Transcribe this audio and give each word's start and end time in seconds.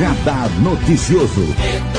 Radar 0.00 0.48
Noticioso. 0.62 1.89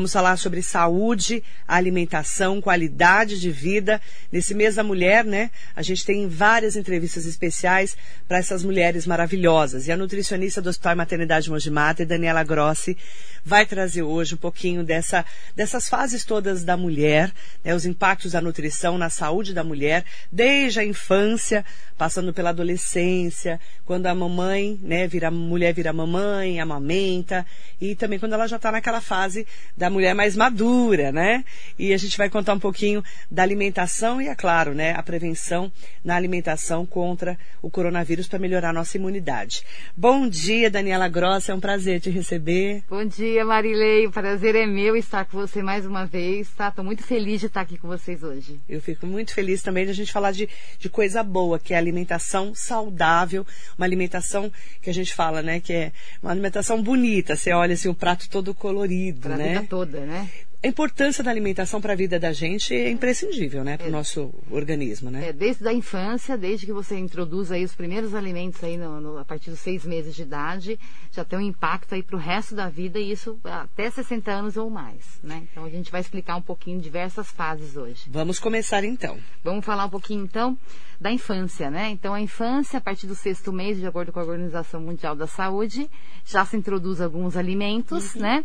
Vamos 0.00 0.14
falar 0.14 0.38
sobre 0.38 0.62
saúde, 0.62 1.44
alimentação, 1.68 2.58
qualidade 2.58 3.38
de 3.38 3.50
vida. 3.50 4.00
Nesse 4.32 4.54
mês 4.54 4.76
da 4.76 4.82
mulher, 4.82 5.26
né? 5.26 5.50
A 5.76 5.82
gente 5.82 6.06
tem 6.06 6.26
várias 6.26 6.74
entrevistas 6.74 7.26
especiais 7.26 7.98
para 8.26 8.38
essas 8.38 8.64
mulheres 8.64 9.06
maravilhosas. 9.06 9.86
E 9.86 9.92
a 9.92 9.98
nutricionista 9.98 10.62
do 10.62 10.70
Hospital 10.70 10.96
Maternidade 10.96 11.50
Mojimata, 11.50 12.06
Daniela 12.06 12.42
Grossi, 12.42 12.96
vai 13.44 13.66
trazer 13.66 14.02
hoje 14.02 14.36
um 14.36 14.38
pouquinho 14.38 14.82
dessa, 14.82 15.22
dessas 15.54 15.86
fases 15.86 16.24
todas 16.24 16.64
da 16.64 16.78
mulher, 16.78 17.30
né? 17.62 17.74
Os 17.74 17.84
impactos 17.84 18.32
da 18.32 18.40
nutrição 18.40 18.96
na 18.96 19.10
saúde 19.10 19.52
da 19.52 19.62
mulher, 19.62 20.06
desde 20.32 20.80
a 20.80 20.84
infância, 20.84 21.62
passando 21.98 22.32
pela 22.32 22.48
adolescência, 22.48 23.60
quando 23.84 24.06
a 24.06 24.14
mamãe, 24.14 24.80
né, 24.82 25.06
vira, 25.06 25.30
mulher 25.30 25.74
vira 25.74 25.92
mamãe, 25.92 26.58
amamenta, 26.58 27.44
e 27.78 27.94
também 27.94 28.18
quando 28.18 28.32
ela 28.32 28.46
já 28.46 28.56
está 28.56 28.72
naquela 28.72 29.02
fase 29.02 29.46
da 29.76 29.89
mulher 29.90 30.14
mais 30.14 30.36
madura, 30.36 31.12
né? 31.12 31.44
E 31.78 31.92
a 31.92 31.96
gente 31.96 32.16
vai 32.16 32.28
contar 32.28 32.54
um 32.54 32.58
pouquinho 32.58 33.02
da 33.30 33.42
alimentação 33.42 34.20
e, 34.20 34.28
é 34.28 34.34
claro, 34.34 34.74
né, 34.74 34.92
a 34.92 35.02
prevenção 35.02 35.70
na 36.04 36.16
alimentação 36.16 36.86
contra 36.86 37.38
o 37.62 37.70
coronavírus 37.70 38.28
para 38.28 38.38
melhorar 38.38 38.70
a 38.70 38.72
nossa 38.72 38.96
imunidade. 38.96 39.62
Bom 39.96 40.28
dia, 40.28 40.70
Daniela 40.70 41.08
Grossa, 41.08 41.52
é 41.52 41.54
um 41.54 41.60
prazer 41.60 42.00
te 42.00 42.10
receber. 42.10 42.82
Bom 42.88 43.04
dia, 43.04 43.44
Marilei, 43.44 44.06
o 44.06 44.10
prazer 44.10 44.54
é 44.54 44.66
meu 44.66 44.96
estar 44.96 45.24
com 45.24 45.38
você 45.38 45.62
mais 45.62 45.84
uma 45.86 46.06
vez, 46.06 46.48
tá? 46.50 46.68
Estou 46.68 46.84
muito 46.84 47.02
feliz 47.02 47.40
de 47.40 47.46
estar 47.46 47.62
aqui 47.62 47.78
com 47.78 47.88
vocês 47.88 48.22
hoje. 48.22 48.60
Eu 48.68 48.80
fico 48.80 49.06
muito 49.06 49.34
feliz 49.34 49.62
também 49.62 49.84
de 49.84 49.90
a 49.90 49.94
gente 49.94 50.12
falar 50.12 50.32
de, 50.32 50.48
de 50.78 50.88
coisa 50.88 51.22
boa, 51.22 51.58
que 51.58 51.74
é 51.74 51.76
alimentação 51.76 52.54
saudável, 52.54 53.46
uma 53.76 53.86
alimentação 53.86 54.50
que 54.80 54.90
a 54.90 54.94
gente 54.94 55.14
fala, 55.14 55.42
né, 55.42 55.60
que 55.60 55.72
é 55.72 55.92
uma 56.22 56.30
alimentação 56.30 56.82
bonita, 56.82 57.36
você 57.36 57.52
olha 57.52 57.74
assim 57.74 57.88
o 57.88 57.94
prato 57.94 58.28
todo 58.28 58.54
colorido, 58.54 59.20
pra 59.20 59.36
né? 59.36 59.66
Toda, 59.80 60.00
né? 60.00 60.28
A 60.62 60.66
importância 60.66 61.24
da 61.24 61.30
alimentação 61.30 61.80
para 61.80 61.94
a 61.94 61.96
vida 61.96 62.20
da 62.20 62.34
gente 62.34 62.74
é 62.74 62.90
imprescindível, 62.90 63.64
né, 63.64 63.78
para 63.78 63.86
o 63.86 63.88
é. 63.88 63.90
nosso 63.90 64.30
organismo, 64.50 65.10
né? 65.10 65.28
É, 65.28 65.32
desde 65.32 65.66
a 65.66 65.72
infância, 65.72 66.36
desde 66.36 66.66
que 66.66 66.72
você 66.72 66.98
introduz 66.98 67.50
aí 67.50 67.64
os 67.64 67.74
primeiros 67.74 68.14
alimentos 68.14 68.62
aí 68.62 68.76
no, 68.76 69.00
no, 69.00 69.18
a 69.18 69.24
partir 69.24 69.48
dos 69.48 69.60
seis 69.60 69.86
meses 69.86 70.14
de 70.14 70.20
idade, 70.20 70.78
já 71.12 71.24
tem 71.24 71.38
um 71.38 71.42
impacto 71.42 71.94
aí 71.94 72.02
para 72.02 72.14
o 72.14 72.18
resto 72.18 72.54
da 72.54 72.68
vida 72.68 72.98
e 72.98 73.10
isso 73.10 73.40
até 73.42 73.90
60 73.90 74.30
anos 74.30 74.58
ou 74.58 74.68
mais, 74.68 75.18
né? 75.22 75.44
Então 75.50 75.64
a 75.64 75.70
gente 75.70 75.90
vai 75.90 76.02
explicar 76.02 76.36
um 76.36 76.42
pouquinho 76.42 76.78
diversas 76.78 77.30
fases 77.30 77.74
hoje. 77.74 78.02
Vamos 78.08 78.38
começar 78.38 78.84
então. 78.84 79.18
Vamos 79.42 79.64
falar 79.64 79.86
um 79.86 79.90
pouquinho 79.90 80.24
então 80.24 80.58
da 81.00 81.10
infância, 81.10 81.70
né? 81.70 81.88
Então 81.88 82.12
a 82.12 82.20
infância, 82.20 82.76
a 82.76 82.82
partir 82.82 83.06
do 83.06 83.14
sexto 83.14 83.50
mês, 83.50 83.78
de 83.78 83.86
acordo 83.86 84.12
com 84.12 84.20
a 84.20 84.24
Organização 84.24 84.82
Mundial 84.82 85.16
da 85.16 85.26
Saúde, 85.26 85.88
já 86.26 86.44
se 86.44 86.54
introduz 86.54 87.00
alguns 87.00 87.34
alimentos, 87.34 88.14
uhum. 88.14 88.20
né? 88.20 88.44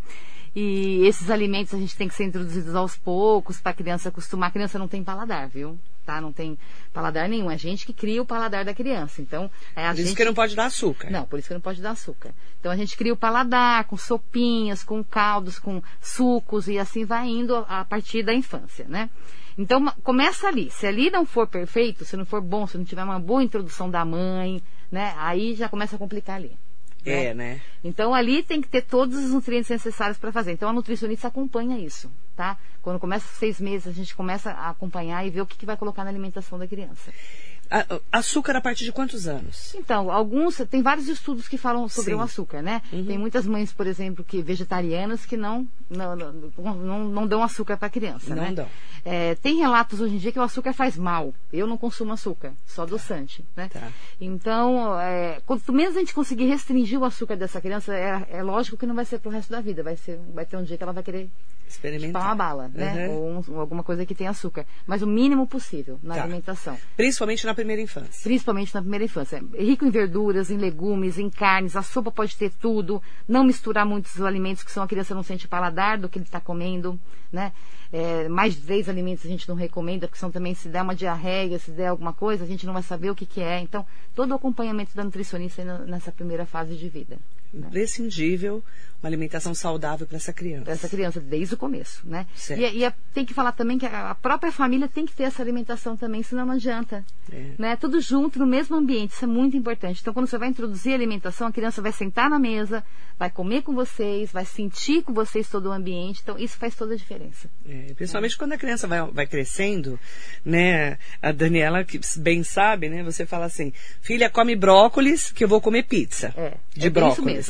E 0.56 1.06
esses 1.06 1.30
alimentos 1.30 1.73
a 1.73 1.78
gente 1.78 1.98
tem 1.98 2.08
que 2.08 2.14
ser 2.14 2.23
introduzidos 2.23 2.73
aos 2.75 2.95
poucos 2.95 3.59
para 3.59 3.72
a 3.72 3.75
criança 3.75 4.08
acostumar. 4.08 4.50
A 4.50 4.53
criança 4.53 4.80
não 4.80 4.88
tem 4.88 5.03
paladar, 5.03 5.50
viu? 5.50 5.78
Tá? 6.06 6.22
Não 6.22 6.31
tem 6.31 6.58
paladar 6.94 7.28
nenhum. 7.28 7.52
É 7.52 7.56
a 7.56 7.58
gente 7.58 7.86
que 7.86 7.92
cria 7.92 8.22
o 8.22 8.25
paladar 8.25 8.64
da 8.64 8.73
criança. 8.73 9.22
Então, 9.22 9.52
é 9.76 9.86
a 9.86 9.89
por 9.89 9.98
gente... 9.98 10.06
isso 10.06 10.16
que 10.16 10.23
não 10.23 10.33
pode 10.33 10.56
dar 10.56 10.67
açúcar. 10.67 11.09
Não, 11.09 11.26
por 11.26 11.39
isso 11.39 11.50
que 11.50 11.53
não 11.53 11.61
pode 11.61 11.81
dar 11.81 11.92
açúcar. 11.92 12.33
Então 12.59 12.72
a 12.72 12.76
gente 12.78 12.95
cria 12.95 13.14
o 13.14 13.17
paladar 13.17 13.83
com 13.83 13.98
sopinhas, 13.98 14.81
com 14.81 15.03
caldos, 15.03 15.59
com 15.59 15.83
sucos 16.02 16.70
e 16.70 16.80
assim 16.80 17.03
vai 17.03 17.28
indo 17.28 17.66
a 17.67 17.83
partir 17.83 18.23
da 18.23 18.33
infância, 18.33 18.86
né? 18.88 19.09
Então 19.58 19.86
começa 20.03 20.48
ali. 20.48 20.72
Se 20.72 20.88
ali 20.88 21.09
não 21.09 21.26
for 21.26 21.48
perfeito, 21.48 22.06
se 22.06 22.16
não 22.16 22.26
for 22.26 22.42
bom, 22.42 22.66
se 22.66 22.78
não 22.78 22.86
tiver 22.86 23.03
uma 23.03 23.20
boa 23.20 23.44
introdução 23.44 23.89
da 23.89 24.06
mãe, 24.06 24.64
né? 24.89 25.14
Aí 25.17 25.53
já 25.53 25.67
começa 25.67 25.95
a 25.95 26.00
complicar 26.00 26.38
ali. 26.38 26.58
É, 27.05 27.33
né? 27.33 27.61
Então 27.83 28.14
ali 28.14 28.42
tem 28.42 28.61
que 28.61 28.67
ter 28.67 28.82
todos 28.82 29.17
os 29.17 29.32
nutrientes 29.32 29.70
necessários 29.70 30.17
para 30.17 30.32
fazer. 30.32 30.52
Então 30.52 30.70
a 30.70 30.73
nutricionista 30.73 31.27
acompanha 31.27 31.77
isso, 31.77 32.11
tá? 32.36 32.58
Quando 32.82 32.99
começa 32.99 33.27
seis 33.38 33.60
meses, 33.60 33.88
a 33.88 33.92
gente 33.92 34.16
começa 34.16 34.52
a 34.52 34.70
acompanhar 34.70 35.26
e 35.26 35.30
ver 35.30 35.42
o 35.42 35.45
que, 35.45 35.58
que 35.58 35.66
vai 35.66 35.77
colocar 35.77 36.04
na 36.04 36.10
alimentação 36.10 36.58
da 36.58 36.67
criança. 36.67 37.11
Açúcar 38.11 38.55
a 38.55 38.61
partir 38.61 38.86
de 38.86 38.92
quantos 38.92 39.27
anos? 39.27 39.73
Então, 39.76 40.11
alguns, 40.11 40.58
tem 40.70 40.81
vários 40.81 41.08
estudos 41.08 41.48
que 41.48 41.58
falam 41.58 41.87
sobre 41.89 42.11
Sim. 42.11 42.17
o 42.17 42.21
açúcar, 42.21 42.61
né? 42.61 42.81
Uhum. 42.92 43.05
Tem 43.05 43.17
muitas 43.17 43.45
mães, 43.45 43.73
por 43.73 43.87
exemplo, 43.87 44.23
que 44.23 44.42
vegetarianas 44.42 45.26
que 45.26 45.36
não, 45.36 45.67
não, 45.89 46.15
não, 46.15 47.04
não, 47.09 47.27
dão 47.27 47.43
açúcar 47.43 47.77
para 47.77 47.87
a 47.87 47.89
criança, 47.89 48.36
não 48.36 48.43
né? 48.43 48.52
Dão. 48.54 48.67
É, 49.04 49.36
tem 49.36 49.58
relatos 49.58 49.99
hoje 49.99 50.15
em 50.15 50.17
dia 50.17 50.31
que 50.31 50.39
o 50.39 50.43
açúcar 50.43 50.73
faz 50.73 50.98
mal. 50.98 51.33
Eu 51.52 51.67
não 51.67 51.77
consumo 51.77 52.14
açúcar, 52.14 52.54
só 52.65 52.83
tá. 52.83 52.87
adoçante, 52.87 53.43
né? 53.55 53.70
Tá. 53.71 53.92
Então, 54.20 54.99
é, 54.99 55.42
quanto 55.45 55.73
menos 55.73 55.95
a 55.95 55.99
gente 55.99 56.14
conseguir 56.14 56.45
restringir 56.45 56.99
o 56.99 57.05
açúcar 57.05 57.36
dessa 57.36 57.59
criança, 57.59 57.93
é, 57.93 58.27
é 58.30 58.43
lógico 58.43 58.77
que 58.77 58.86
não 58.86 58.95
vai 58.95 59.05
ser 59.05 59.20
pro 59.20 59.31
resto 59.31 59.52
da 59.52 59.61
vida. 59.61 59.83
Vai, 59.83 59.98
ser, 59.98 60.20
vai 60.33 60.45
ter 60.45 60.58
um 60.58 60.64
dia 60.64 60.77
que 60.77 60.83
ela 60.83 60.93
vai 60.93 61.04
querer 61.04 61.30
Experimentar. 61.67 62.21
Chupar 62.21 62.26
uma 62.26 62.36
bala, 62.36 62.71
né? 62.73 63.08
Uhum. 63.08 63.15
Ou 63.15 63.43
um, 63.53 63.59
alguma 63.59 63.83
coisa 63.83 64.05
que 64.05 64.15
tem 64.15 64.27
açúcar. 64.27 64.65
Mas 64.86 65.02
o 65.02 65.08
mínimo 65.08 65.48
possível 65.48 65.99
na 66.02 66.15
tá. 66.15 66.23
alimentação. 66.23 66.77
Principalmente 66.95 67.45
na 67.45 67.53
primeira 67.53 67.81
infância. 67.81 68.23
Principalmente 68.23 68.73
na 68.73 68.81
primeira 68.81 69.05
infância. 69.05 69.43
Rico 69.58 69.86
em 69.86 69.89
verduras, 69.89 70.49
em 70.49 70.58
legumes, 70.58 71.17
em 71.17 71.30
carnes. 71.30 71.75
A 71.75 71.81
sopa 71.81 72.11
pode 72.11 72.36
ter 72.36 72.52
tudo. 72.52 73.02
Não 73.27 73.43
misturar 73.43 73.86
muitos 73.86 74.21
alimentos 74.21 74.64
que 74.64 74.71
são 74.71 74.83
a 74.83 74.87
criança 74.87 75.15
não 75.15 75.23
sente 75.23 75.48
paladar 75.48 75.98
do 75.98 76.08
que 76.08 76.17
ele 76.17 76.25
está 76.25 76.39
comendo, 76.39 76.99
né? 77.31 77.52
É, 77.92 78.27
mais 78.27 78.55
de 78.55 78.61
três 78.61 78.89
alimentos 78.89 79.25
a 79.25 79.30
gente 79.30 79.48
não 79.48 79.55
recomenda, 79.55 80.08
porque 80.08 80.20
são 80.20 80.31
também, 80.31 80.54
se 80.54 80.67
der 80.67 80.81
uma 80.81 80.95
diarreia, 80.95 81.58
se 81.59 81.71
der 81.71 81.87
alguma 81.87 82.11
coisa, 82.14 82.43
a 82.43 82.48
gente 82.48 82.65
não 82.65 82.73
vai 82.73 82.83
saber 82.83 83.09
o 83.09 83.15
que, 83.15 83.25
que 83.25 83.42
é. 83.42 83.59
Então, 83.59 83.86
todo 84.14 84.31
o 84.31 84.33
acompanhamento 84.33 84.95
da 84.95 85.04
nutricionista 85.04 85.64
nessa 85.86 86.11
primeira 86.11 86.45
fase 86.45 86.75
de 86.75 86.89
vida. 86.89 87.17
Imprescindível 87.55 88.64
uma 89.05 89.10
alimentação 89.10 89.54
saudável 89.54 90.08
para 90.08 90.17
essa 90.17 90.33
criança. 90.33 90.64
Para 90.64 90.73
essa 90.73 90.89
criança, 90.89 91.20
desde 91.20 91.54
o 91.54 91.58
começo, 91.58 92.02
né? 92.05 92.26
Certo. 92.36 92.60
E, 92.60 92.83
e 92.83 92.92
tem 93.14 93.23
que 93.23 93.33
falar 93.33 93.52
também 93.52 93.77
que 93.77 93.86
a 93.86 94.16
própria 94.16 94.52
família 94.52 94.88
tem 94.88 95.05
que 95.05 95.14
ter 95.14 95.23
essa 95.23 95.43
alimentação 95.43 95.95
também, 95.95 96.23
senão 96.23 96.45
não 96.45 96.55
adianta. 96.55 97.05
É. 97.32 97.52
Né? 97.58 97.76
Tudo 97.76 98.02
junto, 98.02 98.39
no 98.39 98.48
mesmo 98.48 98.76
ambiente, 98.76 99.11
isso 99.11 99.23
é 99.23 99.27
muito 99.27 99.55
importante. 99.55 99.99
Então, 100.02 100.14
quando 100.14 100.27
você 100.27 100.38
vai 100.38 100.49
introduzir 100.49 100.93
a 100.93 100.95
alimentação, 100.95 101.48
a 101.48 101.52
criança 101.52 101.82
vai 101.82 101.92
sentar 101.92 102.30
na 102.30 102.39
mesa, 102.39 102.83
vai 103.17 103.30
comer 103.30 103.61
com 103.61 103.73
vocês, 103.73 104.32
vai 104.32 104.45
sentir 104.45 105.04
com 105.04 105.14
vocês 105.14 105.48
todo 105.48 105.67
o 105.67 105.72
ambiente. 105.72 106.22
Então, 106.23 106.37
isso 106.39 106.58
faz 106.58 106.76
toda 106.76 106.95
a 106.95 106.98
diferença. 106.98 107.48
É, 107.67 107.93
principalmente 107.93 108.33
é. 108.33 108.37
quando 108.37 108.54
a 108.54 108.58
criança 108.58 108.87
vai, 108.87 109.05
vai 109.11 109.27
crescendo, 109.27 109.99
né? 110.43 110.98
A 111.22 111.32
Daniela, 111.32 111.83
que 111.83 111.99
bem 112.17 112.43
sabe, 112.43 112.89
né? 112.89 113.04
Você 113.04 113.26
fala 113.26 113.45
assim, 113.45 113.72
filha, 114.02 114.32
come 114.32 114.55
brócolis, 114.55 115.32
que 115.32 115.43
eu 115.43 115.48
vou 115.48 115.61
comer 115.61 115.83
pizza. 115.83 116.33
É, 116.36 116.58
de 116.76 116.87
é 116.87 116.89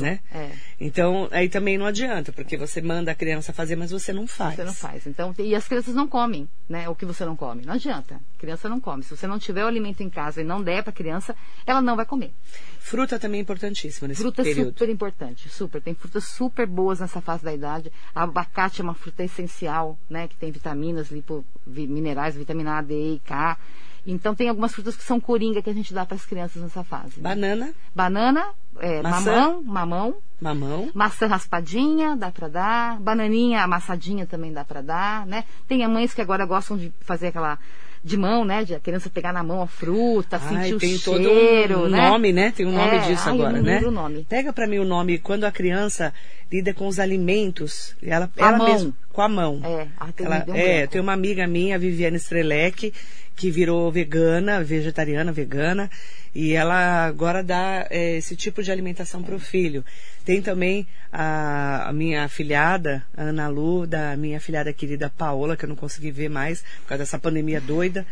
né? 0.01 0.19
É. 0.33 0.51
Então, 0.79 1.27
aí 1.31 1.49
também 1.49 1.77
não 1.77 1.85
adianta, 1.85 2.31
porque 2.31 2.57
você 2.57 2.81
manda 2.81 3.11
a 3.11 3.15
criança 3.15 3.53
fazer, 3.53 3.75
mas 3.75 3.91
você 3.91 4.11
não 4.13 4.27
faz. 4.27 4.55
Você 4.55 4.63
não 4.63 4.73
faz. 4.73 5.07
Então, 5.07 5.33
e 5.37 5.55
as 5.55 5.67
crianças 5.67 5.93
não 5.95 6.07
comem, 6.07 6.47
né? 6.67 6.87
O 6.89 6.95
que 6.95 7.05
você 7.05 7.25
não 7.25 7.35
come. 7.35 7.65
Não 7.65 7.73
adianta. 7.73 8.15
A 8.15 8.39
criança 8.39 8.69
não 8.69 8.79
come. 8.79 9.03
Se 9.03 9.15
você 9.15 9.27
não 9.27 9.39
tiver 9.39 9.63
o 9.63 9.67
alimento 9.67 10.01
em 10.01 10.09
casa 10.09 10.41
e 10.41 10.43
não 10.43 10.61
der 10.61 10.83
para 10.83 10.91
a 10.91 10.93
criança, 10.93 11.35
ela 11.65 11.81
não 11.81 11.95
vai 11.95 12.05
comer. 12.05 12.31
Fruta 12.79 13.17
também 13.17 13.39
é 13.39 13.41
importantíssima 13.41 14.07
nesse 14.07 14.21
fruta 14.21 14.43
período. 14.43 14.65
Fruta 14.65 14.79
super 14.79 14.91
importante, 14.91 15.49
super. 15.49 15.81
Tem 15.81 15.95
frutas 15.95 16.23
super 16.25 16.67
boas 16.67 16.99
nessa 16.99 17.19
fase 17.19 17.43
da 17.43 17.53
idade. 17.53 17.91
A 18.13 18.23
abacate 18.23 18.81
é 18.81 18.83
uma 18.83 18.93
fruta 18.93 19.23
essencial, 19.23 19.97
né? 20.09 20.27
Que 20.27 20.35
tem 20.35 20.51
vitaminas, 20.51 21.09
lipo, 21.09 21.43
minerais, 21.65 22.35
vitamina 22.35 22.77
A, 22.77 22.81
D, 22.81 23.15
E, 23.15 23.19
K. 23.19 23.57
Então 24.05 24.35
tem 24.35 24.49
algumas 24.49 24.73
frutas 24.73 24.95
que 24.95 25.03
são 25.03 25.19
coringa 25.19 25.61
que 25.61 25.69
a 25.69 25.73
gente 25.73 25.93
dá 25.93 26.05
para 26.05 26.15
as 26.15 26.25
crianças 26.25 26.61
nessa 26.61 26.83
fase. 26.83 27.17
Né? 27.17 27.23
Banana. 27.23 27.73
Banana, 27.93 28.47
é, 28.79 29.01
mamão, 29.01 29.63
mamão. 29.63 30.15
Mamão. 30.39 30.89
Maçã 30.93 31.27
raspadinha, 31.27 32.15
dá 32.15 32.29
para 32.29 32.47
dar. 32.47 32.99
Bananinha 32.99 33.63
amassadinha 33.63 34.25
também 34.25 34.53
dá 34.53 34.63
para 34.63 34.81
dar, 34.81 35.25
né? 35.25 35.43
Tem 35.67 35.87
mães 35.87 36.13
que 36.13 36.21
agora 36.21 36.45
gostam 36.45 36.77
de 36.77 36.91
fazer 37.01 37.27
aquela 37.27 37.57
de 38.03 38.17
mão, 38.17 38.45
né? 38.45 38.63
De 38.63 38.75
a 38.75 38.79
criança 38.79 39.09
pegar 39.09 39.33
na 39.33 39.43
mão 39.43 39.61
a 39.61 39.67
fruta, 39.67 40.39
ai, 40.39 40.69
sentir 40.69 40.79
tem 40.79 40.95
o 40.95 40.99
todo 40.99 41.23
cheiro, 41.23 41.85
um 41.85 41.89
né? 41.89 42.09
nome, 42.09 42.31
né? 42.31 42.51
Tem 42.51 42.65
um 42.65 42.71
nome 42.71 42.97
é, 42.97 42.99
disso 42.99 43.27
ai, 43.27 43.33
agora, 43.33 43.61
né? 43.61 43.79
O 43.79 43.89
nome. 43.89 44.25
Pega 44.29 44.53
para 44.53 44.67
mim 44.67 44.77
o 44.77 44.85
nome 44.85 45.17
quando 45.17 45.45
a 45.45 45.51
criança 45.51 46.13
lida 46.51 46.73
com 46.73 46.87
os 46.87 46.99
alimentos, 46.99 47.95
ela, 48.03 48.29
a 48.37 48.47
ela 48.47 48.57
mão. 48.57 48.67
mesma 48.67 48.93
com 49.15 49.21
a 49.21 49.29
mão. 49.29 49.61
É, 49.63 50.11
tem 50.11 50.25
ela, 50.25 50.45
um 50.45 50.55
é, 50.55 50.87
tem 50.87 50.99
uma 50.99 51.13
amiga 51.13 51.47
minha, 51.47 51.79
Viviane 51.79 52.17
Strelec, 52.17 52.93
que 53.33 53.49
virou 53.49 53.89
vegana, 53.89 54.61
vegetariana, 54.61 55.31
vegana, 55.31 55.89
e 56.33 56.51
ela 56.51 57.05
agora 57.05 57.41
dá 57.41 57.87
é, 57.89 58.17
esse 58.17 58.35
tipo 58.35 58.61
de 58.61 58.71
alimentação 58.71 59.23
para 59.23 59.33
o 59.33 59.39
filho. 59.39 59.85
Tem 60.25 60.41
também 60.41 60.85
a, 61.11 61.87
a, 61.89 61.93
minha 61.93 62.25
afilhada, 62.25 63.05
a 63.15 63.23
Ana 63.23 63.47
Lu, 63.47 63.87
da 63.87 64.17
minha 64.17 64.37
afilhada 64.37 64.73
querida 64.73 65.09
Paola, 65.09 65.55
que 65.55 65.63
eu 65.63 65.69
não 65.69 65.77
consegui 65.77 66.11
ver 66.11 66.29
mais 66.29 66.61
por 66.81 66.89
causa 66.89 67.03
dessa 67.03 67.17
pandemia 67.17 67.61
doida. 67.61 68.05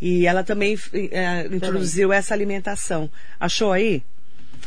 E 0.00 0.26
ela 0.26 0.44
também 0.44 0.78
é, 1.10 1.46
introduziu 1.46 2.12
essa 2.12 2.32
alimentação. 2.32 3.10
Achou 3.40 3.72
aí? 3.72 4.02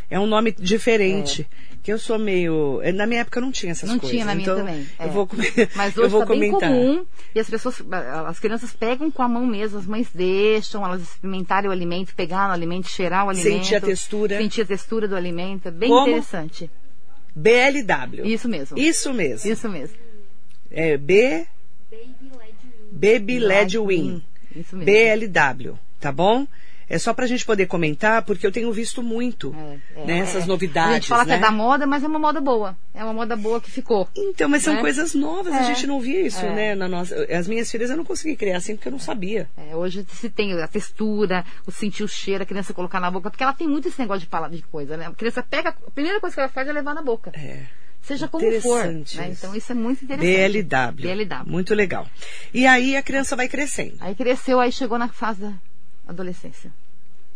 É 0.10 0.20
um 0.20 0.26
nome 0.28 0.52
diferente. 0.52 1.48
Que 1.84 1.92
eu 1.94 2.00
sou 2.00 2.18
meio. 2.20 2.82
eh, 2.82 2.92
Na 2.92 3.06
minha 3.06 3.22
época 3.22 3.40
não 3.40 3.52
tinha 3.52 3.72
essas 3.72 3.90
Não 3.90 3.98
coisas. 3.98 4.14
tinha 4.14 4.26
na 4.26 4.36
minha 4.36 4.44
então 4.46 4.58
também. 4.58 4.86
é. 5.00 5.06
Eu 5.06 5.10
vou, 5.12 5.26
com- 5.28 5.38
Mas 5.76 5.96
eu 5.96 6.04
hoje 6.04 6.12
vou 6.12 6.22
está 6.24 6.34
bem 6.36 6.52
comentar. 6.52 6.70
comum 6.70 7.06
e 7.34 7.40
as 7.40 7.50
pessoas, 7.50 7.82
as 8.28 8.40
crianças 8.40 8.74
pegam 8.74 9.10
com 9.10 9.22
a 9.22 9.28
mão 9.28 9.46
mesmo, 9.46 9.78
as 9.80 9.86
mães 9.86 10.08
deixam 10.14 10.86
elas 10.86 11.02
experimentarem 11.02 11.70
o 11.70 11.72
alimento, 11.74 12.14
pegar 12.16 12.48
no 12.48 12.54
alimento, 12.54 12.90
cheirar 12.90 13.26
o 13.26 13.30
alimento. 13.30 13.54
Sentir 13.64 13.76
a 13.76 13.82
textura. 13.82 14.38
Sentir 14.38 14.62
a 14.62 14.66
textura 14.66 15.08
do 15.08 15.16
alimento. 15.16 15.68
É 15.68 15.72
bem 15.72 15.90
Como? 15.90 16.08
interessante. 16.08 16.70
BLW. 17.36 18.26
Isso 18.26 18.50
mesmo. 18.50 18.78
Isso 18.78 19.14
mesmo. 19.14 19.52
Isso 19.52 19.70
mesmo. 19.70 19.96
É 20.72 20.98
B. 20.98 21.46
Baby 22.92 23.40
Led 23.40 23.78
Win. 23.78 24.24
Isso 24.56 24.76
mesmo. 24.76 24.86
BLW, 24.86 25.78
tá 26.00 26.12
bom? 26.12 26.48
É 26.90 26.98
só 26.98 27.14
pra 27.14 27.28
gente 27.28 27.46
poder 27.46 27.66
comentar, 27.66 28.22
porque 28.24 28.48
eu 28.48 28.52
tenho 28.52 28.72
visto 28.72 29.04
muito 29.04 29.54
É, 29.96 30.02
é, 30.02 30.06
né, 30.06 30.20
é. 30.20 30.22
essas 30.22 30.44
A 30.44 30.48
novidades. 30.48 30.94
gente 30.96 31.08
fala 31.10 31.26
né? 31.26 31.38
que 31.38 31.44
é 31.44 31.48
da 31.48 31.52
moda, 31.52 31.86
mas 31.86 32.04
é 32.04 32.08
uma 32.08 32.20
moda 32.20 32.40
boa. 32.40 32.78
É 32.94 33.04
uma 33.04 33.14
moda 33.14 33.36
boa 33.36 33.60
que 33.60 33.70
ficou. 33.70 34.08
Então, 34.16 34.48
mas 34.48 34.64
são 34.64 34.76
né? 34.76 34.82
coisas 34.82 35.14
novas, 35.14 35.54
a 35.54 35.60
É. 35.62 35.64
gente 35.66 35.86
não 35.86 36.00
via 36.00 36.22
isso, 36.22 36.46
É. 36.46 36.54
né? 36.56 36.76
Na 36.76 36.88
nossa... 36.88 37.16
As 37.30 37.48
minhas 37.48 37.70
filhas 37.70 37.90
eu 37.90 37.98
não 37.98 38.06
consegui 38.06 38.36
criar 38.36 38.58
assim 38.58 38.76
porque 38.76 38.88
eu 38.88 38.92
não 38.94 39.00
sabia. 39.00 39.50
É, 39.58 39.76
hoje 39.76 40.06
se 40.14 40.30
tem 40.30 40.54
a 40.62 40.68
textura, 40.68 41.44
o 41.66 41.72
sentir 41.72 42.04
o 42.04 42.08
cheiro, 42.08 42.44
a 42.44 42.46
criança 42.46 42.74
colocar 42.74 43.00
na 43.00 43.12
boca, 43.12 43.30
porque 43.30 43.44
ela 43.44 43.54
tem 43.54 43.68
muito 43.68 43.88
esse 43.88 44.00
negócio 44.00 44.22
de 44.22 44.28
palavra 44.28 44.56
de 44.56 44.64
coisa, 44.64 44.96
né? 44.96 45.08
A 45.08 45.12
criança 45.12 45.44
pega, 45.44 45.70
a 45.86 45.92
primeira 45.92 46.20
coisa 46.20 46.34
que 46.36 46.40
ela 46.40 46.50
faz 46.50 46.68
é 46.68 46.72
levar 46.72 46.94
na 46.94 47.02
boca. 47.02 47.32
É. 47.36 47.64
Seja 48.02 48.28
como 48.30 48.50
for. 48.62 48.86
Né? 48.86 49.04
Então 49.32 49.54
isso 49.54 49.72
é 49.72 49.76
muito 49.76 50.06
interessante. 50.06 50.64
BLW. 50.64 50.92
BLW. 51.02 51.44
Muito 51.46 51.76
legal. 51.76 52.08
E 52.54 52.66
aí 52.66 52.96
a 52.96 53.02
criança 53.04 53.36
vai 53.36 53.50
crescendo. 53.50 53.98
Aí 54.00 54.16
cresceu, 54.16 54.62
aí 54.62 54.72
chegou 54.72 54.98
na 54.98 55.10
fase 55.10 55.42
adolescência. 56.08 56.72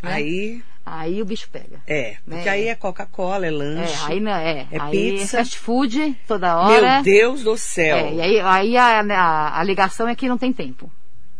né? 0.04 0.14
Aí, 0.14 0.64
Aí 0.84 1.22
o 1.22 1.26
bicho 1.26 1.48
pega. 1.52 1.80
é. 1.86 2.16
Porque 2.28 2.50
É. 2.50 2.52
aí 2.52 2.68
é 2.68 2.76
Coca-Cola, 2.76 3.46
é 3.46 3.50
É, 3.50 3.52
lanche. 3.52 4.12
aí 4.12 4.20
não 4.20 4.32
é. 4.32 4.68
É 4.72 4.80
aí 4.82 5.12
pizza. 5.14 5.38
fast 5.38 5.60
food 5.60 6.18
toda 6.28 6.58
hora. 6.58 6.94
Meu 6.96 7.04
Deus 7.04 7.44
do 7.44 7.56
céu. 7.56 7.98
É, 7.98 8.14
e 8.16 8.22
aí, 8.22 8.40
aí 8.40 8.78
a, 8.78 9.00
a, 9.02 9.04
a 9.14 9.60
alegação 9.60 10.08
é 10.08 10.16
que 10.16 10.28
não 10.28 10.38
tem 10.40 10.52
tempo. 10.52 10.92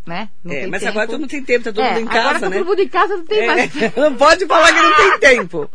Né? 0.06 0.30
Não 0.44 0.54
É, 0.54 0.66
mas 0.68 0.82
tempo. 0.82 0.92
agora 0.92 1.08
todo 1.08 1.20
mundo 1.20 1.30
tem 1.30 1.44
tempo, 1.44 1.64
tá 1.64 1.72
todo 1.74 1.84
É, 1.84 1.90
mundo 1.94 2.00
em 2.02 2.08
agora 2.08 2.24
casa, 2.24 2.40
tá 2.40 2.50
né? 2.50 2.58
todo 2.58 2.68
mundo 2.68 2.80
em 2.82 2.88
casa, 2.88 3.18
não 3.18 3.26
tem 3.26 3.48
mais. 3.48 3.72
É, 3.82 3.94
não 4.00 4.16
pode 4.16 4.46
falar 4.48 4.68
que 4.74 4.82
não 4.82 4.96
tem 4.98 5.20
tempo. 5.36 5.70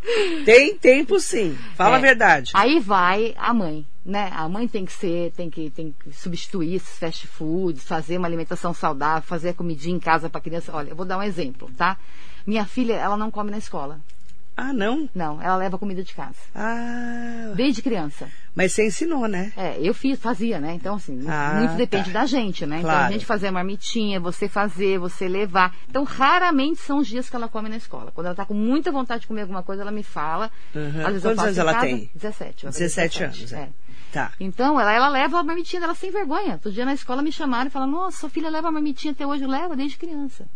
Tem 0.44 0.76
tempo 0.79 1.20
sim. 1.20 1.56
Fala 1.76 1.94
É. 1.97 1.99
a 1.99 2.00
verdade. 2.00 2.50
Aí 2.55 2.81
vai 2.81 3.35
a 3.38 3.52
mãe, 3.55 3.87
né? 4.06 4.31
A 4.32 4.49
mãe 4.49 4.69
tem 4.69 4.85
que 4.85 4.93
ser, 4.93 5.32
tem 5.37 5.50
que, 5.50 5.69
tem 5.70 5.93
que 5.99 6.12
substituir 6.12 6.76
esses 6.76 6.99
fast 6.99 7.26
foods, 7.26 7.85
fazer 7.85 8.17
uma 8.19 8.29
alimentação 8.29 8.73
saudável, 8.73 9.23
fazer 9.26 9.50
a 9.50 9.55
comidinha 9.55 9.97
em 9.97 10.00
casa 10.00 10.31
para 10.31 10.41
criança. 10.41 10.73
Olha, 10.75 10.91
eu 10.91 10.97
vou 10.97 11.05
dar 11.05 11.19
um 11.19 11.23
exemplo, 11.23 11.69
tá? 11.76 11.99
Minha 12.47 12.64
filha, 12.64 12.94
ela 12.94 13.17
não 13.17 13.31
come 13.31 13.50
na 13.50 13.58
escola. 13.58 13.99
Ah, 14.58 14.73
não? 14.73 15.06
Não, 15.14 15.43
ela 15.43 15.56
leva 15.56 15.76
comida 15.76 16.03
de 16.03 16.14
casa. 16.14 16.38
Ah, 16.55 17.53
Desde 17.55 17.82
criança. 17.82 18.26
mas 18.55 18.73
você 18.73 18.87
ensinou, 18.87 19.29
né? 19.29 19.53
É, 19.55 19.76
eu 19.82 19.93
fiz, 19.93 20.19
fazia, 20.19 20.59
né? 20.59 20.73
Então, 20.73 20.94
assim, 20.94 21.23
Ah, 21.29 21.56
muito 21.59 21.75
depende 21.76 22.11
tá. 22.11 22.20
da 22.20 22.26
gente, 22.26 22.64
né? 22.64 22.79
Então, 22.79 22.88
Claro. 22.91 23.06
a 23.06 23.12
gente 23.12 23.26
fazer 23.26 23.49
a 23.49 23.52
marmitinha, 23.52 24.19
você 24.19 24.49
fazer, 24.49 24.99
você 24.99 25.29
levar. 25.29 25.75
Então, 25.91 26.05
raramente 26.05 26.81
são 26.81 27.00
os 27.00 27.06
dias 27.06 27.29
que 27.29 27.37
ela 27.37 27.49
come 27.49 27.69
na 27.69 27.76
escola. 27.76 28.11
Quando 28.12 28.29
ela 28.29 28.35
tá 28.35 28.47
com 28.47 28.55
muita 28.55 28.91
vontade 28.91 29.20
de 29.23 29.26
comer 29.26 29.43
alguma 29.43 29.62
coisa, 29.62 29.82
ela 29.82 29.91
me 29.91 30.02
fala. 30.02 30.50
Uhum. 30.75 30.88
Às 31.05 31.06
vezes 31.09 31.25
eu 31.25 31.31
Quantos 31.32 31.37
faço 31.37 31.47
anos 31.49 31.59
ela 31.59 31.75
casa. 31.75 31.87
tem? 31.87 32.11
17. 32.14 32.64
vai 32.64 32.73
fazer 32.73 32.85
17 32.85 33.25
anos, 33.25 33.38
17, 33.38 33.55
é. 33.55 33.59
é. 33.67 33.69
Tá. 34.12 34.32
Então, 34.41 34.81
ela, 34.81 34.93
ela 34.93 35.08
leva 35.08 35.38
a 35.38 35.43
marmitinha 35.43 35.81
dela 35.81 35.94
sem 35.94 36.11
vergonha. 36.11 36.55
Outro 36.55 36.73
dia 36.73 36.85
na 36.85 36.94
escola 36.94 37.23
me 37.23 37.32
chamaram 37.32 37.69
e 37.69 37.70
falaram, 37.70 37.93
nossa, 37.93 38.19
sua 38.19 38.31
filha 38.31 38.49
leva 38.49 38.69
a 38.69 38.73
marmitinha 38.73 39.12
até 39.12 39.26
hoje, 39.26 39.47
leva 39.47 39.76
desde 39.76 39.99
criança. 39.99 40.47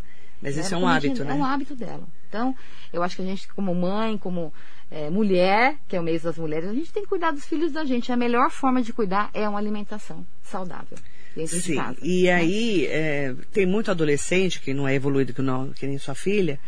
Mas 0.41 0.57
isso 0.57 0.75
é 0.75 0.79
um 0.79 0.89
hábito, 0.89 1.23
né? 1.25 1.33
É 1.33 1.35
um 1.35 1.45
hábito 1.45 1.77
dela. 1.77 2.07
Então, 2.29 2.55
eu 2.93 3.03
acho 3.03 3.17
que 3.17 3.23
a 3.23 3.25
gente, 3.25 3.47
como 3.49 3.75
mãe, 3.75 4.17
como 4.17 4.53
eh, 4.91 5.11
mulher, 5.11 5.77
que 5.87 5.95
é 5.95 6.01
o 6.01 6.03
mês 6.03 6.23
das 6.23 6.39
mulheres, 6.39 6.69
a 6.71 6.75
gente 6.75 6.93
tem 6.93 7.03
que 7.03 7.09
cuidar 7.09 7.31
dos 7.31 7.45
filhos 7.45 7.73
da 7.73 7.85
gente. 7.85 8.11
A 8.11 8.17
melhor 8.17 8.51
forma 8.51 8.81
de 8.81 8.93
cuidar 8.93 9.31
é 9.35 9.47
uma 9.49 9.59
alimentação 9.59 10.27
saudável 10.43 10.97
dentro 11.37 11.57
de 11.57 11.63
Sim. 11.63 11.77
casa. 11.77 11.99
E 12.03 12.25
né? 12.25 12.33
aí, 12.33 12.87
é, 12.87 13.35
tem 13.53 13.67
muito 13.67 13.91
adolescente 13.91 14.61
que 14.61 14.73
não 14.73 14.89
é 14.89 14.95
evoluído 14.95 15.35
que, 15.35 15.43
não, 15.43 15.71
que 15.73 15.87
nem 15.87 15.99
sua 15.99 16.15
filha, 16.15 16.59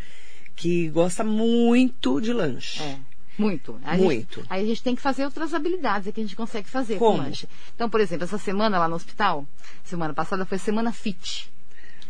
que 0.54 0.88
gosta 0.90 1.24
muito 1.24 2.20
de 2.20 2.32
lanche. 2.32 2.82
É. 2.82 2.98
Muito. 3.38 3.80
A 3.84 3.96
Muito. 3.96 4.40
Gente, 4.40 4.46
aí 4.50 4.62
a 4.62 4.66
gente 4.66 4.82
tem 4.82 4.94
que 4.94 5.02
fazer 5.02 5.24
outras 5.24 5.54
habilidades 5.54 6.06
é 6.08 6.12
que 6.12 6.20
a 6.20 6.22
gente 6.22 6.36
consegue 6.36 6.68
fazer 6.68 6.96
Como? 6.98 7.18
com 7.18 7.24
lanche. 7.24 7.48
Então, 7.74 7.88
por 7.88 8.00
exemplo, 8.00 8.24
essa 8.24 8.38
semana 8.38 8.78
lá 8.78 8.88
no 8.88 8.94
hospital, 8.96 9.46
semana 9.84 10.12
passada 10.12 10.44
foi 10.44 10.58
semana 10.58 10.92
fit. 10.92 11.50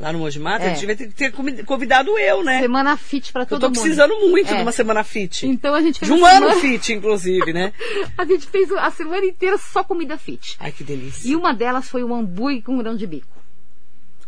Lá 0.00 0.10
no 0.10 0.20
Mogi 0.20 0.40
Mato, 0.40 0.62
É. 0.64 0.70
a 0.70 0.74
gente 0.74 0.80
devia 0.86 0.96
ter, 0.96 1.12
ter 1.12 1.64
convidado 1.64 2.18
eu, 2.18 2.42
né? 2.42 2.60
Semana 2.60 2.96
fit 2.96 3.30
para 3.30 3.42
Eu 3.42 3.46
todo 3.46 3.60
tô 3.60 3.66
mundo. 3.68 3.78
precisando 3.80 4.18
muito 4.30 4.50
É. 4.50 4.56
de 4.56 4.62
uma 4.62 4.72
semana 4.72 5.04
fit. 5.04 5.46
Então 5.46 5.74
a 5.74 5.82
gente 5.82 5.98
fez 6.00 6.10
de 6.10 6.18
um 6.18 6.24
ano 6.24 6.46
semana- 6.48 6.60
fit, 6.60 6.92
inclusive, 6.94 7.52
né? 7.52 7.72
A 8.16 8.24
gente 8.24 8.46
fez 8.46 8.72
a 8.72 8.90
semana 8.90 9.24
inteira 9.26 9.58
só 9.58 9.84
comida 9.84 10.16
fit. 10.16 10.56
Ai, 10.58 10.72
que 10.72 10.82
delícia. 10.82 11.28
E 11.28 11.36
uma 11.36 11.52
delas 11.52 11.88
foi 11.90 12.02
o 12.02 12.12
hambúrguer 12.14 12.62
com 12.62 12.78
grão 12.78 12.96
de 12.96 13.06
bico. 13.06 13.31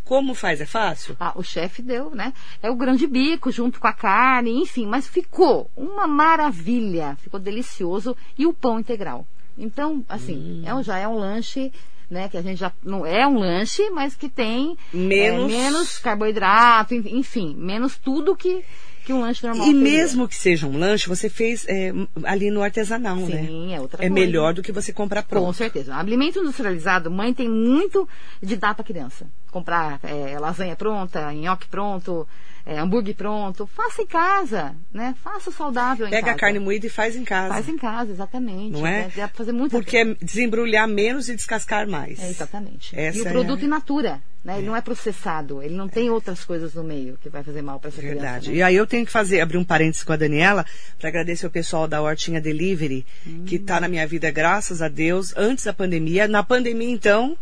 Como 0.05 0.33
faz? 0.35 0.61
É 0.61 0.65
fácil? 0.65 1.17
Ah, 1.19 1.33
o 1.35 1.41
chefe 1.43 1.81
deu, 1.81 2.11
né? 2.11 2.31
É 2.63 2.69
o 2.69 2.75
grão 2.75 2.95
de 2.95 3.07
bico 3.07 3.51
junto 3.51 3.79
com 3.79 3.87
a 3.87 3.93
carne, 3.93 4.51
enfim, 4.61 4.85
mas 4.85 5.07
ficou 5.07 5.69
uma 5.75 6.05
maravilha, 6.07 7.17
ficou 7.21 7.39
delicioso 7.39 8.15
e 8.37 8.45
o 8.45 8.53
pão 8.53 8.79
integral. 8.79 9.25
Então, 9.57 10.05
assim, 10.07 10.61
é 10.65 10.73
um, 10.73 10.83
já 10.83 10.97
é 10.99 11.07
um 11.07 11.17
lanche, 11.17 11.71
né? 12.09 12.29
Que 12.29 12.37
a 12.37 12.41
gente 12.41 12.59
já 12.59 12.71
não 12.83 13.05
é 13.05 13.25
um 13.27 13.39
lanche, 13.39 13.89
mas 13.89 14.15
que 14.15 14.29
tem 14.29 14.77
Menos- 14.93 15.51
é, 15.51 15.55
menos 15.57 15.97
carboidrato, 15.97 16.93
en- 16.93 17.17
enfim, 17.17 17.55
menos 17.57 17.97
tudo 17.97 18.35
que 18.35 18.63
que 19.05 19.13
um 19.13 19.21
lanche 19.21 19.45
normal. 19.45 19.67
E 19.67 19.73
teria. 19.73 19.81
mesmo 19.81 20.27
que 20.27 20.35
seja 20.35 20.67
um 20.67 20.77
lanche, 20.77 21.07
você 21.07 21.29
fez 21.29 21.65
é, 21.67 21.91
ali 22.23 22.49
no 22.51 22.61
artesanal, 22.63 23.15
né? 23.15 23.45
Sim, 23.45 23.73
é 23.73 23.79
outra 23.79 24.03
É 24.03 24.09
coisa. 24.09 24.13
melhor 24.13 24.53
do 24.53 24.61
que 24.63 24.71
você 24.71 24.91
comprar 24.91 25.23
Com 25.23 25.29
pronto. 25.29 25.53
certeza. 25.53 25.95
Alimento 25.95 26.39
industrializado, 26.39 27.09
mãe 27.11 27.33
tem 27.33 27.47
muito 27.49 28.07
de 28.41 28.55
dar 28.55 28.73
para 28.75 28.83
criança. 28.83 29.27
Comprar 29.51 29.99
é, 30.03 30.37
lasanha 30.39 30.75
pronta, 30.75 31.31
nhoque 31.33 31.67
pronto, 31.67 32.27
é, 32.65 32.77
hambúrguer 32.79 33.15
pronto. 33.15 33.65
Faça 33.67 34.01
em 34.01 34.07
casa, 34.07 34.75
né? 34.93 35.15
Faça 35.23 35.49
saudável 35.51 36.07
em 36.07 36.09
Pega 36.09 36.21
a 36.27 36.29
casa. 36.31 36.39
carne 36.39 36.59
moída 36.59 36.87
e 36.87 36.89
faz 36.89 37.15
em 37.15 37.23
casa. 37.23 37.53
Faz 37.53 37.69
em 37.69 37.77
casa, 37.77 38.11
exatamente. 38.11 38.71
Não 38.73 38.85
é? 38.85 39.03
né? 39.03 39.11
Dá 39.15 39.27
pra 39.27 39.37
fazer 39.37 39.51
muito. 39.53 39.71
Porque 39.71 39.97
é 39.97 40.05
desembrulhar 40.21 40.87
menos 40.87 41.29
e 41.29 41.35
descascar 41.35 41.87
mais. 41.87 42.19
É, 42.19 42.29
exatamente. 42.29 42.93
Essa 42.99 43.17
e 43.17 43.21
o 43.21 43.27
é 43.27 43.31
produto 43.31 43.61
a- 43.61 43.65
in 43.65 43.67
natura, 43.69 44.21
né? 44.45 44.59
Ele 44.59 44.67
não 44.67 44.75
é 44.75 44.81
processado, 44.81 45.61
ele 45.63 45.75
não 45.75 45.89
tem 45.89 46.09
outras 46.09 46.45
coisas 46.45 46.73
no 46.75 46.83
meio 46.83 47.17
que 47.21 47.27
vai 47.29 47.43
fazer 47.43 47.61
mal 47.63 47.79
para 47.79 47.89
essa 47.89 47.99
Verdade. 47.99 48.21
criança. 48.45 48.51
né? 48.51 48.55
E 48.57 48.61
aí 48.61 48.75
eu 48.75 48.85
tenho 48.85 49.05
que 49.05 49.11
fazer, 49.11 49.41
abrir 49.41 49.57
um 49.57 49.63
parênteses 49.65 50.03
com 50.03 50.13
a 50.13 50.15
Daniela, 50.15 50.63
para 50.99 51.09
agradecer 51.09 51.47
o 51.47 51.49
pessoal 51.49 51.87
da 51.87 52.01
Hortinha 52.01 52.39
Delivery, 52.39 53.03
que 53.47 53.57
tá 53.57 53.81
na 53.81 53.87
minha 53.87 54.05
vida, 54.07 54.29
graças 54.29 54.81
a 54.83 54.87
Deus, 54.87 55.33
antes 55.35 55.65
da 55.65 55.73
pandemia. 55.73 56.27
Na 56.27 56.43
pandemia, 56.43 56.91
então, 56.91 57.35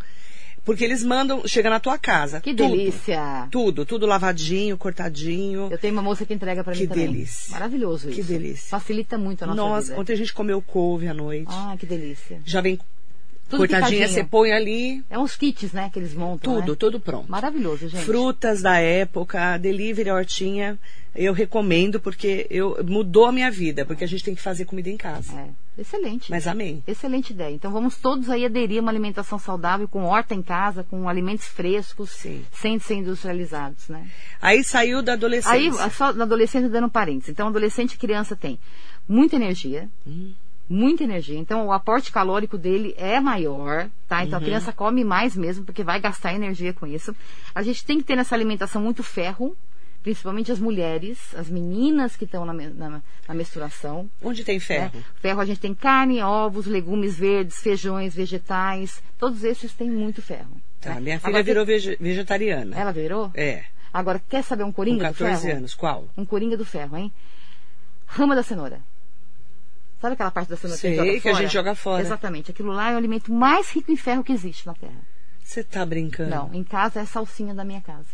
porque 0.64 0.82
eles 0.82 1.04
mandam, 1.04 1.46
chega 1.46 1.68
na 1.68 1.78
tua 1.78 1.98
casa. 1.98 2.40
Que 2.40 2.54
tudo. 2.54 2.70
delícia! 2.70 3.48
Tudo, 3.50 3.84
tudo 3.84 4.06
lavadinho, 4.06 4.78
cortadinho. 4.78 5.68
Eu 5.70 5.76
tenho 5.76 5.92
uma 5.92 6.00
moça 6.02 6.24
que 6.24 6.32
entrega 6.32 6.64
para 6.64 6.72
mim 6.72 6.78
Que 6.80 6.86
também. 6.86 7.06
delícia. 7.06 7.52
Maravilhoso 7.52 8.08
Que 8.08 8.20
isso. 8.20 8.28
delícia. 8.32 8.70
Facilita 8.70 9.18
muito 9.18 9.44
a 9.44 9.46
nossa 9.48 9.56
Nossa, 9.60 9.86
vida. 9.88 10.00
ontem 10.00 10.12
a 10.14 10.16
gente 10.16 10.32
comeu 10.32 10.62
couve 10.62 11.06
à 11.06 11.12
noite. 11.12 11.48
Ah, 11.50 11.76
que 11.78 11.84
delícia. 11.84 12.40
Já 12.46 12.62
vem 12.62 12.78
Tudo 13.48 13.58
cortadinha, 13.68 14.08
você 14.08 14.24
põe 14.24 14.52
ali, 14.52 15.04
É 15.10 15.18
uns 15.18 15.36
kits, 15.36 15.72
né, 15.72 15.90
que 15.92 15.98
eles 15.98 16.14
montam. 16.14 16.54
tudo, 16.54 16.72
né? 16.72 16.76
tudo 16.78 16.98
pronto. 17.00 17.30
Maravilhoso, 17.30 17.88
gente. 17.88 18.04
Frutas 18.04 18.62
da 18.62 18.78
época, 18.78 19.58
delivery 19.58 20.08
a 20.08 20.14
hortinha, 20.14 20.78
eu 21.14 21.32
recomendo 21.32 22.00
porque 22.00 22.46
eu, 22.50 22.82
mudou 22.84 23.26
a 23.26 23.32
minha 23.32 23.50
vida, 23.50 23.84
porque 23.84 24.02
a 24.02 24.08
gente 24.08 24.24
tem 24.24 24.34
que 24.34 24.40
fazer 24.42 24.64
comida 24.64 24.88
em 24.88 24.96
casa. 24.96 25.32
É, 25.38 25.80
excelente. 25.80 26.30
Mas 26.30 26.46
amém. 26.46 26.82
Excelente 26.86 27.32
ideia. 27.32 27.54
Então 27.54 27.70
vamos 27.70 27.96
todos 27.98 28.28
aí 28.30 28.44
aderir 28.44 28.78
a 28.78 28.80
uma 28.82 28.90
alimentação 28.90 29.38
saudável, 29.38 29.86
com 29.86 30.04
horta 30.04 30.34
em 30.34 30.42
casa, 30.42 30.82
com 30.82 31.08
alimentos 31.08 31.44
frescos, 31.46 32.10
Sim. 32.10 32.44
sem 32.52 32.78
ser 32.78 32.94
industrializados, 32.94 33.88
né? 33.88 34.08
Aí 34.42 34.64
saiu 34.64 35.02
da 35.02 35.12
adolescência. 35.12 35.84
Aí, 35.84 35.90
só 35.92 36.12
na 36.12 36.24
adolescente 36.24 36.68
dando 36.68 36.88
parênteses. 36.88 37.28
Então, 37.28 37.48
adolescente 37.48 37.92
e 37.92 37.98
criança 37.98 38.34
tem 38.34 38.58
muita 39.06 39.36
energia, 39.36 39.88
Hum. 40.06 40.32
Muita 40.74 41.04
energia. 41.04 41.38
Então, 41.38 41.66
o 41.66 41.72
aporte 41.72 42.10
calórico 42.10 42.58
dele 42.58 42.94
é 42.98 43.20
maior, 43.20 43.88
tá? 44.08 44.24
Então, 44.24 44.38
Uhum. 44.38 44.44
a 44.44 44.46
criança 44.48 44.72
come 44.72 45.04
mais 45.04 45.36
mesmo, 45.36 45.64
porque 45.64 45.84
vai 45.84 46.00
gastar 46.00 46.34
energia 46.34 46.72
com 46.72 46.86
isso. 46.86 47.14
A 47.54 47.62
gente 47.62 47.84
tem 47.84 47.98
que 47.98 48.04
ter 48.04 48.16
nessa 48.16 48.34
alimentação 48.34 48.82
muito 48.82 49.02
ferro, 49.02 49.56
principalmente 50.02 50.52
as 50.52 50.58
mulheres, 50.58 51.34
as 51.34 51.48
meninas 51.48 52.14
que 52.16 52.24
estão 52.24 52.44
na, 52.44 52.52
na- 52.52 53.02
na 53.28 53.34
menstruação. 53.34 54.10
Onde 54.22 54.44
tem 54.44 54.56
né? 54.56 54.60
ferro? 54.60 55.04
Ferro 55.20 55.40
a 55.40 55.44
gente 55.46 55.60
tem 55.60 55.74
carne, 55.74 56.20
ovos, 56.22 56.66
legumes 56.66 57.14
verdes, 57.16 57.56
feijões, 57.60 58.14
vegetais. 58.14 59.02
Todos 59.18 59.44
esses 59.44 59.72
têm 59.72 59.90
muito 59.90 60.20
ferro. 60.20 60.60
Tá, 60.80 60.96
né? 60.96 61.00
minha 61.00 61.18
filha 61.18 61.28
Agora, 61.30 61.42
virou 61.42 61.64
vege- 61.64 61.96
vegetariana. 62.00 62.76
Ela 62.76 62.92
virou? 62.92 63.30
É, 63.34 63.64
Agora, 63.92 64.20
quer 64.28 64.42
saber 64.42 64.64
um 64.64 64.66
com 64.66 64.72
coringa 64.72 65.04
do 65.08 65.14
14 65.14 65.42
ferro? 65.46 65.58
anos. 65.58 65.74
Qual? 65.74 66.08
Um 66.18 66.24
coringa 66.26 66.56
do 66.56 66.64
ferro, 66.64 66.96
hein? 66.96 67.12
Rama 68.06 68.34
da 68.34 68.42
cenoura. 68.42 68.80
Sabe 70.04 70.12
aquela 70.12 70.30
parte 70.30 70.50
da 70.50 70.56
cenoura 70.58 70.78
Sei, 70.78 70.92
que 70.92 71.00
a 71.00 71.04
gente 71.06 71.14
joga 71.14 71.22
que 71.22 71.28
a 71.28 71.32
fora? 71.32 71.42
gente 71.44 71.52
joga 71.54 71.74
fora. 71.74 72.02
Exatamente. 72.02 72.50
Aquilo 72.50 72.72
lá 72.72 72.90
é 72.90 72.94
o 72.94 72.98
alimento 72.98 73.32
mais 73.32 73.70
rico 73.70 73.90
em 73.90 73.96
ferro 73.96 74.22
que 74.22 74.34
existe 74.34 74.66
na 74.66 74.74
Terra. 74.74 75.00
Você 75.42 75.64
tá 75.64 75.86
brincando? 75.86 76.28
Não, 76.28 76.52
em 76.52 76.62
casa 76.62 77.00
é 77.00 77.06
salsinha 77.06 77.54
da 77.54 77.64
minha 77.64 77.80
casa. 77.80 78.08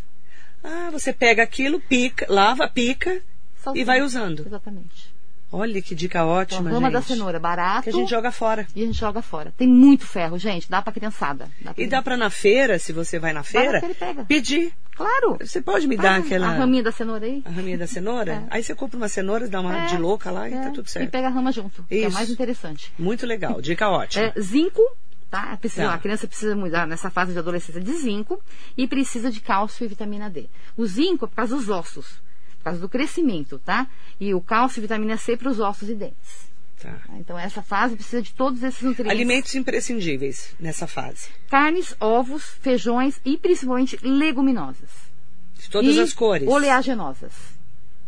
Ah, 0.63 0.89
você 0.89 1.11
pega 1.11 1.43
aquilo, 1.43 1.81
pica, 1.81 2.25
lava, 2.29 2.65
pica 2.69 3.15
e 3.15 3.21
Salsinha. 3.59 3.85
vai 3.85 4.01
usando. 4.01 4.45
Exatamente. 4.47 5.13
Olha 5.51 5.81
que 5.81 5.93
dica 5.93 6.19
Então, 6.19 6.29
ótima, 6.29 6.69
a 6.69 6.73
rama 6.73 6.87
gente. 6.87 6.93
da 6.93 7.01
cenoura, 7.01 7.39
barato. 7.39 7.83
Que 7.83 7.89
a 7.89 7.93
gente 7.93 8.09
joga 8.09 8.31
fora. 8.31 8.65
E 8.75 8.83
a 8.83 8.85
gente 8.85 8.97
joga 8.97 9.21
fora. 9.21 9.53
Tem 9.57 9.67
muito 9.67 10.05
ferro, 10.05 10.37
gente. 10.37 10.69
Dá 10.69 10.81
pra 10.81 10.93
criançada. 10.93 11.49
Dá 11.59 11.73
pra 11.73 11.83
E 11.83 11.87
dá 11.87 12.01
pra 12.01 12.15
na 12.15 12.29
feira, 12.29 12.79
se 12.79 12.93
você 12.93 13.19
vai 13.19 13.33
na 13.33 13.41
Vai 13.41 13.51
feira, 13.51 13.81
e 13.85 13.93
pega. 13.93 14.23
pedir. 14.25 14.73
Claro. 14.95 15.37
Você 15.41 15.61
pode 15.61 15.87
me 15.87 15.97
dar 15.97 16.15
Ah, 16.15 16.17
aquela... 16.19 16.47
A 16.47 16.53
raminha 16.53 16.83
da 16.83 16.91
cenoura 16.91 17.25
aí. 17.25 17.41
a 17.45 17.49
raminha 17.49 17.77
da 17.77 17.87
cenoura? 17.87 18.33
É. 18.51 18.57
Aí 18.57 18.63
você 18.63 18.73
compra 18.75 18.97
uma 18.97 19.09
cenoura, 19.09 19.47
dá 19.49 19.59
uma 19.59 19.83
É, 19.83 19.85
de 19.87 19.97
louca 19.97 20.31
lá 20.31 20.49
e 20.49 20.53
é. 20.53 20.61
tá 20.61 20.69
tudo 20.69 20.85
E 20.87 20.89
certo. 20.89 21.09
pega 21.11 21.27
a 21.27 21.29
rama 21.31 21.51
junto. 21.51 21.83
Que 21.83 21.95
é 21.95 22.07
Isso. 22.07 22.13
mais 22.13 22.29
interessante. 22.29 22.93
Muito 22.97 23.25
legal, 23.25 23.61
dica 23.61 23.89
ótima. 23.89 24.25
É, 24.35 24.39
zinco, 24.39 24.81
tá? 25.29 25.57
Precisa, 25.57 25.87
Tá. 25.87 25.93
A 25.95 25.97
criança 25.97 26.27
precisa 26.27 26.55
mudar 26.55 26.85
nessa 26.87 27.09
fase 27.09 27.33
de 27.33 27.39
adolescência 27.39 27.81
de 27.81 27.91
zinco 27.93 28.39
e 28.77 28.87
precisa 28.87 29.29
de 29.31 29.39
cálcio 29.41 29.83
e 29.83 29.87
vitamina 29.87 30.29
D. 30.29 30.47
O 30.77 30.85
zinco 30.85 31.25
é 31.25 31.27
por 31.27 31.35
causa 31.35 31.55
dos 31.55 31.67
ossos, 31.69 32.21
por 32.61 32.65
causa 32.65 32.79
do 32.79 32.87
crescimento, 32.87 33.59
tá? 33.59 33.87
E 34.19 34.33
o 34.33 34.39
cálcio 34.39 34.79
e 34.79 34.81
vitamina 34.81 35.17
C 35.17 35.35
para 35.35 35.49
os 35.49 35.59
ossos 35.59 35.89
e 35.89 35.95
dentes. 35.95 36.49
Tá. 36.81 36.91
tá? 37.07 37.13
Então 37.17 37.37
essa 37.37 37.61
fase 37.61 37.95
precisa 37.95 38.21
de 38.21 38.33
todos 38.33 38.61
esses 38.63 38.81
nutrientes. 38.81 39.11
Alimentos 39.11 39.53
imprescindíveis 39.55 40.53
nessa 40.59 40.87
fase. 40.87 41.29
Carnes, 41.49 41.95
ovos, 41.99 42.43
feijões 42.61 43.19
e 43.25 43.37
principalmente 43.37 43.97
leguminosas. 44.01 44.89
De 45.55 45.69
todas 45.69 45.95
e 45.95 45.99
as 45.99 46.13
cores. 46.13 46.47
Oleaginosas. 46.47 47.33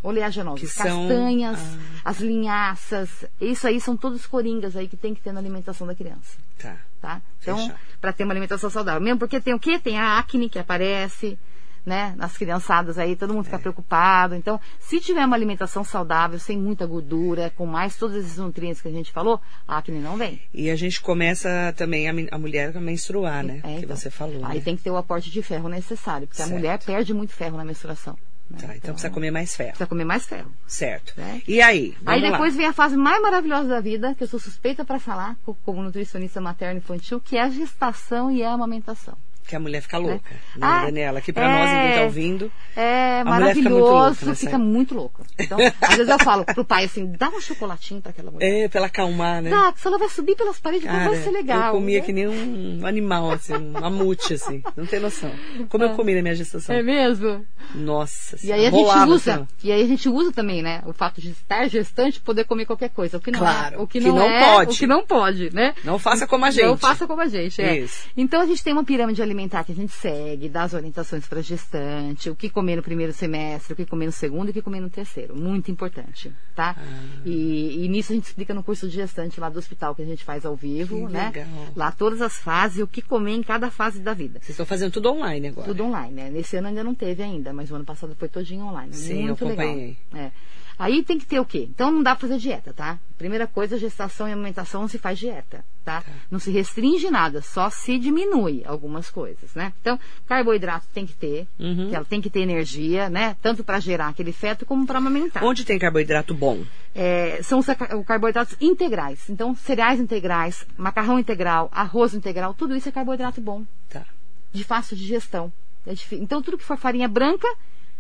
Oleaginosas. 0.01 0.60
Que 0.60 0.67
são- 0.67 1.07
Castanhas, 1.07 1.60
Ah. 1.60 2.01
as 2.10 2.19
linhaças. 2.19 3.10
Isso 3.39 3.67
aí 3.67 3.79
são 3.79 3.95
todos 3.95 4.25
coringas 4.25 4.75
aí 4.75 4.88
que 4.88 4.98
tem 4.98 5.13
que 5.15 5.22
ter 5.22 5.31
na 5.31 5.39
alimentação 5.39 5.88
da 5.88 5.95
criança. 5.95 6.38
Tá. 6.60 6.77
Tá? 7.01 7.22
Então, 7.41 7.74
para 8.01 8.12
ter 8.13 8.24
uma 8.24 8.33
alimentação 8.33 8.69
saudável. 8.69 9.01
Mesmo 9.01 9.19
porque 9.19 9.39
tem 9.39 9.53
o 9.53 9.60
quê? 9.60 9.77
Tem 9.79 9.98
a 9.98 10.17
acne 10.17 10.50
que 10.50 10.57
aparece, 10.60 11.38
né? 11.85 12.13
Nas 12.17 12.37
criançadas 12.37 12.97
aí, 12.97 13.15
todo 13.15 13.33
mundo 13.33 13.45
fica 13.45 13.59
preocupado. 13.59 14.35
Então, 14.35 14.59
se 14.79 14.99
tiver 14.99 15.25
uma 15.25 15.35
alimentação 15.35 15.83
saudável, 15.83 16.39
sem 16.39 16.57
muita 16.57 16.85
gordura, 16.85 17.51
com 17.55 17.65
mais 17.65 17.95
todos 17.97 18.15
esses 18.15 18.37
nutrientes 18.37 18.81
que 18.81 18.87
a 18.87 18.91
gente 18.91 19.11
falou, 19.11 19.39
a 19.67 19.77
acne 19.77 19.99
não 19.99 20.15
vem. 20.17 20.41
E 20.53 20.69
a 20.69 20.75
gente 20.75 21.01
começa 21.01 21.73
também 21.77 22.07
a, 22.09 22.13
a 22.35 22.37
mulher 22.37 22.75
a 22.75 22.79
menstruar, 22.79 23.43
né? 23.43 23.61
É, 23.63 23.77
que 23.79 23.85
então. 23.85 23.95
você 23.95 24.09
falou. 24.09 24.45
Aí 24.45 24.57
né? 24.59 24.61
tem 24.63 24.75
que 24.77 24.83
ter 24.83 24.91
o 24.91 24.97
aporte 24.97 25.29
de 25.29 25.41
ferro 25.41 25.67
necessário, 25.69 26.27
porque 26.27 26.41
Certo. 26.41 26.51
a 26.51 26.55
mulher 26.55 26.79
perde 26.79 27.13
muito 27.13 27.33
ferro 27.33 27.57
na 27.57 27.65
menstruação. 27.65 28.17
né? 28.49 28.57
Tá, 28.59 28.75
então 28.75 28.93
precisa 28.93 29.11
comer 29.13 29.31
mais 29.31 29.55
ferro. 29.55 29.69
precisa 29.69 29.87
comer 29.87 30.05
mais 30.05 30.25
ferro. 30.25 30.51
Certo. 30.67 31.13
Né? 31.17 31.41
E 31.47 31.61
aí? 31.61 31.95
Aí 32.05 32.21
depois 32.21 32.53
lá. 32.53 32.57
vem 32.57 32.65
a 32.67 32.73
fase 32.73 32.95
mais 32.95 33.21
maravilhosa 33.21 33.67
da 33.67 33.79
vida, 33.81 34.13
que 34.15 34.23
eu 34.23 34.27
sou 34.27 34.39
suspeita 34.39 34.85
para 34.85 34.99
falar, 34.99 35.35
co- 35.45 35.55
como 35.65 35.81
nutricionista 35.83 36.39
materno 36.39 36.77
infantil, 36.77 37.19
que 37.19 37.35
é 37.37 37.41
a 37.41 37.49
gestação 37.49 38.31
e 38.31 38.43
a 38.43 38.51
amamentação. 38.53 39.17
Que 39.47 39.55
a 39.55 39.59
mulher 39.59 39.81
fica 39.81 39.97
louca. 39.97 40.29
Né, 40.55 40.62
Ah, 40.62 40.85
Daniela? 40.85 41.19
Aqui 41.19 41.33
pra 41.33 41.45
é. 41.45 41.59
nós, 41.59 41.71
ninguém 41.71 41.97
tá 41.97 42.03
ouvindo. 42.03 42.51
É 42.75 43.23
fica 43.53 43.69
muito 43.69 43.69
louca 43.69 43.93
maravilhoso, 43.93 44.35
fica 44.35 44.57
muito 44.57 44.95
louco. 44.95 45.25
Então, 45.38 45.57
às 45.81 45.95
vezes 45.95 46.09
eu 46.09 46.19
falo 46.19 46.45
pro 46.45 46.65
pai 46.65 46.85
assim, 46.85 47.05
dá 47.05 47.29
um 47.29 47.39
chocolatinho 47.39 48.01
para 48.01 48.12
aquela 48.12 48.31
mulher. 48.31 48.65
É, 48.65 48.67
pra 48.67 48.79
ela 48.79 48.88
acalmar, 48.88 49.41
né? 49.41 49.50
Dá, 49.50 49.71
que 49.71 49.81
se 49.81 49.88
ela 49.88 49.97
vai 49.97 50.09
subir 50.09 50.35
pelas 50.35 50.59
paredes, 50.59 50.85
Cara, 50.88 51.09
vai 51.09 51.17
ser 51.17 51.31
legal. 51.31 51.67
eu 51.67 51.71
comia 51.73 52.00
né? 52.00 52.05
que 52.05 52.13
nem 52.13 52.27
um 52.27 52.85
animal, 52.85 53.31
assim, 53.31 53.53
um 53.53 53.71
mamute, 53.71 54.33
assim. 54.33 54.63
Não 54.75 54.85
tem 54.85 55.00
noção. 55.00 55.31
Como 55.69 55.83
eu 55.83 55.91
comi 55.91 56.15
na 56.15 56.21
minha 56.21 56.35
gestação. 56.35 56.75
É 56.75 56.81
mesmo? 56.81 57.45
Nossa 57.73 58.38
E 58.43 58.51
aí 58.51 58.65
a 58.65 58.71
gente 58.71 59.09
usa, 59.09 59.35
assim, 59.35 59.47
e 59.63 59.71
aí 59.71 59.81
a 59.81 59.88
gente 59.88 60.09
usa 60.09 60.31
também, 60.31 60.62
né, 60.62 60.81
o 60.85 60.93
fato 60.93 61.21
de 61.21 61.29
estar 61.29 61.67
gestante 61.67 62.19
poder 62.19 62.43
comer 62.43 62.65
qualquer 62.65 62.89
coisa, 62.89 63.17
o 63.17 63.21
que 63.21 63.31
não 63.31 63.39
Claro, 63.39 63.75
é, 63.75 63.77
o 63.79 63.88
que, 63.88 64.00
que 64.00 64.07
não, 64.07 64.15
não 64.15 64.25
é, 64.25 64.53
pode. 64.53 64.71
o 64.71 64.79
que 64.79 64.88
não 64.88 65.05
pode, 65.05 65.53
né? 65.53 65.73
Não 65.83 65.97
faça 65.97 66.27
como 66.27 66.45
a 66.45 66.51
gente. 66.51 66.65
Não 66.65 66.77
faça 66.77 67.07
como 67.07 67.21
a 67.21 67.27
gente, 67.27 67.62
é. 67.62 67.79
Isso. 67.79 68.07
Então 68.15 68.41
a 68.41 68.45
gente 68.45 68.63
tem 68.63 68.73
uma 68.73 68.83
pirâmide 68.83 69.21
alimentar 69.21 69.32
que 69.65 69.71
a 69.71 69.75
gente 69.75 69.91
segue, 69.91 70.47
dá 70.47 70.63
as 70.63 70.73
orientações 70.73 71.25
para 71.27 71.41
gestante, 71.41 72.29
o 72.29 72.35
que 72.35 72.49
comer 72.49 72.75
no 72.75 72.83
primeiro 72.83 73.11
semestre, 73.11 73.73
o 73.73 73.75
que 73.75 73.85
comer 73.85 74.05
no 74.05 74.11
segundo 74.11 74.47
e 74.47 74.51
o 74.51 74.53
que 74.53 74.61
comer 74.61 74.79
no 74.79 74.89
terceiro. 74.89 75.35
Muito 75.35 75.71
importante, 75.71 76.31
tá? 76.55 76.75
Ah. 76.77 77.21
E, 77.25 77.83
e 77.85 77.87
nisso 77.87 78.11
a 78.11 78.15
gente 78.15 78.25
explica 78.25 78.53
no 78.53 78.63
curso 78.63 78.87
de 78.87 78.95
gestante 78.95 79.39
lá 79.39 79.49
do 79.49 79.57
hospital 79.59 79.95
que 79.95 80.01
a 80.01 80.05
gente 80.05 80.23
faz 80.23 80.45
ao 80.45 80.55
vivo, 80.55 81.07
Que 81.07 81.13
né? 81.13 81.31
legal. 81.33 81.47
Lá 81.75 81.91
todas 81.91 82.21
as 82.21 82.37
fases, 82.37 82.81
o 82.81 82.87
que 82.87 83.01
comer 83.01 83.33
em 83.33 83.43
cada 83.43 83.69
fase 83.71 83.99
da 83.99 84.13
vida. 84.13 84.39
Vocês 84.39 84.51
estão 84.51 84.65
fazendo 84.65 84.91
tudo 84.91 85.11
online 85.11 85.47
agora. 85.47 85.67
Tudo 85.67 85.83
online, 85.83 86.13
né? 86.13 86.29
Nesse 86.29 86.55
ano 86.57 86.67
ainda 86.67 86.83
não 86.83 86.93
teve 86.95 87.23
ainda, 87.23 87.51
mas 87.51 87.71
o 87.71 87.75
ano 87.75 87.85
passado 87.85 88.15
foi 88.15 88.29
todinho 88.29 88.65
online. 88.65 88.93
Sim, 88.93 89.23
Muito 89.25 89.43
eu 89.43 89.47
acompanhei. 89.47 89.97
legal. 90.11 90.27
É. 90.27 90.31
Aí 90.77 91.03
tem 91.03 91.19
que 91.19 91.25
ter 91.25 91.39
o 91.39 91.45
quê? 91.45 91.67
Então 91.69 91.91
não 91.91 92.01
dá 92.01 92.15
pra 92.15 92.27
fazer 92.27 92.39
dieta, 92.39 92.73
tá? 92.73 92.99
Primeira 93.17 93.45
coisa, 93.47 93.77
gestação 93.77 94.27
e 94.27 94.31
amamentação 94.33 94.81
não 94.81 94.87
se 94.87 94.97
faz 94.97 95.19
dieta, 95.19 95.63
tá? 95.83 96.03
Não 96.31 96.39
se 96.39 96.49
restringe 96.51 97.09
nada, 97.09 97.41
só 97.41 97.69
se 97.69 97.97
diminui 97.99 98.63
algumas 98.65 99.09
coisas, 99.09 99.53
né? 99.55 99.73
Então, 99.81 99.99
carboidrato 100.27 100.85
tem 100.93 101.05
que 101.05 101.13
ter, 101.13 101.47
Uhum. 101.59 101.89
que 101.89 101.95
ela 101.95 102.05
tem 102.05 102.21
que 102.21 102.29
ter 102.29 102.39
energia, 102.41 103.09
né? 103.09 103.35
Tanto 103.41 103.63
para 103.63 103.79
gerar 103.79 104.07
aquele 104.07 104.31
feto 104.31 104.65
como 104.65 104.85
para 104.85 104.97
amamentar. 104.97 105.43
Onde 105.43 105.63
tem 105.65 105.77
carboidrato 105.77 106.33
bom? 106.33 106.63
É, 106.95 107.41
são 107.43 107.59
os 107.59 107.65
ca- 107.65 107.95
os 107.97 108.05
carboidratos 108.05 108.55
integrais. 108.61 109.29
Então, 109.29 109.55
cereais 109.55 109.99
integrais, 109.99 110.65
macarrão 110.77 111.19
integral, 111.19 111.69
arroz 111.71 112.13
integral, 112.13 112.53
tudo 112.53 112.75
isso 112.75 112.87
é 112.89 112.91
carboidrato 112.91 113.41
bom 113.41 113.63
Tá. 113.89 114.05
de 114.51 114.63
fácil 114.63 114.95
digestão. 114.95 115.51
É 115.85 115.93
Então, 116.13 116.41
tudo 116.41 116.57
que 116.57 116.63
for 116.63 116.77
farinha 116.77 117.07
branca, 117.09 117.47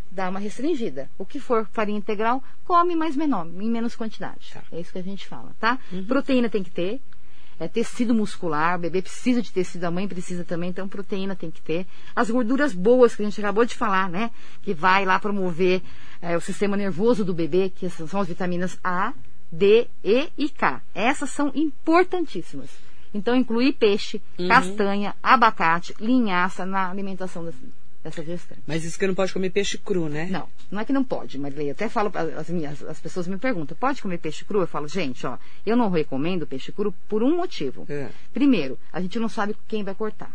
dá 0.09 0.29
uma 0.29 0.39
restringida. 0.39 1.09
O 1.17 1.25
que 1.25 1.39
for 1.39 1.67
farinha 1.73 1.97
integral, 1.97 2.41
come 2.65 2.95
mais 2.95 3.15
menor, 3.15 3.45
em 3.47 3.69
menos 3.69 3.95
quantidade. 3.95 4.51
Tá. 4.53 4.61
É 4.71 4.79
isso 4.79 4.91
que 4.91 4.99
a 4.99 5.03
gente 5.03 5.27
fala, 5.27 5.51
tá? 5.59 5.77
Proteína 6.07 6.49
tem 6.49 6.63
que 6.63 6.69
ter. 6.71 7.01
É 7.63 7.67
tecido 7.67 8.13
muscular, 8.13 8.75
o 8.77 8.81
bebê 8.81 9.01
precisa 9.01 9.41
de 9.41 9.51
tecido, 9.51 9.85
a 9.85 9.91
mãe 9.91 10.07
precisa 10.07 10.43
também, 10.43 10.69
então 10.69 10.87
proteína 10.87 11.35
tem 11.35 11.49
que 11.49 11.61
ter. 11.61 11.85
As 12.15 12.29
gorduras 12.29 12.73
boas 12.73 13.15
que 13.15 13.21
a 13.21 13.25
gente 13.25 13.39
acabou 13.39 13.65
de 13.65 13.75
falar, 13.75 14.09
né? 14.09 14.31
Que 14.61 14.73
vai 14.73 15.05
lá 15.05 15.17
promover 15.19 15.81
é, 16.21 16.35
o 16.35 16.41
sistema 16.41 16.75
nervoso 16.77 17.23
do 17.23 17.33
bebê, 17.33 17.69
que 17.73 17.89
são 17.89 18.19
as 18.19 18.27
vitaminas 18.27 18.77
A, 18.83 19.13
D, 19.51 19.87
E 20.03 20.29
e 20.37 20.49
K. 20.49 20.81
Essas 20.95 21.29
são 21.29 21.51
importantíssimas. 21.53 22.69
Então, 23.13 23.35
incluir 23.35 23.73
peixe, 23.73 24.19
castanha, 24.47 25.15
abacate, 25.21 25.93
linhaça 25.99 26.65
na 26.65 26.89
alimentação 26.89 27.45
das- 27.45 27.53
gestante. 28.11 28.61
Mas 28.67 28.83
isso 28.83 28.97
que 28.99 29.07
não 29.07 29.15
pode 29.15 29.31
comer 29.33 29.49
peixe 29.49 29.77
cru, 29.77 30.09
né? 30.09 30.27
Não, 30.29 30.47
não 30.69 30.79
é 30.81 30.85
que 30.85 30.91
não 30.93 31.03
pode, 31.03 31.37
Marilei. 31.39 31.69
Até 31.71 31.87
falo, 31.89 32.11
as, 32.37 32.49
minhas, 32.49 32.83
as 32.83 32.99
pessoas 32.99 33.27
me 33.27 33.37
perguntam, 33.37 33.77
pode 33.77 34.01
comer 34.01 34.17
peixe 34.17 34.43
cru? 34.43 34.59
Eu 34.61 34.67
falo, 34.67 34.87
gente, 34.87 35.25
ó, 35.25 35.37
eu 35.65 35.75
não 35.77 35.89
recomendo 35.89 36.45
peixe 36.45 36.71
cru 36.71 36.93
por 37.07 37.23
um 37.23 37.35
motivo. 37.37 37.85
É. 37.89 38.09
Primeiro, 38.33 38.77
a 38.91 38.99
gente 39.01 39.17
não 39.19 39.29
sabe 39.29 39.55
quem 39.67 39.83
vai 39.83 39.95
cortar 39.95 40.31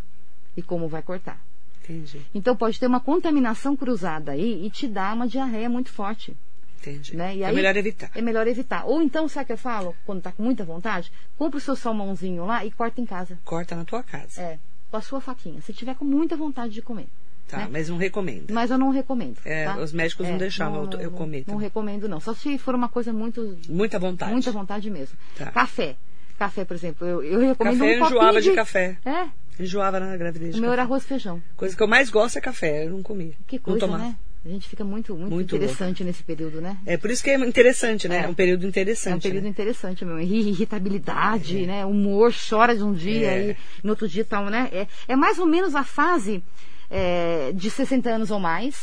e 0.56 0.62
como 0.62 0.88
vai 0.88 1.02
cortar. 1.02 1.38
Entendi, 1.84 2.20
Então 2.34 2.54
pode 2.54 2.78
ter 2.78 2.87
uma 2.87 3.00
contaminação 3.00 3.75
cruzada 3.75 4.32
aí 4.32 4.66
e 4.66 4.70
te 4.70 4.87
dar 4.87 5.14
uma 5.16 5.26
diarreia 5.26 5.70
muito 5.70 5.90
forte. 5.90 6.37
entendi. 6.80 7.16
Né? 7.16 7.38
É 7.38 7.44
aí- 7.46 7.54
melhor 7.54 7.75
evitar. 7.76 8.10
É 8.14 8.20
melhor 8.20 8.46
evitar. 8.46 8.84
Ou 8.84 9.00
então, 9.02 9.26
sabe 9.26 9.44
o 9.44 9.46
que 9.46 9.52
eu 9.54 9.58
falo? 9.58 9.96
Quando 10.04 10.20
tá 10.20 10.30
com 10.30 10.42
muita 10.42 10.64
vontade, 10.66 11.10
compra 11.38 11.56
o 11.56 11.60
seu 11.60 11.75
salmãozinho 11.75 12.44
lá 12.44 12.62
e 12.64 12.70
corta 12.70 13.00
em 13.00 13.06
casa. 13.06 13.38
Corta 13.44 13.75
na 13.75 13.84
tua 13.87 14.02
casa. 14.02 14.40
É, 14.40 14.58
com 14.90 14.96
a 14.98 15.00
sua 15.00 15.18
faquinha. 15.20 15.62
Se 15.62 15.72
tiver 15.72 15.94
com 15.94 16.04
muita 16.04 16.37
vontade 16.37 16.75
de 16.75 16.82
comer. 16.82 17.08
Tá, 17.48 17.58
né? 17.58 17.68
mas 17.72 17.88
não 17.88 17.96
recomenda. 17.96 18.52
Mas 18.52 18.70
eu 18.70 18.76
não 18.78 18.90
recomendo. 18.90 19.38
É, 19.44 19.64
tá? 19.64 19.78
os 19.78 19.92
médicos 19.92 20.28
não 20.28 20.36
deixavam 20.36 20.88
eu 21.00 21.10
comer 21.10 21.38
Não 21.38 21.54
também. 21.54 21.60
recomendo, 21.62 22.08
não. 22.08 22.20
Só 22.20 22.34
se 22.34 22.58
for 22.58 22.74
uma 22.74 22.88
coisa 22.88 23.12
muito. 23.12 23.56
Muita 23.68 23.98
vontade. 23.98 24.32
Muita 24.32 24.52
vontade 24.52 24.90
mesmo. 24.90 25.16
Tá. 25.36 25.46
Café. 25.50 25.96
Café, 26.38 26.64
por 26.64 26.74
exemplo, 26.76 27.06
eu, 27.06 27.22
eu 27.22 27.40
recomendo 27.40 27.78
Café 27.78 27.84
um 27.84 27.98
eu 27.98 28.06
enjoava 28.06 28.40
de... 28.40 28.50
de 28.50 28.54
café. 28.54 28.96
É, 29.04 29.26
Enjoava 29.60 29.98
na 29.98 30.16
gravidez. 30.16 30.54
o 30.54 30.58
meu 30.60 30.66
café. 30.68 30.72
era 30.74 30.82
arroz 30.82 31.02
e 31.02 31.06
feijão. 31.08 31.42
Coisa 31.56 31.74
que 31.76 31.82
eu 31.82 31.88
mais 31.88 32.10
gosto 32.10 32.36
é 32.36 32.40
café, 32.40 32.84
eu 32.84 32.90
não 32.90 33.02
comia. 33.02 33.32
Que 33.46 33.56
não 33.56 33.62
coisa, 33.64 33.80
tomava. 33.80 34.04
né? 34.04 34.14
A 34.44 34.48
gente 34.50 34.68
fica 34.68 34.84
muito, 34.84 35.16
muito, 35.16 35.34
Muito 35.34 35.56
interessante 35.56 36.04
nesse 36.04 36.22
período, 36.22 36.60
né? 36.60 36.76
É 36.86 36.96
por 36.96 37.10
isso 37.10 37.24
que 37.24 37.30
é 37.30 37.34
interessante, 37.34 38.06
né? 38.08 38.18
É. 38.18 38.24
É 38.24 38.28
um 38.28 38.34
período 38.34 38.66
interessante. 38.68 39.12
É 39.14 39.16
um 39.16 39.20
período 39.20 39.44
né? 39.44 39.50
interessante 39.50 40.04
mesmo. 40.04 40.20
Irri- 40.20 40.50
Irritabilidade, 40.50 41.66
né? 41.66 41.84
Humor, 41.84 42.32
chora 42.48 42.76
de 42.76 42.82
um 42.84 42.92
dia 42.92 43.26
É. 43.32 43.50
e 43.50 43.56
no 43.82 43.90
outro 43.90 44.06
dia 44.08 44.24
tá, 44.24 44.40
um, 44.40 44.48
né? 44.48 44.68
É, 44.72 44.86
é 45.08 45.16
mais 45.16 45.38
ou 45.40 45.46
menos 45.46 45.74
a 45.74 45.82
fase 45.82 46.42
é, 46.90 47.52
de 47.52 47.71
60 47.71 48.09
anos 48.11 48.30
ou 48.30 48.38
mais. 48.40 48.76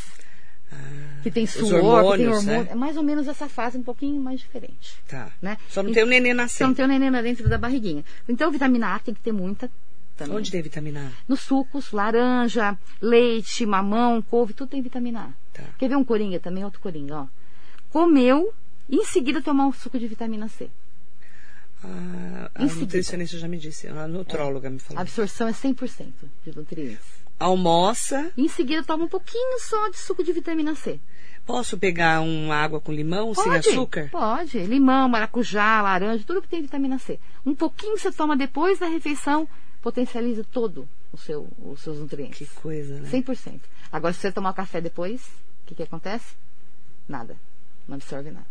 que 1.23 1.31
tem 1.31 1.45
suor, 1.47 1.63
que 1.63 1.69
tem 1.69 1.79
hormônios, 2.27 2.37
hormônio. 2.37 2.63
né? 2.65 2.67
É 2.71 2.75
mais 2.75 2.97
ou 2.97 3.03
menos 3.03 3.27
essa 3.27 3.47
fase 3.49 3.77
um 3.77 3.83
pouquinho 3.83 4.19
mais 4.21 4.39
diferente. 4.41 4.95
Tá. 5.07 5.31
Né? 5.41 5.57
Só 5.69 5.81
não 5.81 5.89
E- 5.89 5.93
tem 5.93 6.03
o 6.03 6.05
neném 6.05 6.31
Só 6.33 6.35
não 6.37 6.43
nascendo. 6.43 6.75
tem 6.75 6.85
o 6.85 6.87
neném 6.87 7.11
dentro 7.23 7.47
da 7.49 7.57
barriguinha. 7.57 8.03
Então, 8.27 8.51
vitamina 8.51 8.93
A 8.95 8.99
tem 8.99 9.13
que 9.13 9.21
ter 9.21 9.31
muita. 9.31 9.71
Também. 10.17 10.37
Onde 10.37 10.51
tem 10.51 10.61
vitamina 10.61 11.07
A? 11.07 11.11
Nos 11.27 11.41
sucos, 11.41 11.91
laranja, 11.91 12.77
leite, 13.01 13.65
mamão, 13.65 14.21
couve, 14.21 14.53
tudo 14.53 14.69
tem 14.69 14.81
vitamina 14.81 15.21
A. 15.21 15.29
Tá. 15.57 15.63
Quer 15.77 15.89
ver 15.89 15.95
um 15.97 16.03
coringa 16.05 16.39
também? 16.39 16.63
Outro 16.63 16.79
coringa, 16.79 17.21
ó. 17.21 17.27
Comeu, 17.89 18.53
em 18.89 19.03
seguida 19.05 19.41
tomar 19.41 19.65
um 19.67 19.73
suco 19.73 19.97
de 19.97 20.07
vitamina 20.07 20.47
C. 20.47 20.69
A, 21.83 21.87
a 22.55 22.59
seguida. 22.61 22.79
nutricionista 22.81 23.37
já 23.37 23.47
me 23.47 23.57
disse, 23.57 23.87
a 23.87 24.07
nutróloga 24.07 24.69
me 24.69 24.77
A 24.77 24.79
falou. 24.79 25.01
absorção 25.01 25.47
é 25.47 25.51
100% 25.53 26.11
de 26.45 26.55
nutrientes. 26.55 27.24
Almoça, 27.39 28.31
Em 28.37 28.47
seguida, 28.47 28.83
toma 28.83 29.05
um 29.05 29.07
pouquinho 29.09 29.59
só 29.59 29.89
de 29.89 29.97
suco 29.97 30.23
de 30.23 30.31
vitamina 30.31 30.73
C. 30.75 30.99
posso 31.45 31.77
pegar 31.77 32.21
uma 32.21 32.55
água 32.55 32.79
com 32.79 32.91
limão 32.91 33.33
sem 33.35 33.53
açúcar? 33.53 34.09
Pode. 34.11 34.57
Limão, 34.59 35.09
maracujá, 35.09 35.81
laranja, 35.81 36.23
tudo 36.25 36.41
que 36.41 36.47
tem 36.47 36.61
vitamina 36.61 36.97
C. 36.97 37.19
Um 37.45 37.53
pouquinho 37.53 37.97
você 37.97 38.11
toma 38.11 38.35
depois 38.37 38.79
da 38.79 38.87
refeição, 38.87 39.47
potencializa 39.81 40.43
todo 40.51 40.87
o 41.11 41.17
seu, 41.17 41.47
os 41.59 41.81
seus 41.81 41.99
nutrientes. 41.99 42.37
Que 42.49 42.55
coisa, 42.61 42.99
né? 42.99 43.09
100%. 43.11 43.59
Agora, 43.91 44.13
se 44.13 44.21
você 44.21 44.31
tomar 44.31 44.53
café 44.53 44.79
depois, 44.81 45.21
o 45.21 45.67
que, 45.67 45.75
que 45.75 45.83
acontece? 45.83 46.35
Nada. 47.07 47.35
Não 47.87 47.95
absorve 47.95 48.31
nada. 48.31 48.47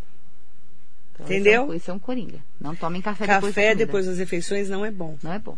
Então, 1.14 1.26
Entendeu? 1.26 1.62
Isso 1.64 1.71
é, 1.71 1.73
um, 1.73 1.75
isso 1.76 1.91
é 1.91 1.95
um 1.95 1.99
coringa. 1.99 2.38
Não 2.61 2.76
tomem 2.76 3.00
café, 3.00 3.26
depois 3.26 3.55
de 3.55 3.61
Café 3.61 3.75
depois 3.75 4.07
das 4.07 4.19
refeições 4.19 4.69
não 4.69 4.85
é 4.85 4.91
bom. 4.91 5.17
Não 5.23 5.33
é 5.33 5.38
bom. 5.38 5.57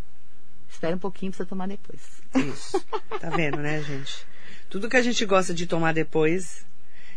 Espera 0.68 0.94
um 0.96 0.98
pouquinho 0.98 1.32
pra 1.32 1.38
você 1.38 1.46
tomar 1.46 1.66
depois. 1.68 2.00
Isso. 2.34 2.84
Tá 3.20 3.30
vendo, 3.30 3.58
né, 3.58 3.82
gente? 3.82 4.26
Tudo 4.68 4.88
que 4.88 4.96
a 4.96 5.02
gente 5.02 5.24
gosta 5.24 5.54
de 5.54 5.66
tomar 5.66 5.92
depois. 5.92 6.66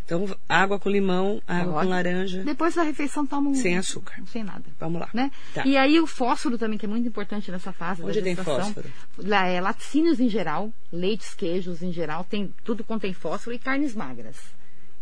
Então, 0.05 0.25
água 0.47 0.79
com 0.79 0.89
limão, 0.89 1.39
água 1.47 1.73
Pode. 1.73 1.85
com 1.85 1.91
laranja, 1.91 2.43
Depois 2.43 2.73
da 2.73 2.81
refeição 2.81 3.27
toma 3.27 3.51
um... 3.51 3.53
sem 3.53 3.77
açúcar. 3.77 4.19
Sem 4.25 4.43
nada. 4.43 4.63
Vamos 4.79 4.99
lá. 5.01 5.09
Né? 5.13 5.29
Tá. 5.53 5.63
E 5.67 5.77
aí 5.77 5.99
o 5.99 6.07
fósforo 6.07 6.57
também, 6.57 6.79
que 6.79 6.85
é 6.87 6.89
muito 6.89 7.07
importante 7.07 7.51
nessa 7.51 7.71
fase 7.71 8.01
Onde 8.03 8.19
tem 8.19 8.35
fósforo? 8.35 8.89
É, 9.45 9.61
laticínios 9.61 10.19
em 10.19 10.27
geral, 10.27 10.73
leites, 10.91 11.35
queijos 11.35 11.83
em 11.83 11.91
geral, 11.93 12.23
tem, 12.23 12.51
tudo 12.63 12.83
contém 12.83 13.13
fósforo 13.13 13.55
e 13.55 13.59
carnes 13.59 13.93
magras. 13.93 14.35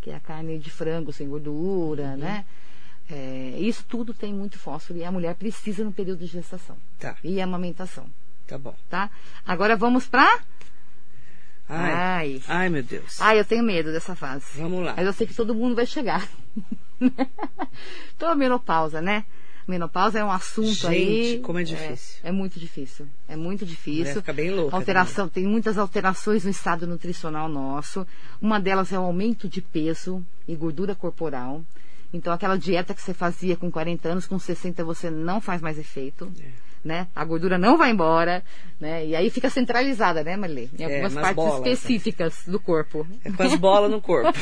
Que 0.02 0.10
é 0.10 0.14
a 0.16 0.20
carne 0.20 0.58
de 0.58 0.70
frango 0.70 1.10
sem 1.10 1.26
gordura, 1.26 2.08
Uhum. 2.10 2.16
né? 2.18 2.44
É, 3.10 3.56
isso 3.58 3.84
tudo 3.88 4.12
tem 4.12 4.34
muito 4.34 4.58
fósforo 4.58 4.98
e 4.98 5.04
a 5.04 5.10
mulher 5.10 5.34
precisa 5.36 5.82
no 5.82 5.92
período 5.92 6.18
de 6.20 6.26
gestação. 6.26 6.76
Tá, 6.98 7.16
E 7.24 7.40
amamentação, 7.40 8.04
tá 8.48 8.58
bom. 8.58 8.74
tá? 8.88 9.10
Agora 9.46 9.76
vamos 9.76 10.06
pra... 10.06 10.40
Ai, 11.68 11.92
Ai. 11.92 12.42
ai 12.48 12.68
meu 12.70 12.82
Deus. 12.82 13.20
Ai, 13.20 13.38
eu 13.38 13.44
tenho 13.44 13.62
medo 13.62 13.92
dessa 13.92 14.14
fase. 14.14 14.46
Vamos 14.56 14.82
lá. 14.82 14.94
Mas 14.96 15.06
eu 15.06 15.12
sei 15.12 15.26
que 15.26 15.34
todo 15.34 15.54
mundo 15.54 15.76
vai 15.76 15.84
chegar. 15.84 16.26
então, 18.16 18.30
a 18.30 18.34
menopausa, 18.34 19.02
né? 19.02 19.26
Menopausa 19.66 20.18
é 20.18 20.24
um 20.24 20.32
assunto 20.32 20.88
aí. 20.88 21.32
Gente, 21.32 21.42
como 21.42 21.58
é 21.58 21.62
difícil. 21.62 22.20
É, 22.24 22.30
é 22.30 22.32
muito 22.32 22.58
difícil. 22.58 23.06
É 23.28 23.36
muito 23.36 23.66
difícil. 23.66 24.14
fica 24.14 24.32
bem 24.32 24.50
louca. 24.50 24.74
Alteração, 24.74 25.28
tem 25.28 25.46
muitas 25.46 25.76
alterações 25.76 26.42
no 26.44 26.50
estado 26.50 26.86
nutricional 26.86 27.50
nosso. 27.50 28.06
Uma 28.40 28.58
delas 28.58 28.90
é 28.90 28.98
o 28.98 29.02
aumento 29.02 29.46
de 29.46 29.60
peso 29.60 30.24
e 30.48 30.56
gordura 30.56 30.94
corporal. 30.94 31.62
Então, 32.14 32.32
aquela 32.32 32.56
dieta 32.56 32.94
que 32.94 33.02
você 33.02 33.12
fazia 33.12 33.58
com 33.58 33.70
40 33.70 34.08
anos, 34.08 34.26
com 34.26 34.38
60 34.38 34.82
você 34.84 35.10
não 35.10 35.38
faz 35.38 35.60
mais 35.60 35.78
efeito. 35.78 36.32
É. 36.40 36.67
Né? 36.84 37.06
A 37.14 37.24
gordura 37.24 37.58
não 37.58 37.76
vai 37.76 37.90
embora, 37.90 38.42
né? 38.80 39.04
E 39.04 39.14
aí 39.16 39.30
fica 39.30 39.50
centralizada, 39.50 40.22
né, 40.22 40.36
Marley? 40.36 40.70
Em 40.78 40.82
É, 40.82 40.86
algumas 40.86 41.12
nas 41.14 41.22
partes 41.22 41.44
né? 41.44 41.56
específicas 41.72 42.42
do 42.46 42.60
corpo. 42.60 43.06
É 43.24 43.30
com 43.32 43.42
as 43.42 43.54
bolas 43.56 43.90
no 43.90 44.00
corpo. 44.00 44.32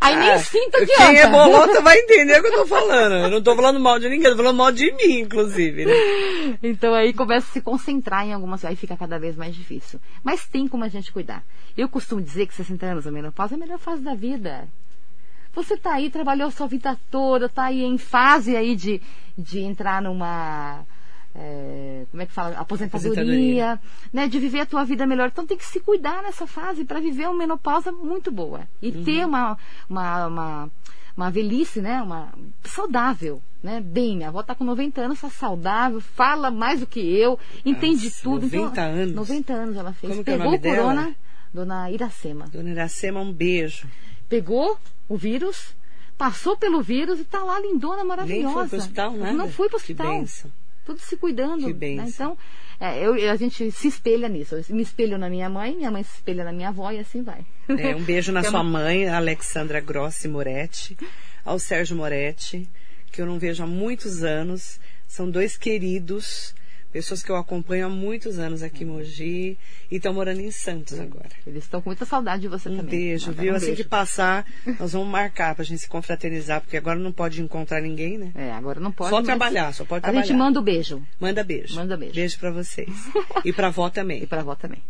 Aí 0.00 0.16
nem 0.16 0.30
Ah, 0.30 0.38
sinto 0.38 0.76
adianta. 0.76 1.06
Quem 1.06 1.18
é 1.18 1.28
bolota 1.28 1.80
vai 1.80 1.98
entender 1.98 2.38
o 2.38 2.42
que 2.42 2.48
eu 2.48 2.52
tô 2.54 2.66
falando. 2.66 3.14
Eu 3.14 3.30
não 3.30 3.42
tô 3.42 3.54
falando 3.54 3.78
mal 3.80 3.98
de 3.98 4.08
ninguém, 4.08 4.26
eu 4.26 4.32
tô 4.32 4.38
falando 4.42 4.56
mal 4.56 4.72
de 4.72 4.90
mim, 4.92 5.20
inclusive. 5.20 5.84
Né? 5.84 5.92
Então 6.62 6.94
aí 6.94 7.12
começa 7.12 7.46
a 7.48 7.52
se 7.52 7.60
concentrar 7.60 8.26
em 8.26 8.32
algumas 8.32 8.64
aí 8.64 8.76
fica 8.76 8.96
cada 8.96 9.18
vez 9.18 9.36
mais 9.36 9.54
difícil. 9.54 10.00
Mas 10.22 10.46
tem 10.46 10.66
como 10.68 10.84
a 10.84 10.88
gente 10.88 11.12
cuidar. 11.12 11.42
Eu 11.76 11.88
costumo 11.88 12.20
dizer 12.22 12.46
que 12.46 12.54
60 12.54 12.86
anos 12.86 13.06
a 13.06 13.10
menopausa 13.10 13.54
é 13.54 13.56
a 13.56 13.58
melhor 13.58 13.78
fase 13.78 14.02
da 14.02 14.14
vida. 14.14 14.66
Você 15.54 15.76
tá 15.76 15.94
aí, 15.94 16.10
trabalhou 16.10 16.48
a 16.48 16.50
sua 16.50 16.66
vida 16.66 16.98
toda, 17.10 17.48
tá 17.48 17.64
aí 17.64 17.82
em 17.82 17.98
fase 17.98 18.56
aí 18.56 18.74
de, 18.74 19.00
de 19.38 19.60
entrar 19.60 20.02
numa. 20.02 20.84
é, 21.34 22.04
como 22.10 22.22
é 22.22 22.26
que 22.26 22.32
fala? 22.32 22.56
Aposentadoria, 22.58 23.10
Aposentadoria. 23.10 23.80
né? 24.12 24.28
De 24.28 24.38
viver 24.38 24.60
a 24.60 24.66
tua 24.66 24.84
vida 24.84 25.06
melhor. 25.06 25.28
Então 25.28 25.46
tem 25.46 25.56
que 25.56 25.64
se 25.64 25.80
cuidar 25.80 26.22
nessa 26.22 26.46
fase 26.46 26.84
para 26.84 27.00
viver 27.00 27.26
uma 27.28 27.38
menopausa 27.38 27.90
muito 27.92 28.30
boa. 28.30 28.62
E 28.82 28.90
ter 28.92 29.24
uma, 29.26 29.56
uma, 29.88 30.26
uma, 30.26 30.70
uma 31.16 31.30
velhice, 31.30 31.80
né? 31.80 32.02
Uma 32.02 32.32
saudável, 32.64 33.40
né? 33.62 33.80
Bem, 33.80 34.16
minha 34.16 34.28
avó 34.28 34.42
tá 34.42 34.54
com 34.54 34.64
90 34.64 35.00
anos, 35.00 35.20
tá 35.20 35.30
saudável, 35.30 36.00
fala 36.00 36.50
mais 36.50 36.80
do 36.80 36.86
que 36.86 37.00
eu, 37.00 37.38
entende 37.64 38.04
Nossa, 38.06 38.22
tudo. 38.22 38.42
90 38.46 38.56
então, 38.72 38.84
anos? 38.84 39.14
90 39.14 39.52
anos 39.52 39.76
ela 39.76 39.92
fez. 39.92 40.12
Como 40.12 40.24
que 40.24 40.30
é 40.30 40.34
o 40.34 40.36
Pegou 40.38 40.52
nome 40.52 40.58
o 40.58 40.60
dela? 40.60 40.76
corona, 40.76 41.16
dona 41.52 41.90
Iracema 41.90 42.46
Dona 42.48 42.70
Iracema, 42.70 43.20
um 43.20 43.32
beijo. 43.32 43.86
Pegou 44.34 44.76
o 45.08 45.16
vírus, 45.16 45.76
passou 46.18 46.56
pelo 46.56 46.82
vírus 46.82 47.20
e 47.20 47.24
tá 47.24 47.44
lá 47.44 47.60
lindona, 47.60 48.02
maravilhosa. 48.02 48.60
Nem 48.60 48.68
foi 48.68 48.78
hospital, 48.80 49.12
nada? 49.12 49.32
Não 49.32 49.48
foi 49.48 49.68
pro 49.68 49.78
Que 49.78 49.82
hospital. 49.92 50.18
bênção. 50.18 50.50
Tudo 50.84 50.98
se 50.98 51.16
cuidando. 51.16 51.60
Que 51.66 51.72
né? 51.72 51.72
bênção. 51.72 52.06
Então, 52.32 52.38
é, 52.80 53.06
eu- 53.06 53.30
a 53.30 53.36
gente 53.36 53.70
se 53.70 53.86
espelha 53.88 54.28
nisso. 54.28 54.56
Eu 54.56 54.64
me 54.74 54.82
espelho 54.82 55.16
na 55.16 55.30
minha 55.30 55.48
mãe, 55.48 55.76
minha 55.76 55.90
mãe 55.90 56.02
se 56.02 56.16
espelha 56.16 56.42
na 56.44 56.52
minha 56.52 56.70
avó 56.70 56.90
e 56.90 56.98
assim 56.98 57.22
vai. 57.22 57.46
É, 57.68 57.94
um 57.94 58.02
beijo 58.02 58.32
na 58.32 58.40
Que 58.42 58.48
é 58.48 58.50
sua 58.50 58.64
mãe, 58.64 59.08
Alexandra 59.08 59.80
Grossi 59.80 60.26
Moretti, 60.26 60.96
ao 61.44 61.58
Sérgio 61.60 61.96
Moretti, 61.96 62.68
que 63.12 63.22
eu 63.22 63.26
não 63.26 63.38
vejo 63.38 63.62
há 63.62 63.66
muitos 63.66 64.24
anos. 64.24 64.80
São 65.06 65.30
dois 65.30 65.56
queridos, 65.56 66.54
pessoas 66.94 67.24
que 67.24 67.30
eu 67.30 67.34
acompanho 67.34 67.86
há 67.86 67.88
muitos 67.88 68.38
anos 68.38 68.62
aqui 68.62 68.84
em 68.84 68.86
Mogi 68.86 69.58
e 69.90 69.96
estão 69.96 70.14
morando 70.14 70.38
em 70.40 70.52
Santos 70.52 71.00
agora. 71.00 71.28
Eles 71.44 71.64
estão 71.64 71.82
com 71.82 71.88
muita 71.90 72.04
saudade 72.04 72.42
de 72.42 72.48
você 72.48 72.68
Um 72.68 72.76
também. 72.76 72.90
beijo, 73.08 73.32
viu? 73.32 73.52
um 73.52 73.56
Assim 73.56 73.66
beijo. 73.66 73.82
que 73.82 73.88
passar, 73.88 74.46
nós 74.78 74.92
vamos 74.92 75.08
marcar 75.08 75.56
pra 75.56 75.64
gente 75.64 75.80
se 75.80 75.88
confraternizar, 75.88 76.60
porque 76.60 76.76
agora 76.76 76.96
não 76.96 77.10
pode 77.10 77.42
encontrar 77.42 77.80
ninguém, 77.80 78.16
né? 78.16 78.30
É, 78.36 78.52
agora 78.52 78.78
não 78.78 78.92
pode. 78.92 79.10
Só 79.10 79.20
trabalhar, 79.22 79.74
só 79.74 79.84
pode 79.84 79.98
A 79.98 80.02
trabalhar. 80.02 80.24
gente 80.24 80.36
manda 80.38 80.60
o 80.60 80.62
beijo. 80.62 81.02
Manda 81.18 81.42
beijo. 81.42 81.74
Manda 81.74 81.96
beijo. 81.96 82.14
Beijo 82.14 82.38
pra 82.38 82.52
vocês. 82.52 82.88
E 83.44 83.52
pra 83.52 83.66
avó 83.66 83.90
também. 83.90 84.22
E 84.22 84.26
para 84.26 84.38
a 84.38 84.42
avó 84.42 84.54
também. 84.54 84.80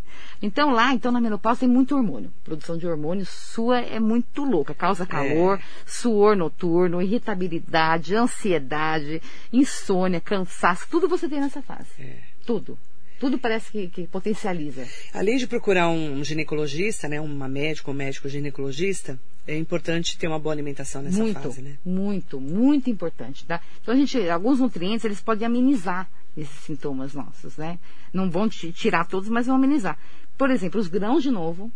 Então 0.42 0.70
lá, 0.72 0.92
então 0.92 1.10
na 1.10 1.20
menopausa 1.20 1.60
tem 1.60 1.68
muito 1.68 1.96
hormônio. 1.96 2.30
produção 2.44 2.76
de 2.76 2.86
hormônio 2.86 3.24
sua 3.24 3.80
é 3.80 3.98
muito 3.98 4.44
louca. 4.44 4.74
Causa 4.74 5.06
calor, 5.06 5.58
suor 5.86 6.36
noturno, 6.36 7.00
irritabilidade, 7.02 8.14
ansiedade, 8.14 9.22
insônia, 9.52 10.20
cansaço. 10.20 10.86
Tudo 10.90 11.08
você 11.08 11.28
tem 11.28 11.40
nessa 11.40 11.62
fase. 11.62 11.88
É. 11.98 12.18
Tudo. 12.46 12.78
Tudo 13.20 13.38
parece 13.38 13.70
que, 13.70 13.88
que 13.88 14.06
potencializa. 14.06 14.86
Além 15.12 15.36
de 15.36 15.46
procurar 15.46 15.88
um 15.88 16.22
ginecologista, 16.24 17.08
né, 17.08 17.20
uma 17.20 17.48
médica 17.48 17.90
ou 17.90 17.94
médico 17.94 18.28
ginecologista, 18.28 19.18
é 19.46 19.56
importante 19.56 20.18
ter 20.18 20.26
uma 20.26 20.38
boa 20.38 20.52
alimentação 20.52 21.00
nessa 21.00 21.18
muito, 21.22 21.40
fase, 21.40 21.62
né? 21.62 21.78
muito, 21.84 22.40
muito 22.40 22.90
importante, 22.90 23.44
tá? 23.44 23.60
Então 23.80 23.94
a 23.94 23.96
gente, 23.96 24.18
alguns 24.28 24.58
nutrientes 24.58 25.04
eles 25.04 25.20
podem 25.20 25.46
amenizar 25.46 26.10
esses 26.36 26.64
sintomas 26.64 27.14
nossos, 27.14 27.56
né? 27.56 27.78
Não 28.12 28.28
vão 28.30 28.48
ti- 28.48 28.72
tirar 28.72 29.06
todos, 29.06 29.28
mas 29.28 29.46
vão 29.46 29.56
amenizar. 29.56 29.96
Por 30.36 30.50
exemplo, 30.50 30.80
os 30.80 30.88
grãos 30.88 31.22
de 31.22 31.30
novo. 31.30 31.70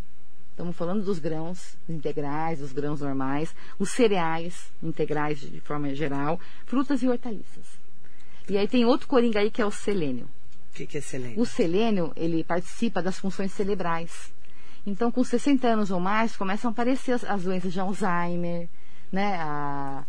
Estamos 0.50 0.74
falando 0.76 1.04
dos 1.04 1.20
grãos 1.20 1.76
integrais, 1.88 2.59
dos 2.59 2.72
grãos 2.72 3.00
normais, 3.00 3.54
os 3.78 3.90
cereais 3.90 4.68
integrais 4.83 5.38
de 5.40 5.61
forma 5.61 5.94
geral, 5.94 6.40
frutas 6.66 7.00
e 7.00 7.09
hortaliças. 7.09 7.77
E 8.48 8.56
aí 8.56 8.66
tem 8.66 8.84
outro 8.84 9.06
coringa 9.06 9.40
aí 9.40 9.50
que 9.50 9.61
é 9.61 9.66
o 9.66 9.70
selênio. 9.70 10.28
O 10.70 10.74
que, 10.74 10.87
que 10.87 10.98
é 10.98 11.00
selênio? 11.00 11.40
O 11.40 11.46
selênio, 11.46 12.12
ele 12.16 12.44
participa 12.44 13.02
das 13.02 13.18
funções 13.18 13.52
cerebrais. 13.52 14.32
Então, 14.87 15.11
com 15.11 15.22
60 15.22 15.66
anos 15.66 15.90
ou 15.90 16.00
mais, 16.00 16.37
começam 16.37 16.70
a 16.70 16.72
aparecer 16.72 17.12
as, 17.12 17.24
as 17.24 17.42
doenças 17.42 17.72
de 17.72 17.80
Alzheimer, 17.80 18.68
né? 19.12 19.37
A, 19.40 20.04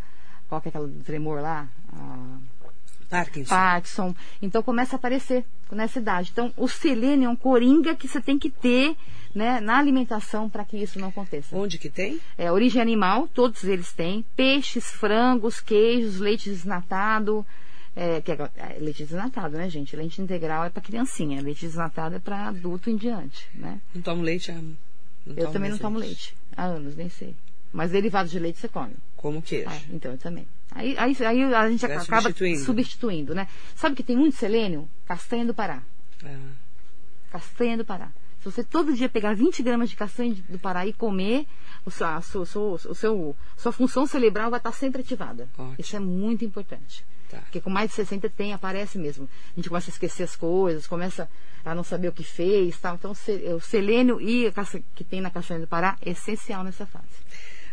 qual 0.48 0.62
que 0.62 0.68
é 0.68 0.70
aquela 0.70 0.88
do 0.88 1.04
tremor 1.04 1.42
lá? 1.42 1.68
A 1.94 2.38
Parkinson. 3.10 3.50
Parkinson. 3.50 4.16
Então, 4.42 4.62
começa 4.62 4.96
a 4.96 4.98
aparecer 4.98 5.44
nessa 5.72 6.00
idade. 6.00 6.30
Então, 6.32 6.54
o 6.56 6.68
selênio 6.68 7.26
é 7.26 7.30
um 7.30 7.36
coringa 7.36 7.96
que 7.96 8.08
você 8.08 8.22
tem 8.22 8.38
que 8.38 8.50
ter 8.50 8.96
né, 9.34 9.60
na 9.60 9.78
alimentação 9.78 10.50
para 10.50 10.64
que 10.64 10.78
isso 10.78 11.00
não 11.00 11.10
aconteça. 11.10 11.56
Onde 11.56 11.78
que 11.78 11.90
tem? 11.90 12.20
É, 12.38 12.52
origem 12.52 12.82
animal, 12.82 13.28
todos 13.28 13.64
eles 13.64 13.92
têm. 13.92 14.24
Peixes, 14.36 14.92
frangos, 14.92 15.60
queijos, 15.60 16.20
leite 16.20 16.50
desnatado. 16.50 17.46
É, 18.02 18.22
que 18.22 18.32
é, 18.32 18.36
é, 18.56 18.78
leite 18.80 19.04
desnatado, 19.04 19.58
né, 19.58 19.70
gente? 19.70 19.94
Leite 19.94 20.22
integral 20.22 20.64
é 20.64 20.70
para 20.70 20.82
criancinha. 20.82 21.42
Leite 21.42 21.66
desnatado 21.66 22.16
é 22.16 22.20
para 22.20 22.48
adulto 22.48 22.90
em 22.90 22.96
diante, 22.96 23.46
né? 23.54 23.82
Não 23.94 24.02
tomo 24.02 24.22
leite 24.22 24.52
há... 24.52 24.56
Não 24.56 24.76
eu 25.36 25.52
também 25.52 25.70
não 25.70 25.78
mais 25.78 25.82
tomo 25.82 25.98
leite. 26.00 26.34
Há 26.56 26.64
anos, 26.64 26.96
nem 26.96 27.10
sei. 27.10 27.36
Mas 27.74 27.92
derivados 27.92 28.32
de 28.32 28.40
leite 28.40 28.58
você 28.58 28.70
come. 28.70 28.96
Como 29.18 29.42
queijo. 29.42 29.70
Ah, 29.70 29.82
então 29.90 30.14
eu 30.14 30.18
também. 30.18 30.48
Aí, 30.72 30.96
aí, 30.98 31.14
aí 31.26 31.54
a 31.54 31.70
gente 31.70 31.86
Vai 31.86 31.98
acaba 31.98 32.22
substituindo. 32.22 32.64
substituindo. 32.64 33.36
né? 33.36 33.48
Sabe 33.76 33.96
que 33.98 34.04
tem 34.04 34.16
muito 34.16 34.38
selênio? 34.38 34.88
Castanha 35.06 35.46
do 35.46 35.54
Pará. 35.54 35.84
Ah, 36.24 36.38
Castanha 37.32 37.76
do 37.78 37.84
Pará. 37.84 38.12
Se 38.40 38.46
você 38.46 38.64
todo 38.64 38.96
dia 38.96 39.10
pegar 39.10 39.36
20 39.36 39.62
gramas 39.62 39.90
de 39.90 39.98
castanha 39.98 40.34
do 40.48 40.58
Pará 40.58 40.88
e 40.88 40.94
comer, 40.94 41.46
o 41.86 41.92
seu, 41.92 42.08
a 42.08 42.22
sua, 42.22 42.46
sua- 42.46 43.72
função 43.74 44.08
cerebral 44.08 44.50
vai 44.50 44.60
estar 44.60 44.72
sempre 44.72 45.02
ativada. 45.02 45.50
Ótimo. 45.58 45.76
Isso 45.78 45.96
é 45.98 46.00
muito 46.00 46.46
importante. 46.46 47.04
Tá. 47.30 47.38
Porque 47.40 47.62
com 47.62 47.70
mais 47.70 47.90
de 47.90 47.96
60 47.96 48.30
tem, 48.30 48.54
aparece 48.54 48.98
mesmo. 48.98 49.30
A 49.54 49.56
gente 49.56 49.70
começa 49.70 49.90
a 49.90 49.94
esquecer 49.94 50.24
as 50.24 50.36
coisas, 50.36 50.88
começa 50.88 51.30
a 51.64 51.76
não 51.76 51.84
saber 51.84 52.08
o 52.08 52.12
que 52.14 52.24
fez. 52.24 52.78
Tal. 52.80 52.96
Então, 52.96 53.12
o 53.12 53.16
se- 53.16 53.32
o 53.54 53.60
selênio 53.60 54.20
e 54.22 54.48
a 54.48 54.52
caça- 54.52 54.82
que 54.96 55.04
tem 55.04 55.22
na 55.22 55.30
castanha 55.30 55.60
do 55.60 55.68
Pará 55.68 55.98
é 56.02 56.12
essencial 56.12 56.64
nessa 56.64 56.86
fase. 56.86 57.06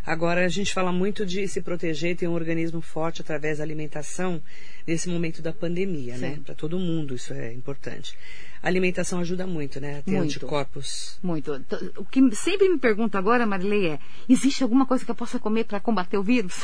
Agora, 0.05 0.45
a 0.45 0.49
gente 0.49 0.73
fala 0.73 0.93
muito 0.93 1.27
de 1.27 1.49
se 1.49 1.61
proteger, 1.61 2.17
ter 2.17 2.29
um 2.29 2.33
organismo 2.35 2.81
forte 2.81 3.23
através 3.23 3.59
da 3.59 3.65
alimentação 3.65 4.41
nesse 4.87 5.09
momento 5.09 5.43
da 5.43 5.53
pandemia, 5.53 6.17
né? 6.17 6.37
Sim. 6.37 6.43
Para 6.43 6.55
todo 6.55 6.79
mundo 6.79 7.17
isso 7.17 7.33
é 7.33 7.53
importante. 7.53 8.17
A 8.63 8.69
alimentação 8.69 9.19
ajuda 9.19 9.49
muito, 9.49 9.81
né? 9.81 9.99
A 9.99 10.03
ter 10.03 10.13
Muito. 10.13 10.25
anticorpos. 10.27 11.19
Muito. 11.21 11.53
O 11.97 12.05
que 12.05 12.21
sempre 12.37 12.69
me 12.69 12.79
pergunta 12.79 13.19
agora, 13.19 13.45
Marilei, 13.47 13.89
é: 13.89 13.99
existe 14.29 14.63
alguma 14.63 14.87
coisa 14.87 15.05
que 15.05 15.11
eu 15.11 15.15
possa 15.15 15.41
comer 15.41 15.65
para 15.65 15.81
combater 15.81 16.17
o 16.19 16.23
vírus? 16.23 16.55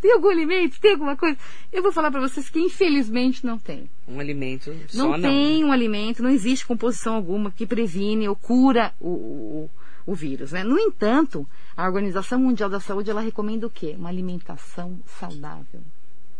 Tem 0.00 0.12
algum 0.12 0.28
alimento? 0.28 0.80
Tem 0.80 0.92
alguma 0.92 1.16
coisa? 1.16 1.38
Eu 1.72 1.82
vou 1.82 1.92
falar 1.92 2.10
para 2.10 2.20
vocês 2.20 2.48
que 2.48 2.60
infelizmente 2.60 3.44
não 3.44 3.58
tem. 3.58 3.88
Um 4.06 4.20
alimento 4.20 4.70
Não 4.94 5.12
só 5.12 5.18
não. 5.18 5.28
tem 5.28 5.60
né? 5.62 5.66
um 5.66 5.72
alimento, 5.72 6.22
não 6.22 6.30
existe 6.30 6.66
composição 6.66 7.14
alguma 7.14 7.50
que 7.50 7.66
previne 7.66 8.28
ou 8.28 8.36
cura 8.36 8.94
o, 9.00 9.08
o, 9.08 9.70
o 10.06 10.14
vírus, 10.14 10.52
né? 10.52 10.62
No 10.62 10.78
entanto, 10.78 11.46
a 11.76 11.84
Organização 11.84 12.38
Mundial 12.38 12.70
da 12.70 12.80
Saúde, 12.80 13.10
ela 13.10 13.20
recomenda 13.20 13.66
o 13.66 13.70
quê? 13.70 13.94
Uma 13.98 14.08
alimentação 14.08 15.00
saudável. 15.06 15.82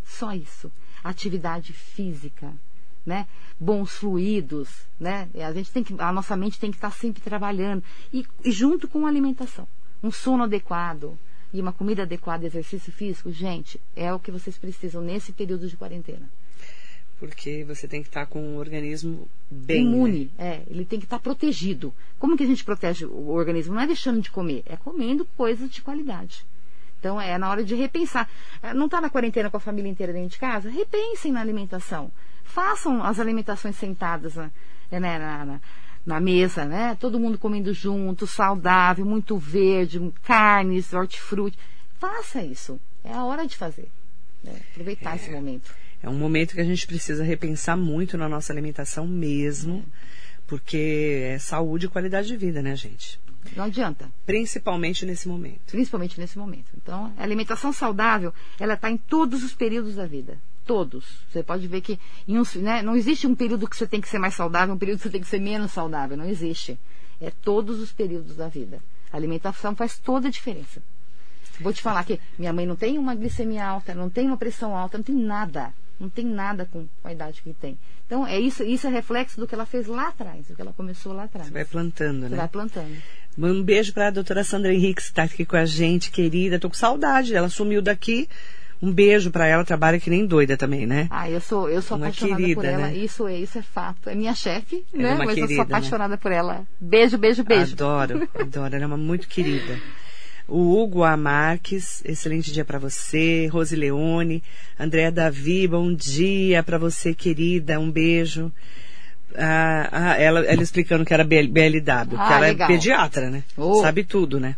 Só 0.05 0.33
isso. 0.33 0.71
Atividade 1.03 1.73
física, 1.73 2.53
né? 3.05 3.27
Bons 3.59 3.91
fluidos, 3.93 4.69
né? 4.99 5.29
A 5.35 5.53
gente 5.53 5.71
tem 5.71 5.83
que, 5.85 5.95
a 5.99 6.13
nossa 6.13 6.37
mente 6.37 6.59
tem 6.59 6.71
que 6.71 6.77
estar 6.77 6.93
sempre 6.93 7.21
trabalhando 7.23 7.83
e, 8.13 8.27
e 8.45 8.51
junto 8.51 8.89
com 8.89 9.07
a 9.07 9.09
alimentação, 9.09 9.67
um 10.03 10.11
sono 10.11 10.45
adequado 10.45 11.19
e 11.53 11.61
uma 11.61 11.73
comida 11.73 12.03
adequada, 12.03 12.47
exercício 12.47 12.93
físico, 12.93 13.31
gente, 13.31 13.81
é 13.95 14.13
o 14.13 14.19
que 14.19 14.31
vocês 14.31 14.59
precisam 14.59 15.03
nesse 15.03 15.33
período 15.33 15.69
de 15.69 15.77
quarentena. 15.77 16.29
Porque 17.19 17.65
você 17.65 17.89
tem 17.89 18.03
que 18.03 18.09
estar 18.09 18.27
com 18.27 18.41
o 18.41 18.59
organismo 18.59 19.27
bem. 19.51 19.87
Imune, 19.87 20.31
né? 20.39 20.57
é. 20.57 20.63
Ele 20.69 20.85
tem 20.85 20.99
que 20.99 21.07
estar 21.07 21.19
protegido. 21.19 21.95
Como 22.19 22.37
que 22.37 22.43
a 22.43 22.47
gente 22.47 22.63
protege 22.63 23.07
o 23.07 23.31
organismo? 23.31 23.75
Não 23.75 23.81
é 23.81 23.87
deixando 23.87 24.21
de 24.21 24.31
comer, 24.31 24.63
é 24.67 24.77
comendo 24.77 25.25
coisas 25.37 25.71
de 25.71 25.81
qualidade. 25.81 26.45
Então 26.99 27.21
é 27.21 27.39
na 27.39 27.49
hora 27.49 27.65
de 27.65 27.75
repensar. 27.75 28.29
É, 28.63 28.75
não 28.75 28.87
está 28.87 29.01
na 29.01 29.09
quarentena 29.09 29.49
com 29.49 29.57
a 29.57 29.61
família 29.61 29.89
inteira 29.89 30.13
dentro 30.13 30.31
de 30.31 30.39
casa? 30.39 30.69
Repensem 30.69 31.33
na 31.33 31.41
alimentação. 31.41 32.11
Façam 32.45 33.03
as 33.03 33.19
alimentações 33.19 33.77
sentadas 33.77 34.35
na, 34.35 34.51
né, 34.91 35.19
na, 35.19 35.45
na, 35.45 35.61
na 36.07 36.21
mesa, 36.21 36.65
né? 36.65 36.97
Todo 37.01 37.19
mundo 37.19 37.37
comendo 37.37 37.75
junto, 37.75 38.27
saudável, 38.27 39.05
muito 39.05 39.37
verde, 39.37 40.01
carnes, 40.23 40.93
hortifruti. 40.93 41.59
Faça 41.99 42.43
isso. 42.43 42.81
É 43.03 43.13
a 43.13 43.25
hora 43.25 43.47
de 43.47 43.57
fazer. 43.57 43.89
Né? 44.43 44.61
Aproveitar 44.71 45.13
é. 45.13 45.17
esse 45.17 45.31
momento. 45.31 45.75
É 46.03 46.09
um 46.09 46.17
momento 46.17 46.55
que 46.55 46.61
a 46.61 46.65
gente 46.65 46.87
precisa 46.87 47.25
repensar 47.25 47.77
muito 47.77 48.17
na 48.17 48.29
nossa 48.29 48.53
alimentação 48.53 49.07
mesmo, 49.07 49.85
porque 50.47 51.23
é 51.25 51.39
saúde 51.39 51.87
e 51.87 51.89
qualidade 51.89 52.29
de 52.29 52.37
vida, 52.37 52.63
né, 52.63 52.77
gente? 52.77 53.19
Não 53.57 53.65
adianta. 53.65 54.09
Principalmente 54.25 55.05
nesse 55.05 55.29
momento. 55.29 55.73
Principalmente 55.73 56.21
nesse 56.21 56.39
momento. 56.39 56.67
Então, 56.77 57.13
a 57.17 57.23
alimentação 57.23 57.73
saudável, 57.73 58.33
ela 58.59 58.75
está 58.75 58.91
em 58.91 58.97
todos 58.97 59.43
os 59.43 59.55
períodos 59.55 59.97
da 59.97 60.07
vida. 60.07 60.39
Todos. 60.67 61.21
Você 61.31 61.43
pode 61.43 61.67
ver 61.69 61.81
que 61.81 61.99
em 62.27 62.39
uns, 62.39 62.55
né, 62.57 62.83
não 62.83 62.97
existe 62.97 63.27
um 63.27 63.35
período 63.35 63.69
que 63.69 63.77
você 63.77 63.87
tem 63.87 64.01
que 64.01 64.09
ser 64.09 64.19
mais 64.19 64.35
saudável, 64.35 64.75
um 64.75 64.79
período 64.79 64.99
que 64.99 65.05
você 65.05 65.11
tem 65.11 65.21
que 65.21 65.29
ser 65.29 65.41
menos 65.41 65.73
saudável. 65.73 66.17
Não 66.17 66.29
existe. 66.29 66.79
É 67.21 67.31
todos 67.31 67.81
os 67.81 67.93
períodos 67.93 68.37
da 68.37 68.49
vida. 68.49 68.81
A 69.13 69.17
alimentação 69.17 69.75
faz 69.75 69.97
toda 69.97 70.29
a 70.29 70.31
diferença. 70.31 70.83
Vou 71.61 71.73
te 71.73 71.81
falar 71.81 72.05
que 72.05 72.21
minha 72.39 72.53
mãe 72.53 72.67
não 72.67 72.77
tem 72.77 72.99
uma 72.99 73.15
glicemia 73.15 73.65
alta, 73.65 73.95
não 73.95 74.11
tem 74.11 74.27
uma 74.27 74.37
pressão 74.37 74.77
alta, 74.77 74.99
não 74.99 75.05
tem 75.05 75.15
nada. 75.15 75.73
Não 75.99 76.11
tem 76.11 76.27
nada 76.27 76.69
com 76.71 76.87
a 77.03 77.13
idade 77.13 77.41
que 77.41 77.55
tem. 77.55 77.79
Então, 78.07 78.27
é 78.27 78.39
isso, 78.39 78.63
isso 78.63 78.87
é 78.87 78.91
reflexo 78.91 79.41
do 79.41 79.47
que 79.47 79.55
ela 79.55 79.65
fez 79.65 79.87
lá 79.87 80.09
atrás, 80.09 80.47
do 80.47 80.55
que 80.55 80.61
ela 80.61 80.73
começou 80.75 81.15
lá 81.15 81.25
atrás. 81.25 81.49
Você 81.49 81.55
vai 81.55 81.65
plantando, 81.65 82.21
Você 82.21 82.29
né? 82.29 82.37
vai 82.37 82.49
plantando. 82.49 83.03
Um 83.39 83.63
beijo 83.63 83.95
para 83.95 84.09
a 84.09 84.11
doutora 84.11 84.45
Sandra 84.45 84.75
Henrique, 84.75 85.01
que 85.01 85.09
está 85.09 85.23
aqui 85.23 85.47
com 85.47 85.57
a 85.57 85.65
gente, 85.65 86.11
querida. 86.11 86.59
Tô 86.59 86.69
com 86.69 86.75
saudade, 86.75 87.35
ela 87.35 87.49
sumiu 87.49 87.81
daqui. 87.81 88.29
Um 88.83 88.93
beijo 88.93 89.31
para 89.31 89.47
ela, 89.47 89.65
trabalha 89.65 89.99
que 89.99 90.11
nem 90.11 90.27
doida 90.27 90.57
também, 90.57 90.87
né? 90.87 91.07
Ah, 91.11 91.31
eu 91.31 91.41
sou, 91.41 91.69
eu 91.69 91.81
sou 91.81 91.97
Uma 91.97 92.07
apaixonada 92.09 92.37
querida, 92.41 92.61
por 92.61 92.65
ela. 92.67 92.87
né? 92.89 92.95
Isso, 92.97 93.27
é, 93.27 93.39
isso 93.39 93.59
é 93.59 93.63
fato. 93.63 94.11
É 94.11 94.15
minha 94.15 94.35
chefe, 94.35 94.85
Ela 94.93 95.03
é 95.03 95.11
né? 95.13 95.15
Mas 95.19 95.29
eu 95.29 95.35
querida, 95.35 95.49
sou 95.49 95.57
né? 95.57 95.63
apaixonada 95.63 96.19
por 96.19 96.31
ela. 96.33 96.67
Beijo, 96.79 97.17
beijo, 97.17 97.43
beijo. 97.43 97.73
Adoro, 97.73 98.29
adoro. 98.39 98.75
Ela 98.75 98.85
é 98.85 98.87
uma 98.87 98.97
muito 98.99 99.29
querida. 99.29 99.79
O 100.49 100.81
Hugo 100.81 101.03
A. 101.03 101.17
Marques, 101.17 102.03
excelente 102.05 102.53
dia 102.53 102.65
para 102.65 102.79
você. 102.79 103.49
Rose 103.49 103.75
Leone, 103.75 104.43
Andréa 104.79 105.11
Davi, 105.11 105.67
bom 105.67 105.93
dia 105.93 106.63
para 106.63 106.79
você, 106.79 107.13
querida. 107.15 107.81
Um 107.81 107.91
beijo. 107.91 108.53
Ah, 109.35 109.89
ah, 109.93 110.15
ela, 110.21 110.41
ela 110.41 110.63
explicando 110.63 111.05
que 111.05 111.13
era 111.13 111.25
BL, 111.25 111.49
BLW, 111.49 112.17
Ah, 112.17 112.27
que 112.27 112.33
ela 112.33 112.39
legal. 112.41 112.71
é 112.71 112.73
pediatra, 112.73 113.31
né? 113.31 113.43
Oh. 113.57 113.81
Sabe 113.83 114.05
tudo, 114.05 114.39
né? 114.41 114.57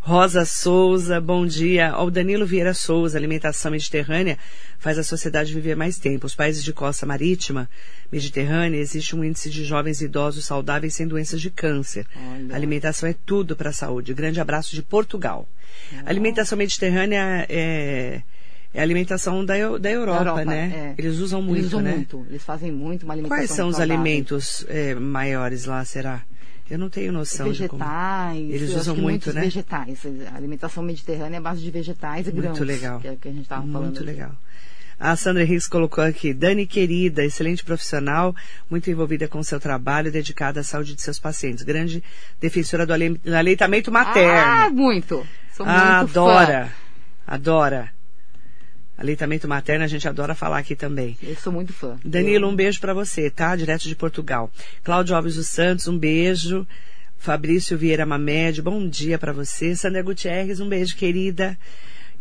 Rosa 0.00 0.44
Souza, 0.44 1.20
bom 1.20 1.44
dia. 1.46 1.96
O 1.98 2.10
Danilo 2.10 2.46
Vieira 2.46 2.72
Souza, 2.72 3.18
alimentação 3.18 3.72
mediterrânea 3.72 4.38
faz 4.78 4.98
a 4.98 5.02
sociedade 5.02 5.52
viver 5.52 5.74
mais 5.76 5.98
tempo. 5.98 6.26
Os 6.26 6.34
países 6.34 6.62
de 6.62 6.72
costa 6.72 7.04
marítima 7.04 7.68
mediterrânea 8.10 8.78
existe 8.78 9.16
um 9.16 9.24
índice 9.24 9.50
de 9.50 9.64
jovens 9.64 10.00
idosos 10.00 10.44
saudáveis 10.44 10.94
sem 10.94 11.08
doenças 11.08 11.40
de 11.40 11.50
câncer. 11.50 12.06
Olha. 12.16 12.54
Alimentação 12.54 13.08
é 13.08 13.14
tudo 13.26 13.56
para 13.56 13.70
a 13.70 13.72
saúde. 13.72 14.14
Grande 14.14 14.40
abraço 14.40 14.74
de 14.76 14.82
Portugal. 14.82 15.48
A 16.04 16.08
alimentação 16.10 16.56
mediterrânea 16.56 17.44
é, 17.48 18.22
é 18.74 18.80
a 18.80 18.82
alimentação 18.82 19.44
da, 19.44 19.56
Eu- 19.58 19.78
da 19.78 19.90
Europa, 19.90 20.20
Europa, 20.20 20.44
né? 20.44 20.94
é. 20.96 21.00
Eles 21.00 21.18
usam 21.18 21.40
muito, 21.42 21.58
Eles 21.60 21.66
usam 21.68 21.80
né? 21.80 21.92
muito. 21.94 22.26
Eles 22.28 22.42
fazem 22.42 22.70
muito 22.72 23.04
uma 23.04 23.14
alimentação 23.14 23.38
Quais 23.38 23.50
são 23.50 23.68
os 23.68 23.76
saudável. 23.76 24.00
alimentos 24.02 24.64
é, 24.68 24.94
maiores 24.94 25.64
lá, 25.64 25.84
será? 25.84 26.22
Eu 26.68 26.78
não 26.78 26.90
tenho 26.90 27.12
noção 27.12 27.52
de 27.52 27.68
como. 27.68 27.82
Vegetais. 27.84 28.50
Eles 28.50 28.74
usam 28.74 28.96
muito, 28.96 29.32
né? 29.32 29.40
vegetais. 29.42 30.00
A 30.32 30.36
alimentação 30.36 30.82
mediterrânea 30.82 31.36
é 31.36 31.40
base 31.40 31.60
de 31.60 31.70
vegetais 31.70 32.26
e 32.26 32.32
Muito 32.32 32.42
grãos. 32.42 32.58
legal. 32.60 32.98
Que 33.00 33.06
é 33.08 33.12
o 33.12 33.16
que 33.16 33.28
a 33.28 33.30
gente 33.32 33.42
estava 33.42 33.62
falando. 33.62 33.82
Muito 33.84 33.98
aqui. 33.98 34.06
legal. 34.06 34.32
A 34.98 35.14
Sandra 35.14 35.42
Henriques 35.42 35.68
colocou 35.68 36.02
aqui, 36.02 36.32
Dani 36.34 36.66
querida, 36.66 37.22
excelente 37.24 37.62
profissional, 37.62 38.34
muito 38.68 38.90
envolvida 38.90 39.28
com 39.28 39.42
seu 39.42 39.60
trabalho, 39.60 40.10
dedicada 40.10 40.60
à 40.60 40.62
saúde 40.64 40.94
de 40.94 41.02
seus 41.02 41.18
pacientes. 41.20 41.62
Grande 41.62 42.02
defensora 42.40 42.86
do 42.86 42.94
ale- 42.94 43.10
do 43.18 43.36
aleitamento 43.36 43.90
Ah, 43.90 43.92
materno. 43.92 44.74
muito. 44.74 45.24
Sou 45.54 45.66
Ah, 45.68 45.98
muito 45.98 46.14
fã. 46.14 46.72
adora. 47.26 47.92
Aleitamento 48.98 49.46
materno 49.46 49.84
a 49.84 49.88
gente 49.88 50.08
adora 50.08 50.34
falar 50.34 50.58
aqui 50.58 50.74
também. 50.74 51.16
Eu 51.22 51.36
sou 51.36 51.52
muito 51.52 51.72
fã. 51.72 51.98
Danilo, 52.04 52.48
um 52.48 52.56
beijo 52.56 52.80
pra 52.80 52.94
você, 52.94 53.30
tá? 53.30 53.54
Direto 53.54 53.82
de 53.88 53.94
Portugal. 53.94 54.50
Cláudio 54.82 55.14
Alves 55.14 55.34
dos 55.34 55.48
Santos, 55.48 55.86
um 55.86 55.98
beijo. 55.98 56.66
Fabrício 57.18 57.76
Vieira 57.76 58.06
Mamed, 58.06 58.62
bom 58.62 58.88
dia 58.88 59.18
pra 59.18 59.32
você. 59.32 59.74
Sandra 59.74 60.02
Gutierrez, 60.02 60.60
um 60.60 60.68
beijo, 60.68 60.96
querida. 60.96 61.58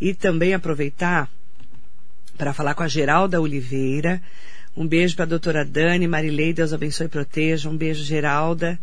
E 0.02 0.14
também 0.14 0.54
aproveitar 0.54 1.30
para 2.38 2.54
falar 2.54 2.74
com 2.74 2.84
a 2.84 2.88
Geralda 2.88 3.40
Oliveira. 3.40 4.22
Um 4.76 4.86
beijo 4.86 5.16
pra 5.16 5.24
doutora 5.24 5.64
Dani, 5.64 6.08
Marilei, 6.08 6.52
Deus 6.52 6.74
abençoe 6.74 7.06
e 7.06 7.10
proteja. 7.10 7.70
Um 7.70 7.78
beijo, 7.78 8.04
Geralda. 8.04 8.78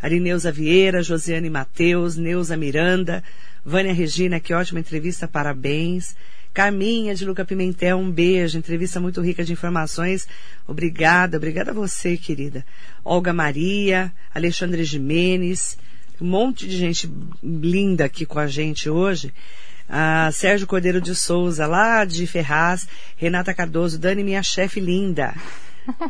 Arineuza 0.00 0.52
Vieira, 0.52 1.02
Josiane 1.02 1.48
Mateus, 1.48 2.16
Neuza 2.16 2.56
Miranda, 2.56 3.22
Vânia 3.64 3.92
Regina, 3.92 4.40
que 4.40 4.52
ótima 4.52 4.80
entrevista, 4.80 5.28
parabéns. 5.28 6.16
Carminha 6.52 7.14
de 7.14 7.24
Luca 7.24 7.44
Pimentel, 7.44 7.96
um 7.98 8.10
beijo, 8.10 8.58
entrevista 8.58 9.00
muito 9.00 9.20
rica 9.22 9.42
de 9.42 9.52
informações. 9.52 10.28
Obrigada, 10.66 11.38
obrigada 11.38 11.70
a 11.70 11.74
você, 11.74 12.16
querida. 12.16 12.64
Olga 13.02 13.32
Maria, 13.32 14.12
Alexandre 14.34 14.84
Jimenez, 14.84 15.78
um 16.20 16.26
monte 16.26 16.68
de 16.68 16.76
gente 16.76 17.10
linda 17.42 18.04
aqui 18.04 18.26
com 18.26 18.38
a 18.38 18.46
gente 18.46 18.90
hoje. 18.90 19.32
Ah, 19.88 20.30
Sérgio 20.32 20.66
Cordeiro 20.66 21.00
de 21.00 21.14
Souza, 21.14 21.66
lá 21.66 22.04
de 22.04 22.26
Ferraz, 22.26 22.86
Renata 23.16 23.54
Cardoso, 23.54 23.98
Dani, 23.98 24.22
minha 24.22 24.42
chefe 24.42 24.78
linda. 24.78 25.34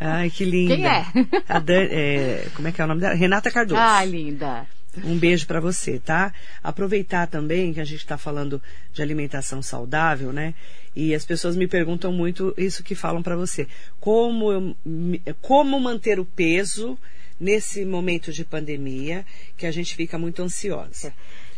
Ai, 0.01 0.29
que 0.29 0.45
linda. 0.45 0.75
Quem 0.75 0.87
é? 0.87 1.61
Dani, 1.61 1.89
é, 1.91 2.47
como 2.55 2.67
é 2.69 2.73
que 2.73 2.81
é 2.81 2.85
o 2.85 2.89
nome 2.89 3.01
dela? 3.01 3.15
Renata 3.15 3.51
Cardoso. 3.51 3.81
Ah, 3.81 4.05
linda. 4.05 4.67
Um 5.05 5.19
beijo 5.19 5.47
para 5.47 5.61
você, 5.61 5.99
tá? 5.99 6.35
Aproveitar 6.63 7.27
também 7.27 7.73
que 7.73 7.81
a 7.81 7.85
gente 7.85 8.01
está 8.01 8.19
falando 8.19 8.61
de 8.93 9.01
alimentação 9.01 9.63
saudável, 9.63 10.33
né? 10.33 10.55
E 10.95 11.15
as 11.15 11.25
pessoas 11.25 11.57
me 11.57 11.67
perguntam 11.67 12.13
muito 12.13 12.53
isso 12.59 12.83
que 12.83 12.95
falam 12.95 13.23
para 13.23 13.35
você. 13.35 13.67
Como, 13.99 14.53
eu 14.53 14.77
como 15.41 15.81
manter 15.81 16.21
o 16.21 16.25
peso 16.25 16.99
nesse 17.41 17.85
momento 17.85 18.33
de 18.33 18.45
pandemia 18.45 19.25
que 19.57 19.67
a 19.67 19.71
gente 19.71 19.95
fica 19.97 20.19
muito 20.19 20.43
ansiosa? 20.43 21.13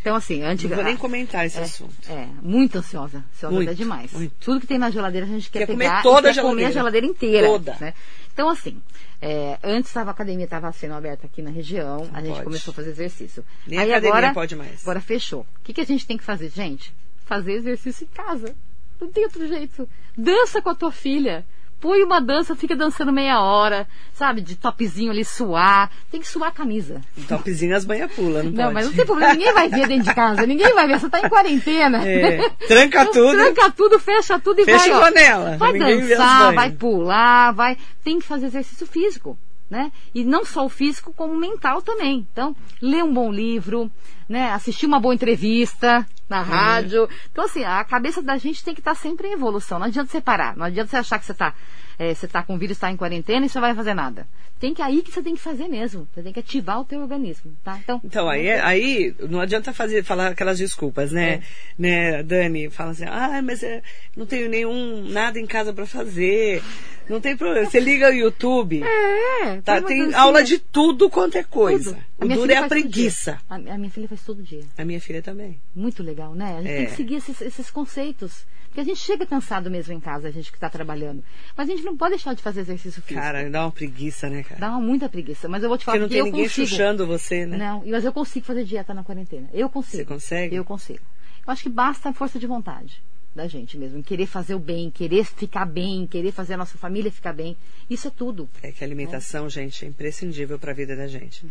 Então, 0.04 0.16
assim, 0.16 0.42
antes. 0.42 0.68
Não 0.68 0.76
vou 0.76 0.84
nem 0.84 0.98
comentar 0.98 1.46
esse 1.46 1.56
é, 1.58 1.62
assunto. 1.62 1.94
É, 2.10 2.28
muito 2.42 2.76
ansiosa. 2.76 3.24
Ansiosa 3.32 3.54
Muito, 3.56 3.74
demais. 3.74 4.12
muito. 4.12 4.34
Tudo 4.38 4.60
que 4.60 4.66
tem 4.66 4.76
na 4.76 4.90
geladeira 4.90 5.26
a 5.26 5.30
gente 5.30 5.48
quer, 5.50 5.60
Quer 5.60 5.66
comer 5.72 5.86
pegar 5.86 6.02
toda 6.02 6.28
e 6.28 6.30
a 6.30 6.34
quer 6.34 6.42
comer 6.42 6.64
a 6.66 6.70
geladeira. 6.70 7.06
inteira. 7.06 7.46
Toda. 7.46 7.74
né? 7.80 7.94
Então, 8.30 8.50
assim, 8.50 8.82
é, 9.22 9.58
antes 9.64 9.90
tava, 9.90 10.10
a 10.10 10.12
academia 10.12 10.44
estava 10.44 10.70
sendo 10.72 10.92
aberta 10.92 11.24
aqui 11.26 11.40
na 11.40 11.48
região, 11.48 12.06
a 12.12 12.18
Não 12.18 12.26
gente 12.26 12.32
pode. 12.34 12.44
começou 12.44 12.72
a 12.72 12.74
fazer 12.74 12.90
exercício. 12.90 13.42
Nem 13.66 13.78
a 13.78 13.82
Aí 13.82 13.90
academia 13.92 14.14
agora, 14.18 14.34
pode 14.34 14.54
mais. 14.54 14.82
Agora 14.82 15.00
fechou. 15.00 15.40
O 15.40 15.64
que, 15.64 15.72
que 15.72 15.80
a 15.80 15.86
gente 15.86 16.06
tem 16.06 16.18
que 16.18 16.24
fazer, 16.24 16.50
gente? 16.50 16.92
Fazer 17.24 17.52
exercício 17.52 18.04
em 18.04 18.14
casa. 18.14 18.54
Não 19.00 19.08
tem 19.10 19.24
outro 19.24 19.48
jeito. 19.48 19.88
Dança 20.18 20.60
com 20.60 20.68
a 20.68 20.74
tua 20.74 20.92
filha. 20.92 21.46
Põe 21.84 22.02
uma 22.02 22.18
dança, 22.18 22.56
fica 22.56 22.74
dançando 22.74 23.12
meia 23.12 23.42
hora, 23.42 23.86
sabe? 24.14 24.40
De 24.40 24.56
topzinho 24.56 25.10
ali, 25.10 25.22
suar. 25.22 25.90
Tem 26.10 26.18
que 26.18 26.26
suar 26.26 26.48
a 26.48 26.50
camisa. 26.50 27.02
Topzinho 27.28 27.76
as 27.76 27.84
banhas 27.84 28.10
pula, 28.10 28.42
não, 28.42 28.52
Não, 28.52 28.62
pode. 28.62 28.72
mas 28.74 28.86
não 28.86 28.92
tem 28.94 29.04
problema, 29.04 29.34
ninguém 29.34 29.52
vai 29.52 29.68
ver 29.68 29.86
dentro 29.86 30.04
de 30.04 30.14
casa, 30.14 30.46
ninguém 30.46 30.72
vai 30.72 30.86
ver, 30.86 30.98
você 30.98 31.10
tá 31.10 31.20
em 31.20 31.28
quarentena. 31.28 31.98
É, 32.08 32.48
tranca 32.66 33.02
Então, 33.02 33.12
tudo. 33.12 33.32
Tranca 33.32 33.70
tudo, 33.70 33.98
fecha 33.98 34.38
tudo 34.38 34.62
e 34.62 34.64
Fecha 34.64 34.78
vai. 34.78 34.92
a 34.92 34.96
ó, 34.98 35.02
janela, 35.04 35.56
Vai 35.58 35.78
dançar, 35.78 36.54
vai 36.54 36.70
pular, 36.70 37.52
vai. 37.52 37.76
Tem 38.02 38.18
que 38.18 38.24
fazer 38.24 38.46
exercício 38.46 38.86
físico. 38.86 39.36
Né? 39.68 39.92
E 40.14 40.24
não 40.24 40.44
só 40.44 40.64
o 40.64 40.68
físico, 40.70 41.12
como 41.14 41.34
o 41.34 41.36
mental 41.38 41.82
também. 41.82 42.26
Então, 42.32 42.54
ler 42.80 43.02
um 43.04 43.12
bom 43.12 43.30
livro, 43.30 43.90
né? 44.28 44.52
assistir 44.52 44.86
uma 44.86 45.00
boa 45.00 45.14
entrevista, 45.14 46.06
na 46.28 46.42
rádio. 46.42 47.08
Então, 47.30 47.44
assim, 47.44 47.64
a 47.64 47.82
cabeça 47.84 48.22
da 48.22 48.36
gente 48.36 48.64
tem 48.64 48.74
que 48.74 48.80
estar 48.80 48.94
sempre 48.94 49.28
em 49.28 49.32
evolução. 49.32 49.78
Não 49.78 49.86
adianta 49.86 50.10
você 50.10 50.20
parar. 50.20 50.56
Não 50.56 50.64
adianta 50.64 50.90
você 50.90 50.96
achar 50.96 51.18
que 51.18 51.26
você 51.26 51.32
está 51.32 51.54
é, 51.98 52.12
você 52.12 52.26
tá 52.26 52.42
com 52.42 52.58
vírus, 52.58 52.76
está 52.76 52.90
em 52.90 52.96
quarentena 52.96 53.46
e 53.46 53.48
você 53.48 53.60
vai 53.60 53.74
fazer 53.74 53.94
nada. 53.94 54.26
Tem 54.58 54.72
que 54.72 54.82
aí 54.82 55.02
que 55.02 55.12
você 55.12 55.22
tem 55.22 55.34
que 55.34 55.40
fazer 55.40 55.68
mesmo. 55.68 56.08
Você 56.12 56.22
tem 56.22 56.32
que 56.32 56.40
ativar 56.40 56.80
o 56.80 56.84
teu 56.84 57.00
organismo, 57.00 57.52
tá? 57.62 57.78
Então, 57.82 58.00
então 58.02 58.28
aí, 58.28 58.50
aí 58.50 59.14
não 59.28 59.40
adianta 59.40 59.72
fazer, 59.72 60.02
falar 60.04 60.28
aquelas 60.28 60.58
desculpas, 60.58 61.12
né? 61.12 61.34
É. 61.34 61.42
Né, 61.78 62.22
Dani? 62.22 62.70
Fala 62.70 62.92
assim, 62.92 63.04
ah, 63.04 63.40
mas 63.42 63.62
é, 63.62 63.82
não 64.16 64.26
tenho 64.26 64.48
nenhum, 64.48 65.04
nada 65.08 65.38
em 65.38 65.46
casa 65.46 65.72
para 65.72 65.86
fazer. 65.86 66.62
Não 67.08 67.20
tem 67.20 67.36
problema. 67.36 67.68
Você 67.68 67.78
liga 67.78 68.08
o 68.08 68.14
YouTube. 68.14 68.82
É, 68.82 69.60
tá, 69.60 69.82
tem 69.82 70.14
aula 70.14 70.42
de 70.42 70.58
tudo 70.58 71.10
quanto 71.10 71.36
é 71.36 71.42
coisa. 71.42 71.98
O 72.18 72.28
duro 72.28 72.50
é 72.50 72.56
a 72.56 72.68
preguiça. 72.68 73.40
A, 73.48 73.56
a, 73.56 73.78
minha 73.78 73.90
filha 73.90 74.08
faz 74.08 74.22
todo 74.22 74.42
dia. 74.42 74.64
A 74.78 74.84
minha 74.84 75.00
filha 75.00 75.20
também. 75.20 75.60
Muito 75.74 76.02
legal, 76.02 76.34
né? 76.34 76.58
A 76.58 76.62
gente 76.62 76.70
é. 76.70 76.76
tem 76.76 76.86
que 76.86 76.92
seguir 76.92 77.14
esses, 77.16 77.40
esses 77.40 77.70
conceitos. 77.70 78.46
Porque 78.66 78.80
a 78.80 78.84
gente 78.84 79.00
chega 79.00 79.24
cansado 79.24 79.70
mesmo 79.70 79.92
em 79.92 80.00
casa, 80.00 80.26
a 80.26 80.30
gente 80.30 80.50
que 80.50 80.56
está 80.56 80.68
trabalhando. 80.68 81.22
Mas 81.56 81.68
a 81.68 81.72
gente 81.72 81.84
não 81.84 81.96
pode 81.96 82.14
deixar 82.14 82.34
de 82.34 82.42
fazer 82.42 82.62
exercício 82.62 83.00
físico. 83.02 83.24
Cara, 83.24 83.48
dá 83.48 83.64
uma 83.64 83.70
preguiça, 83.70 84.28
né, 84.28 84.42
cara? 84.42 84.60
Dá 84.60 84.70
uma 84.70 84.80
muita 84.80 85.08
preguiça. 85.08 85.48
Mas 85.48 85.62
eu 85.62 85.68
vou 85.68 85.78
te 85.78 85.84
falar 85.84 85.98
Porque 85.98 86.16
não 86.16 86.22
tem 86.22 86.32
ninguém 86.32 86.48
consigo. 86.48 86.66
chuchando 86.66 87.06
você, 87.06 87.46
né? 87.46 87.56
Não, 87.56 87.84
mas 87.86 88.04
eu 88.04 88.12
consigo 88.12 88.44
fazer 88.44 88.64
dieta 88.64 88.92
na 88.92 89.04
quarentena. 89.04 89.48
Eu 89.52 89.68
consigo. 89.68 89.98
Você 89.98 90.04
consegue? 90.04 90.56
Eu 90.56 90.64
consigo. 90.64 91.04
Eu 91.46 91.52
acho 91.52 91.62
que 91.62 91.68
basta 91.68 92.08
a 92.08 92.12
força 92.12 92.38
de 92.38 92.46
vontade 92.46 93.00
da 93.34 93.48
gente 93.48 93.76
mesmo, 93.76 94.02
querer 94.02 94.26
fazer 94.26 94.54
o 94.54 94.58
bem, 94.58 94.90
querer 94.90 95.24
ficar 95.24 95.64
bem, 95.64 96.06
querer 96.06 96.30
fazer 96.30 96.54
a 96.54 96.56
nossa 96.56 96.78
família 96.78 97.10
ficar 97.10 97.32
bem. 97.32 97.56
Isso 97.90 98.08
é 98.08 98.10
tudo. 98.10 98.48
É 98.62 98.70
que 98.70 98.84
a 98.84 98.86
alimentação, 98.86 99.46
é. 99.46 99.50
gente, 99.50 99.84
é 99.84 99.88
imprescindível 99.88 100.58
para 100.58 100.70
a 100.70 100.74
vida 100.74 100.94
da 100.94 101.06
gente. 101.06 101.44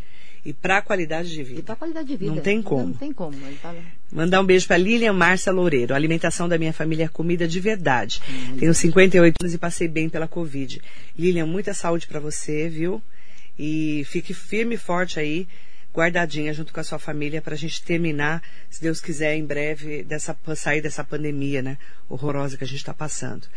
E 0.46 0.54
para 0.54 0.78
a 0.78 0.82
qualidade 0.82 1.30
de 1.30 1.43
vida. 1.43 1.60
E 1.60 1.63
para 1.63 1.74
a 1.74 1.78
qualidade 1.78 2.08
de 2.08 2.17
vida. 2.17 2.36
Não 2.36 2.41
tem 2.41 2.62
como. 2.62 2.88
Não, 2.88 2.93
tem 2.93 3.13
como. 3.13 3.38
Tá... 3.62 3.74
Mandar 4.12 4.41
um 4.41 4.46
beijo 4.46 4.67
para 4.67 4.78
Lilian 4.78 5.13
Márcia 5.13 5.52
Loureiro. 5.52 5.93
A 5.93 5.98
alimentação 5.98 6.50
da 6.50 6.58
minha 6.58 6.74
família 6.74 7.06
é 7.06 7.08
comida 7.08 7.48
de 7.48 7.60
verdade. 7.60 8.22
Hum, 8.30 8.58
Tenho 8.58 8.74
58 8.74 9.36
anos 9.41 9.54
e 9.54 9.58
passei 9.58 9.88
bem 9.88 10.10
pela 10.10 10.28
Covid. 10.28 10.82
Lilian, 11.17 11.46
muita 11.46 11.74
saúde 11.74 12.08
para 12.08 12.19
você, 12.19 12.67
viu? 12.67 13.02
E 13.58 14.04
fique 14.06 14.34
firme 14.34 14.76
e 14.76 14.78
forte 14.78 15.19
aí 15.19 15.48
guardadinha 15.93 16.53
junto 16.53 16.73
com 16.73 16.79
a 16.79 16.84
sua 16.84 16.97
família 16.97 17.41
para 17.41 17.53
a 17.53 17.58
gente 17.58 17.84
terminar, 17.84 18.41
se 18.69 18.82
Deus 18.82 18.99
quiser, 18.99 19.36
em 19.36 19.45
breve, 19.45 20.03
dessa, 20.03 20.36
sair 20.56 20.82
dessa 20.82 21.03
pandemia, 21.03 21.62
né? 21.62 21.77
Horrorosa 22.10 22.58
que 22.58 22.63
a 22.63 22.67
gente 22.67 22.77
está 22.77 22.93
passando. 22.93 23.47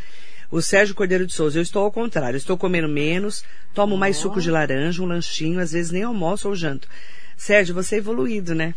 O 0.50 0.62
Sérgio 0.62 0.94
Cordeiro 0.94 1.26
de 1.26 1.32
Souza, 1.32 1.58
eu 1.58 1.62
estou 1.62 1.82
ao 1.82 1.90
contrário, 1.90 2.36
estou 2.36 2.56
comendo 2.56 2.88
menos, 2.88 3.42
tomo 3.74 3.96
mais 3.96 4.16
suco 4.16 4.40
de 4.40 4.50
laranja, 4.50 5.02
um 5.02 5.06
lanchinho, 5.06 5.58
às 5.58 5.72
vezes 5.72 5.90
nem 5.90 6.04
almoço 6.04 6.48
ou 6.48 6.54
janto. 6.54 6.88
Sérgio, 7.36 7.74
você 7.74 7.96
é 7.96 7.98
evoluído, 7.98 8.54
né? 8.54 8.74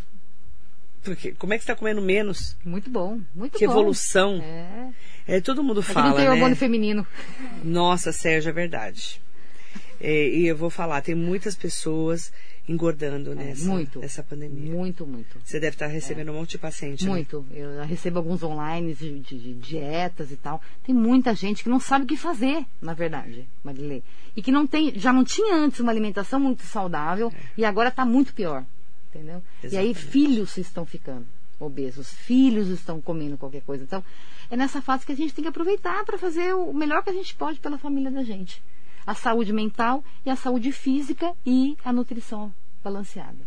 Porque, 1.03 1.31
como 1.31 1.53
é 1.53 1.57
que 1.57 1.63
você 1.63 1.71
está 1.71 1.79
comendo 1.79 2.01
menos? 2.01 2.57
Muito 2.63 2.89
bom, 2.89 3.21
muito 3.33 3.57
que 3.57 3.65
bom. 3.65 3.73
Que 3.73 3.79
evolução. 3.79 4.41
É. 4.43 4.91
é. 5.27 5.41
todo 5.41 5.63
mundo 5.63 5.81
fala, 5.81 6.09
não 6.09 6.15
tem 6.15 6.25
né? 6.25 6.31
hormônio 6.31 6.57
feminino. 6.57 7.05
Nossa, 7.63 8.11
Sérgio, 8.11 8.49
é 8.49 8.53
verdade. 8.53 9.21
É, 10.01 10.27
e 10.29 10.47
eu 10.47 10.57
vou 10.57 10.69
falar, 10.69 11.01
tem 11.01 11.15
muitas 11.15 11.55
pessoas 11.55 12.31
engordando 12.69 13.33
nessa, 13.33 13.67
muito, 13.67 13.99
nessa 13.99 14.21
pandemia. 14.21 14.71
Muito, 14.71 15.05
muito. 15.05 15.39
Você 15.43 15.59
deve 15.59 15.73
estar 15.73 15.87
recebendo 15.87 16.27
é. 16.27 16.31
um 16.31 16.35
monte 16.35 16.51
de 16.51 16.57
paciente. 16.59 17.03
Né? 17.03 17.09
Muito. 17.09 17.43
Né? 17.49 17.57
Eu 17.57 17.83
recebo 17.83 18.19
alguns 18.19 18.43
online 18.43 18.93
de, 18.93 19.19
de, 19.19 19.39
de, 19.39 19.53
dietas 19.55 20.31
e 20.31 20.37
tal. 20.37 20.61
Tem 20.83 20.93
muita 20.93 21.33
gente 21.33 21.63
que 21.63 21.69
não 21.69 21.79
sabe 21.79 22.05
o 22.05 22.07
que 22.07 22.15
fazer, 22.15 22.63
na 22.79 22.93
verdade, 22.93 23.47
Marilê. 23.63 24.03
E 24.35 24.41
que 24.43 24.51
não 24.51 24.67
tem, 24.67 24.93
já 24.99 25.11
não 25.11 25.23
tinha 25.23 25.55
antes 25.55 25.79
uma 25.79 25.91
alimentação 25.91 26.39
muito 26.39 26.61
saudável 26.61 27.33
é. 27.35 27.39
e 27.57 27.65
agora 27.65 27.89
está 27.89 28.05
muito 28.05 28.35
pior. 28.35 28.63
Entendeu? 29.09 29.41
Exatamente. 29.63 29.73
E 29.73 29.77
aí 29.77 29.93
filhos 29.95 30.55
estão 30.57 30.85
ficando 30.85 31.25
obesos, 31.59 32.13
filhos 32.13 32.69
estão 32.69 33.01
comendo 33.01 33.35
qualquer 33.35 33.61
coisa. 33.63 33.83
Então, 33.83 34.03
é 34.51 34.55
nessa 34.55 34.79
fase 34.81 35.05
que 35.05 35.11
a 35.11 35.15
gente 35.15 35.33
tem 35.33 35.41
que 35.41 35.49
aproveitar 35.49 36.05
para 36.05 36.19
fazer 36.19 36.53
o 36.53 36.71
melhor 36.71 37.03
que 37.03 37.09
a 37.09 37.13
gente 37.13 37.35
pode 37.35 37.59
pela 37.59 37.79
família 37.79 38.11
da 38.11 38.23
gente 38.23 38.61
a 39.09 39.15
saúde 39.15 39.51
mental 39.51 40.03
e 40.23 40.29
a 40.29 40.35
saúde 40.35 40.71
física 40.71 41.33
e 41.43 41.75
a 41.83 41.91
nutrição 41.91 42.53
balanceada. 42.83 43.37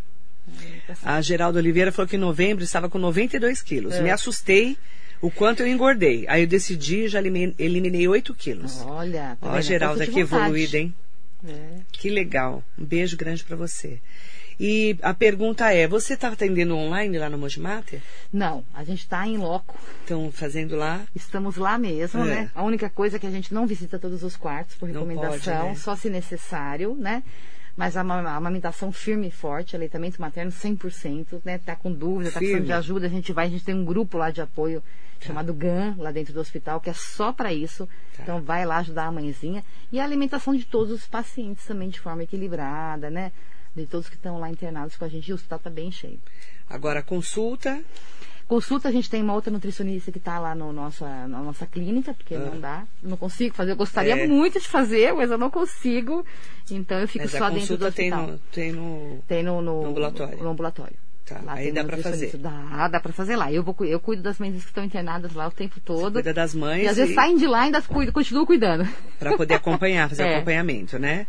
A 1.04 1.20
Geraldo 1.20 1.58
Oliveira 1.58 1.92
falou 1.92 2.08
que 2.08 2.16
em 2.16 2.18
novembro 2.18 2.64
estava 2.64 2.88
com 2.88 2.98
92 2.98 3.62
quilos. 3.62 3.94
É. 3.94 4.02
Me 4.02 4.10
assustei 4.10 4.76
o 5.20 5.30
quanto 5.30 5.60
eu 5.60 5.68
engordei. 5.68 6.26
Aí 6.28 6.42
eu 6.42 6.46
decidi 6.46 7.06
já 7.08 7.20
eliminei 7.20 8.08
8 8.08 8.34
quilos. 8.34 8.80
Olha, 8.82 9.36
tá 9.40 9.48
Ó, 9.48 9.54
a 9.54 9.60
Geralda, 9.60 10.06
que 10.06 10.20
evoluída, 10.20 10.78
hein? 10.78 10.94
É. 11.46 11.80
Que 11.92 12.10
legal. 12.10 12.62
Um 12.78 12.84
beijo 12.84 13.16
grande 13.16 13.44
para 13.44 13.56
você. 13.56 14.00
E 14.60 14.96
a 15.02 15.14
pergunta 15.14 15.72
é, 15.72 15.88
você 15.88 16.14
está 16.14 16.28
atendendo 16.28 16.76
online 16.76 17.18
lá 17.18 17.28
no 17.28 17.38
Mojimater? 17.38 18.00
Não, 18.32 18.64
a 18.74 18.84
gente 18.84 19.00
está 19.00 19.26
em 19.26 19.36
loco. 19.36 19.76
Estão 20.02 20.30
fazendo 20.30 20.76
lá? 20.76 21.00
Estamos 21.14 21.56
lá 21.56 21.78
mesmo, 21.78 22.22
é. 22.24 22.26
né? 22.26 22.50
A 22.54 22.62
única 22.62 22.88
coisa 22.88 23.16
é 23.16 23.18
que 23.18 23.26
a 23.26 23.30
gente 23.30 23.52
não 23.52 23.66
visita 23.66 23.98
todos 23.98 24.22
os 24.22 24.36
quartos 24.36 24.76
por 24.76 24.88
recomendação, 24.88 25.62
pode, 25.62 25.68
né? 25.70 25.74
só 25.76 25.96
se 25.96 26.08
necessário, 26.10 26.94
né? 26.94 27.22
Mas 27.76 27.96
a 27.96 28.00
amamentação 28.00 28.92
firme 28.92 29.28
e 29.28 29.30
forte, 29.30 29.74
aleitamento 29.74 30.20
materno 30.20 30.52
100%, 30.52 31.40
né? 31.44 31.58
Tá 31.58 31.74
com 31.74 31.92
dúvida, 31.92 32.30
tá 32.30 32.38
precisando 32.38 32.66
de 32.66 32.72
ajuda, 32.72 33.06
a 33.06 33.10
gente 33.10 33.32
vai, 33.32 33.46
a 33.46 33.50
gente 33.50 33.64
tem 33.64 33.74
um 33.74 33.84
grupo 33.84 34.18
lá 34.18 34.30
de 34.30 34.42
apoio 34.42 34.82
tá. 35.18 35.26
chamado 35.26 35.54
GAN, 35.54 35.94
lá 35.96 36.12
dentro 36.12 36.34
do 36.34 36.40
hospital, 36.40 36.80
que 36.80 36.90
é 36.90 36.92
só 36.92 37.32
para 37.32 37.52
isso. 37.52 37.88
Tá. 38.16 38.22
Então 38.22 38.42
vai 38.42 38.66
lá 38.66 38.78
ajudar 38.78 39.06
a 39.06 39.12
mãezinha. 39.12 39.64
E 39.90 39.98
a 39.98 40.04
alimentação 40.04 40.54
de 40.54 40.64
todos 40.64 40.92
os 40.92 41.06
pacientes 41.06 41.64
também 41.64 41.88
de 41.88 41.98
forma 41.98 42.22
equilibrada, 42.22 43.08
né? 43.08 43.32
de 43.74 43.86
todos 43.86 44.08
que 44.08 44.16
estão 44.16 44.38
lá 44.38 44.50
internados 44.50 44.96
com 44.96 45.04
a 45.04 45.08
gente, 45.08 45.32
o 45.32 45.34
hospital 45.34 45.56
está 45.56 45.70
bem 45.70 45.90
cheio. 45.90 46.20
Agora, 46.68 47.02
consulta? 47.02 47.82
Consulta, 48.52 48.86
a 48.86 48.92
gente 48.92 49.08
tem 49.08 49.22
uma 49.22 49.32
outra 49.32 49.50
nutricionista 49.50 50.12
que 50.12 50.18
está 50.18 50.38
lá 50.38 50.54
no 50.54 50.74
nossa, 50.74 51.06
na 51.26 51.38
nossa 51.38 51.64
clínica, 51.64 52.12
porque 52.12 52.34
ah. 52.34 52.38
não 52.38 52.60
dá, 52.60 52.84
não 53.02 53.16
consigo 53.16 53.54
fazer. 53.54 53.72
Eu 53.72 53.76
gostaria 53.76 54.12
é. 54.12 54.26
muito 54.26 54.60
de 54.60 54.68
fazer, 54.68 55.10
mas 55.14 55.30
eu 55.30 55.38
não 55.38 55.50
consigo. 55.50 56.22
Então 56.70 56.98
eu 56.98 57.08
fico 57.08 57.24
mas 57.24 57.32
só 57.32 57.48
dentro 57.48 57.78
do 57.78 57.86
hospital. 57.86 58.26
Tem 58.26 58.30
no, 58.30 58.38
tem 58.52 58.72
no, 58.72 59.22
tem 59.26 59.42
no, 59.42 59.62
no, 59.62 59.84
no 59.84 59.88
ambulatório. 59.88 60.36
No 60.36 60.50
ambulatório. 60.50 60.96
Tá, 61.24 61.40
lá 61.42 61.54
aí 61.54 61.72
dá 61.72 61.82
para 61.82 61.96
fazer. 61.96 62.36
Dá, 62.36 62.88
dá 62.88 63.00
para 63.00 63.12
fazer 63.14 63.36
lá. 63.36 63.50
Eu, 63.50 63.62
vou, 63.62 63.74
eu 63.86 63.98
cuido 63.98 64.22
das 64.22 64.38
mães 64.38 64.52
que 64.52 64.68
estão 64.68 64.84
internadas 64.84 65.32
lá 65.32 65.48
o 65.48 65.50
tempo 65.50 65.80
todo. 65.80 66.12
Você 66.12 66.22
cuida 66.22 66.34
das 66.34 66.54
mães. 66.54 66.82
E 66.82 66.88
às 66.88 66.98
vezes 66.98 67.14
saem 67.14 67.38
de 67.38 67.46
lá 67.46 67.60
e 67.60 67.64
ainda 67.64 67.80
cuido, 67.80 68.12
continuo 68.12 68.44
cuidando. 68.44 68.86
Para 69.18 69.34
poder 69.34 69.54
acompanhar, 69.54 70.10
fazer 70.10 70.24
é. 70.28 70.36
acompanhamento, 70.36 70.98
né? 70.98 71.26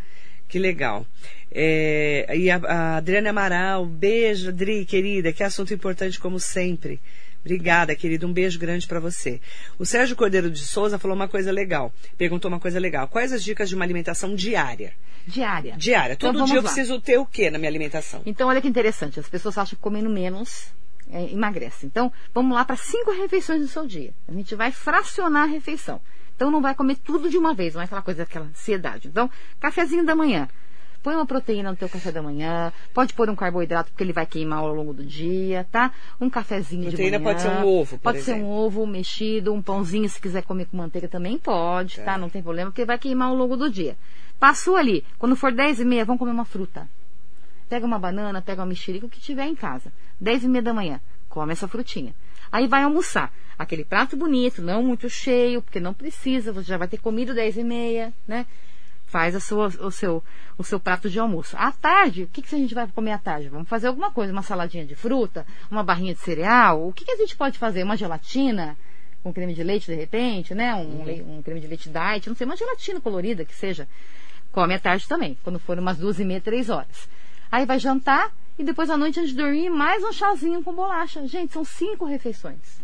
Que 0.47 0.59
legal. 0.59 1.05
É, 1.51 2.35
e 2.35 2.49
a, 2.49 2.57
a 2.57 2.97
Adriana 2.97 3.29
Amaral, 3.29 3.85
beijo, 3.85 4.49
Adri, 4.49 4.85
querida, 4.85 5.31
que 5.31 5.43
assunto 5.43 5.73
importante 5.73 6.19
como 6.19 6.39
sempre. 6.39 6.99
Obrigada, 7.41 7.93
querida. 7.95 8.25
Um 8.25 8.31
beijo 8.31 8.57
grande 8.57 8.87
para 8.87 8.99
você. 8.99 9.41
O 9.77 9.85
Sérgio 9.85 10.15
Cordeiro 10.15 10.49
de 10.49 10.65
Souza 10.65 10.97
falou 10.97 11.15
uma 11.15 11.27
coisa 11.27 11.51
legal. 11.51 11.93
Perguntou 12.17 12.49
uma 12.49 12.59
coisa 12.59 12.79
legal. 12.79 13.07
Quais 13.07 13.33
as 13.33 13.43
dicas 13.43 13.67
de 13.67 13.75
uma 13.75 13.83
alimentação 13.83 14.33
diária? 14.33 14.93
Diária. 15.27 15.75
Diária. 15.77 16.15
Todo 16.15 16.35
então, 16.35 16.45
dia 16.45 16.55
eu 16.55 16.61
lá. 16.61 16.69
preciso 16.69 16.99
ter 17.01 17.17
o 17.17 17.25
que 17.25 17.49
na 17.49 17.57
minha 17.57 17.69
alimentação? 17.69 18.21
Então, 18.25 18.47
olha 18.47 18.61
que 18.61 18.67
interessante. 18.67 19.19
As 19.19 19.27
pessoas 19.27 19.57
acham 19.57 19.75
que 19.75 19.81
comendo 19.81 20.09
menos 20.09 20.67
é, 21.11 21.31
emagrece. 21.31 21.85
Então, 21.85 22.11
vamos 22.33 22.55
lá 22.55 22.63
para 22.63 22.77
cinco 22.77 23.11
refeições 23.11 23.61
no 23.61 23.67
seu 23.67 23.85
dia. 23.85 24.13
A 24.27 24.31
gente 24.31 24.55
vai 24.55 24.71
fracionar 24.71 25.43
a 25.43 25.51
refeição. 25.51 25.99
Então 26.35 26.49
não 26.51 26.61
vai 26.61 26.73
comer 26.75 26.95
tudo 26.97 27.29
de 27.29 27.37
uma 27.37 27.53
vez, 27.53 27.73
não 27.73 27.81
é 27.81 27.85
aquela 27.85 28.01
coisa, 28.01 28.23
aquela 28.23 28.45
ansiedade. 28.45 29.07
Então, 29.07 29.29
cafezinho 29.59 30.05
da 30.05 30.15
manhã. 30.15 30.47
Põe 31.01 31.15
uma 31.15 31.25
proteína 31.25 31.69
no 31.69 31.75
teu 31.75 31.89
café 31.89 32.13
da 32.13 32.21
manhã, 32.21 32.71
pode 32.93 33.13
pôr 33.13 33.29
um 33.29 33.35
carboidrato 33.35 33.91
porque 33.91 34.05
ele 34.05 34.13
vai 34.13 34.25
queimar 34.25 34.59
ao 34.59 34.73
longo 34.73 34.93
do 34.93 35.03
dia, 35.03 35.67
tá? 35.69 35.91
Um 36.19 36.29
cafezinho 36.29 36.87
proteína 36.87 37.17
de 37.17 37.23
manhã. 37.23 37.35
pode 37.35 37.41
ser 37.41 37.49
um 37.49 37.67
ovo, 37.67 37.97
Pode 37.97 38.17
exemplo. 38.19 38.41
ser 38.41 38.45
um 38.45 38.49
ovo 38.49 38.87
mexido, 38.87 39.53
um 39.53 39.61
pãozinho 39.61 40.07
se 40.07 40.21
quiser 40.21 40.43
comer 40.43 40.65
com 40.65 40.77
manteiga 40.77 41.09
também 41.09 41.37
pode, 41.37 41.97
tá? 41.97 42.03
tá? 42.05 42.17
Não 42.17 42.29
tem 42.29 42.41
problema 42.41 42.71
porque 42.71 42.85
vai 42.85 42.97
queimar 42.97 43.27
ao 43.27 43.35
longo 43.35 43.57
do 43.57 43.69
dia. 43.69 43.97
Passou 44.39 44.77
ali, 44.77 45.03
quando 45.19 45.35
for 45.35 45.51
10 45.51 45.81
e 45.81 45.85
meia, 45.85 46.05
vamos 46.05 46.19
comer 46.19 46.31
uma 46.31 46.45
fruta. 46.45 46.87
Pega 47.67 47.85
uma 47.85 47.99
banana, 47.99 48.41
pega 48.41 48.61
uma 48.61 48.67
mexerica, 48.67 49.05
o 49.05 49.09
que 49.09 49.19
tiver 49.19 49.45
em 49.45 49.55
casa. 49.55 49.91
10 50.21 50.45
e 50.45 50.47
meia 50.47 50.61
da 50.63 50.73
manhã, 50.73 51.01
come 51.27 51.51
essa 51.51 51.67
frutinha. 51.67 52.13
Aí 52.53 52.67
vai 52.67 52.83
almoçar. 52.83 53.33
Aquele 53.57 53.83
prato 53.83 54.15
bonito, 54.15 54.61
não 54.61 54.83
muito 54.83 55.09
cheio, 55.09 55.59
porque 55.59 55.79
não 55.79 55.91
precisa, 55.91 56.53
você 56.53 56.67
já 56.67 56.77
vai 56.77 56.87
ter 56.87 56.99
comido 56.99 57.33
10 57.33 57.57
e 57.57 57.63
meia, 57.63 58.13
né? 58.27 58.45
Faz 59.07 59.35
a 59.35 59.39
sua, 59.39 59.67
o, 59.67 59.89
seu, 59.89 60.23
o 60.55 60.63
seu 60.63 60.79
prato 60.79 61.09
de 61.09 61.17
almoço. 61.17 61.55
À 61.57 61.71
tarde, 61.71 62.23
o 62.23 62.27
que, 62.27 62.43
que 62.43 62.53
a 62.53 62.57
gente 62.59 62.75
vai 62.75 62.87
comer 62.87 63.13
à 63.13 63.17
tarde? 63.17 63.49
Vamos 63.49 63.67
fazer 63.67 63.87
alguma 63.87 64.11
coisa, 64.11 64.31
uma 64.31 64.43
saladinha 64.43 64.85
de 64.85 64.93
fruta, 64.93 65.47
uma 65.71 65.83
barrinha 65.83 66.13
de 66.13 66.19
cereal. 66.19 66.87
O 66.87 66.93
que, 66.93 67.03
que 67.03 67.11
a 67.11 67.17
gente 67.17 67.35
pode 67.35 67.57
fazer? 67.57 67.81
Uma 67.81 67.97
gelatina 67.97 68.77
com 69.23 69.33
creme 69.33 69.55
de 69.55 69.63
leite, 69.63 69.87
de 69.87 69.95
repente, 69.95 70.53
né? 70.53 70.75
Um, 70.75 70.99
uhum. 70.99 71.37
um 71.37 71.41
creme 71.41 71.59
de 71.59 71.65
leite 71.65 71.89
diet, 71.89 72.29
não 72.29 72.35
sei, 72.35 72.45
uma 72.45 72.55
gelatina 72.55 73.01
colorida 73.01 73.43
que 73.43 73.55
seja. 73.55 73.87
Come 74.51 74.75
à 74.75 74.79
tarde 74.79 75.07
também, 75.07 75.35
quando 75.43 75.57
for 75.57 75.79
umas 75.79 75.97
duas 75.97 76.19
e 76.19 76.23
meia, 76.23 76.39
três 76.39 76.69
horas. 76.69 77.09
Aí 77.51 77.65
vai 77.65 77.79
jantar 77.79 78.31
e 78.57 78.63
depois 78.63 78.89
à 78.89 78.97
noite, 78.97 79.19
antes 79.19 79.31
de 79.31 79.37
dormir, 79.37 79.69
mais 79.69 80.03
um 80.03 80.11
chazinho 80.11 80.63
com 80.63 80.73
bolacha. 80.73 81.27
Gente, 81.27 81.53
são 81.53 81.63
cinco 81.65 82.05
refeições 82.05 82.83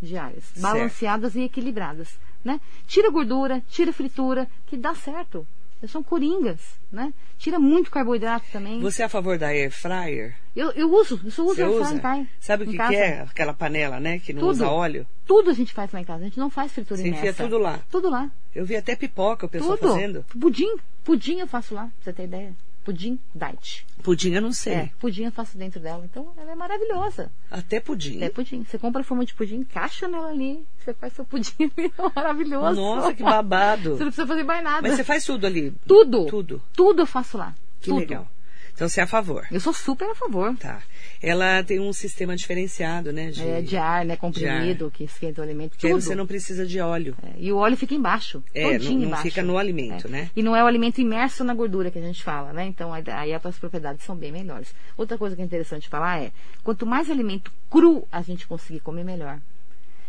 diárias, 0.00 0.44
balanceadas 0.56 1.32
certo. 1.32 1.42
e 1.42 1.46
equilibradas. 1.46 2.18
Né? 2.44 2.60
Tira 2.86 3.08
gordura, 3.10 3.62
tira 3.70 3.92
fritura, 3.92 4.48
que 4.66 4.76
dá 4.76 4.94
certo. 4.94 5.46
São 5.88 6.00
coringas, 6.00 6.60
né? 6.92 7.12
Tira 7.36 7.58
muito 7.58 7.90
carboidrato 7.90 8.46
também. 8.52 8.78
Você 8.80 9.02
é 9.02 9.06
a 9.06 9.08
favor 9.08 9.36
da 9.36 9.48
air 9.48 9.68
fryer? 9.68 10.36
Eu, 10.54 10.70
eu 10.72 10.88
uso, 10.92 11.20
eu 11.24 11.30
só 11.32 11.42
uso 11.42 11.56
Você 11.56 11.62
air 11.62 11.70
usa? 11.72 11.84
fryer 11.84 11.98
em 11.98 12.00
casa. 12.00 12.26
Sabe 12.38 12.64
o 12.64 12.66
que, 12.68 12.76
que 12.76 12.94
é? 12.94 13.22
Aquela 13.22 13.52
panela, 13.52 13.98
né? 13.98 14.20
Que 14.20 14.32
não 14.32 14.42
Tudo. 14.42 14.50
usa 14.52 14.68
óleo. 14.68 15.04
Tudo 15.26 15.50
a 15.50 15.52
gente 15.52 15.72
faz 15.72 15.90
lá 15.90 16.00
em 16.00 16.04
casa. 16.04 16.20
A 16.20 16.24
gente 16.24 16.38
não 16.38 16.48
faz 16.48 16.72
fritura 16.72 17.00
Você 17.00 17.08
enfia 17.08 17.20
imersa. 17.22 17.42
tudo 17.42 17.58
lá. 17.58 17.80
Tudo 17.90 18.08
lá. 18.08 18.30
Eu 18.54 18.64
vi 18.64 18.76
até 18.76 18.94
pipoca 18.94 19.46
o 19.46 19.48
pessoal 19.48 19.76
Tudo. 19.76 19.92
fazendo. 19.92 20.24
Pudim. 20.40 20.76
Pudim 21.02 21.40
eu 21.40 21.48
faço 21.48 21.74
lá, 21.74 21.82
pra 21.82 21.92
você 22.04 22.12
ter 22.12 22.24
ideia. 22.24 22.54
Pudim 22.84 23.18
diet. 23.34 23.86
Pudim 24.02 24.32
eu 24.32 24.42
não 24.42 24.52
sei. 24.52 24.74
É, 24.74 24.90
pudim 24.98 25.24
eu 25.24 25.32
faço 25.32 25.56
dentro 25.56 25.78
dela. 25.80 26.04
Então 26.04 26.32
ela 26.36 26.50
é 26.50 26.54
maravilhosa. 26.54 27.30
Até 27.50 27.78
pudim. 27.78 28.20
É 28.22 28.28
pudim. 28.28 28.64
Você 28.64 28.78
compra 28.78 29.02
a 29.02 29.04
forma 29.04 29.24
de 29.24 29.34
pudim, 29.34 29.56
encaixa 29.56 30.08
nela 30.08 30.28
ali, 30.30 30.66
você 30.78 30.92
faz 30.92 31.12
seu 31.12 31.24
pudim 31.24 31.70
vira 31.76 31.92
maravilhoso. 32.14 32.80
Nossa, 32.80 33.14
que 33.14 33.22
babado. 33.22 33.96
Você 33.96 34.04
não 34.04 34.10
precisa 34.10 34.26
fazer 34.26 34.42
mais 34.42 34.64
nada. 34.64 34.82
Mas 34.82 34.96
você 34.96 35.04
faz 35.04 35.24
tudo 35.24 35.46
ali? 35.46 35.72
Tudo. 35.86 36.26
Tudo. 36.26 36.62
Tudo 36.72 37.02
eu 37.02 37.06
faço 37.06 37.38
lá. 37.38 37.54
Que 37.80 37.90
Tudo. 37.90 38.00
legal. 38.00 38.28
Então 38.74 38.88
você 38.88 39.00
é 39.00 39.04
a 39.04 39.06
favor. 39.06 39.46
Eu 39.50 39.60
sou 39.60 39.72
super 39.72 40.08
a 40.10 40.14
favor. 40.14 40.56
Tá. 40.56 40.82
Ela 41.22 41.62
tem 41.62 41.78
um 41.78 41.92
sistema 41.92 42.34
diferenciado, 42.34 43.12
né? 43.12 43.30
De, 43.30 43.42
É, 43.42 43.60
de 43.60 43.76
ar, 43.76 44.04
né? 44.04 44.16
Comprimido, 44.16 44.90
que 44.90 45.04
esquenta 45.04 45.40
o 45.40 45.44
alimento. 45.44 45.76
Que 45.76 45.86
aí 45.86 45.92
Tudo. 45.92 46.02
você 46.02 46.14
não 46.14 46.26
precisa 46.26 46.66
de 46.66 46.80
óleo. 46.80 47.14
É, 47.22 47.32
e 47.38 47.52
o 47.52 47.58
óleo 47.58 47.76
fica 47.76 47.94
embaixo. 47.94 48.42
É, 48.54 48.78
não- 48.78 48.84
não 48.94 49.02
embaixo. 49.02 49.22
fica 49.22 49.42
no 49.42 49.58
alimento, 49.58 50.08
É. 50.08 50.10
né? 50.10 50.30
E 50.34 50.42
não 50.42 50.56
é 50.56 50.64
o 50.64 50.66
alimento 50.66 51.00
imerso 51.00 51.44
na 51.44 51.54
gordura 51.54 51.90
que 51.90 51.98
a 51.98 52.02
gente 52.02 52.22
fala, 52.22 52.52
né? 52.52 52.64
Então 52.66 52.92
aí 52.92 53.04
aí 53.06 53.32
as 53.34 53.58
propriedades 53.58 54.04
são 54.04 54.16
bem 54.16 54.32
melhores. 54.32 54.74
Outra 54.96 55.16
coisa 55.18 55.36
que 55.36 55.42
é 55.42 55.44
interessante 55.44 55.88
falar 55.88 56.20
é, 56.22 56.32
quanto 56.64 56.86
mais 56.86 57.10
alimento 57.10 57.52
cru 57.70 58.08
a 58.10 58.22
gente 58.22 58.46
conseguir 58.46 58.80
comer, 58.80 59.04
melhor. 59.04 59.38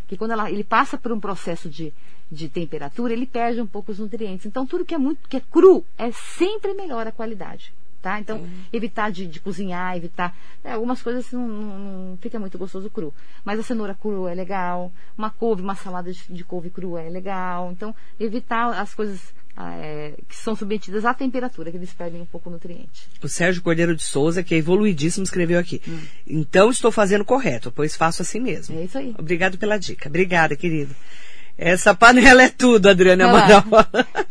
Que 0.08 0.18
quando 0.18 0.32
ela- 0.32 0.50
ele 0.50 0.64
passa 0.64 0.98
por 0.98 1.12
um 1.12 1.20
processo 1.20 1.70
de, 1.70 1.94
de 2.32 2.48
temperatura, 2.50 3.14
ele 3.14 3.26
perde 3.26 3.62
um 3.62 3.68
pouco 3.68 3.92
os 3.92 4.00
nutrientes. 4.00 4.46
Então 4.46 4.66
tudo 4.66 4.86
que 4.86 4.96
é 4.96 4.98
muito 4.98 5.28
que 5.30 5.38
é 5.38 5.42
cru 5.52 5.86
é 5.98 6.12
sempre 6.12 6.74
melhor 6.74 7.06
a 7.06 7.12
qualidade. 7.12 7.72
Tá? 8.04 8.20
Então, 8.20 8.46
evitar 8.74 9.10
de, 9.14 9.26
de 9.26 9.40
cozinhar, 9.40 9.96
evitar. 9.96 10.36
é, 10.62 10.74
algumas 10.74 11.02
coisas 11.02 11.32
não, 11.32 11.48
não- 11.48 11.80
não 12.10 12.18
fica 12.18 12.38
muito 12.38 12.58
gostoso 12.58 12.90
cru. 12.90 13.14
Mas 13.46 13.58
a 13.58 13.64
cenoura 13.64 13.96
crua 13.96 14.30
é 14.30 14.36
legal, 14.36 14.92
uma 15.18 15.30
couve, 15.30 15.62
uma 15.62 15.74
salada 15.74 16.12
de, 16.12 16.22
de 16.30 16.44
couve 16.44 16.70
crua 16.70 17.02
é 17.02 17.10
legal. 17.10 17.72
Então, 17.72 17.96
evitar 18.20 18.78
as 18.78 18.94
coisas 18.94 19.34
ah, 19.56 19.74
é, 19.78 20.16
que 20.28 20.36
são 20.36 20.54
submetidas 20.54 21.06
à 21.06 21.14
temperatura, 21.14 21.72
que 21.72 21.78
eles 21.78 21.94
perdem 21.94 22.20
um 22.22 22.26
pouco 22.26 22.50
o 22.50 22.52
nutriente. 22.52 23.08
O 23.24 23.30
Sérgio 23.30 23.62
Cordeiro 23.64 23.96
de 23.96 24.04
Souza, 24.04 24.44
que 24.44 24.54
é 24.54 24.58
evoluidíssimo, 24.58 25.24
escreveu 25.24 25.58
aqui. 25.58 25.82
Hum. 25.88 26.00
Então 26.28 26.70
estou 26.72 26.92
fazendo 26.92 27.24
correto, 27.24 27.72
pois 27.72 27.96
faço 27.96 28.22
assim 28.22 28.42
mesmo. 28.42 28.78
É 28.80 28.84
isso 28.84 28.98
aí. 28.98 29.16
Obrigado 29.18 29.58
pela 29.58 29.78
dica. 29.78 30.10
Obrigada, 30.10 30.58
querido. 30.58 30.94
Essa 31.58 31.94
panela 31.94 32.44
é 32.44 32.50
tudo, 32.50 32.90
Adriana. 32.90 33.30
Amaral. 33.30 33.64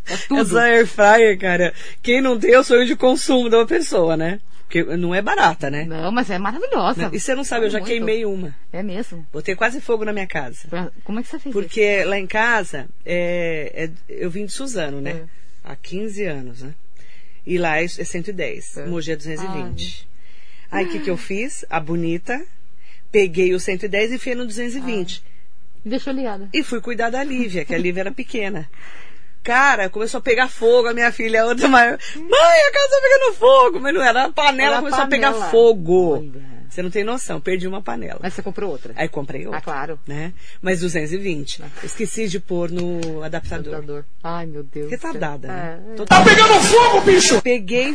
É 0.07 0.17
tudo. 0.29 0.41
Essa 0.41 0.63
air 0.63 0.87
fryer, 0.87 1.39
cara. 1.39 1.73
Quem 2.03 2.21
não 2.21 2.39
tem 2.39 2.53
é 2.53 2.59
o 2.59 2.65
sonho 2.65 2.85
de 2.87 2.97
consumo 2.97 3.49
de 3.49 3.57
uma 3.57 3.67
pessoa, 3.67 4.17
né? 4.17 4.41
Porque 4.65 4.83
não 4.97 5.15
é 5.15 5.21
barata, 5.21 5.71
né? 5.71 5.85
Não, 5.85 6.11
mas 6.11 6.31
é 6.31 6.39
maravilhosa. 6.39 7.11
E 7.13 7.21
você 7.21 7.35
não 7.35 7.45
sabe, 7.45 7.67
eu 7.67 7.71
já 7.71 7.79
Muito. 7.79 7.89
queimei 7.91 8.25
uma. 8.25 8.55
É 8.73 8.83
mesmo. 8.83 9.27
Botei 9.31 9.55
quase 9.55 9.81
fogo 9.83 10.05
na 10.05 10.15
minha 10.15 10.27
casa. 10.27 10.91
Como 11.05 11.21
é 11.21 11.23
que 11.23 11.29
você 11.29 11.39
fez 11.39 11.55
isso? 11.55 11.63
Porque 11.63 12.03
lá 12.05 12.19
em 12.19 12.27
casa, 12.27 12.87
é, 13.05 13.71
é- 13.75 13.91
eu 14.09 14.31
vim 14.31 14.47
de 14.47 14.53
Suzano, 14.53 15.01
né? 15.01 15.11
É. 15.11 15.73
Há 15.73 15.77
15 15.77 16.25
anos, 16.25 16.63
né? 16.63 16.73
E 17.47 17.59
lá 17.59 17.79
é, 17.81 17.85
é 17.85 17.89
110, 17.89 18.79
É. 18.79 18.87
Mogi 18.87 19.13
é 19.13 19.17
220. 19.17 20.09
Aí 20.71 20.87
o 20.87 20.89
que, 20.89 21.01
que 21.01 21.11
eu 21.11 21.19
fiz? 21.19 21.67
A 21.69 21.79
bonita, 21.79 22.43
peguei 23.11 23.55
o 23.55 23.61
110 23.61 24.13
e 24.13 24.15
enfiei 24.15 24.35
no 24.35 24.47
220. 24.47 25.23
Me 25.85 25.91
deixou 25.91 26.13
ligada. 26.13 26.49
E 26.53 26.63
fui 26.63 26.81
cuidar 26.81 27.11
da 27.11 27.23
Lívia, 27.25 27.65
que 27.65 27.75
a 27.75 27.79
Lívia 27.79 28.01
era 28.03 28.13
pequena. 28.13 28.69
Cara, 29.43 29.89
começou 29.91 30.19
a 30.19 30.23
pegar 30.23 30.49
fogo, 30.49 30.87
a 30.89 30.95
minha 30.95 31.11
filha, 31.11 31.43
a 31.43 31.47
outra 31.47 31.67
maior. 31.67 31.99
Mãe, 32.15 32.61
a 32.69 32.73
casa 32.73 32.89
tá 32.91 33.01
pegando 33.03 33.35
fogo! 33.35 33.81
Mas 33.81 33.93
não 33.95 34.03
era, 34.03 34.25
a 34.27 34.33
panela 34.33 34.75
Era 34.75 34.79
começou 34.83 35.03
a 35.03 35.07
pegar 35.09 35.33
panela. 35.33 35.51
fogo. 35.51 36.19
Olha. 36.19 36.53
Você 36.71 36.83
não 36.83 36.91
tem 36.91 37.05
noção, 37.05 37.39
perdi 37.39 37.67
uma 37.69 37.83
panela. 37.83 38.21
Mas 38.23 38.33
você 38.33 38.41
comprou 38.43 38.71
outra? 38.71 38.95
Aí 38.97 39.07
comprei 39.07 39.45
outra. 39.45 39.59
Ah, 39.59 39.61
claro. 39.63 40.01
Né? 40.07 40.33
Mas 40.63 40.81
220. 40.81 41.63
Esqueci 41.85 42.29
de 42.29 42.41
pôr 42.41 42.71
no 42.71 43.23
adaptador. 43.23 43.75
Computador. 43.75 44.07
Ai, 44.23 44.47
meu 44.47 44.63
Deus. 44.63 44.91
Retardada, 44.91 45.49
né? 45.49 45.81
É, 45.89 45.93
é. 45.93 45.97
Tô- 45.97 46.07
Tá 46.07 46.25
pegando 46.25 46.55
fogo, 46.63 47.01
bicho! 47.03 47.43
Peguei, 47.43 47.95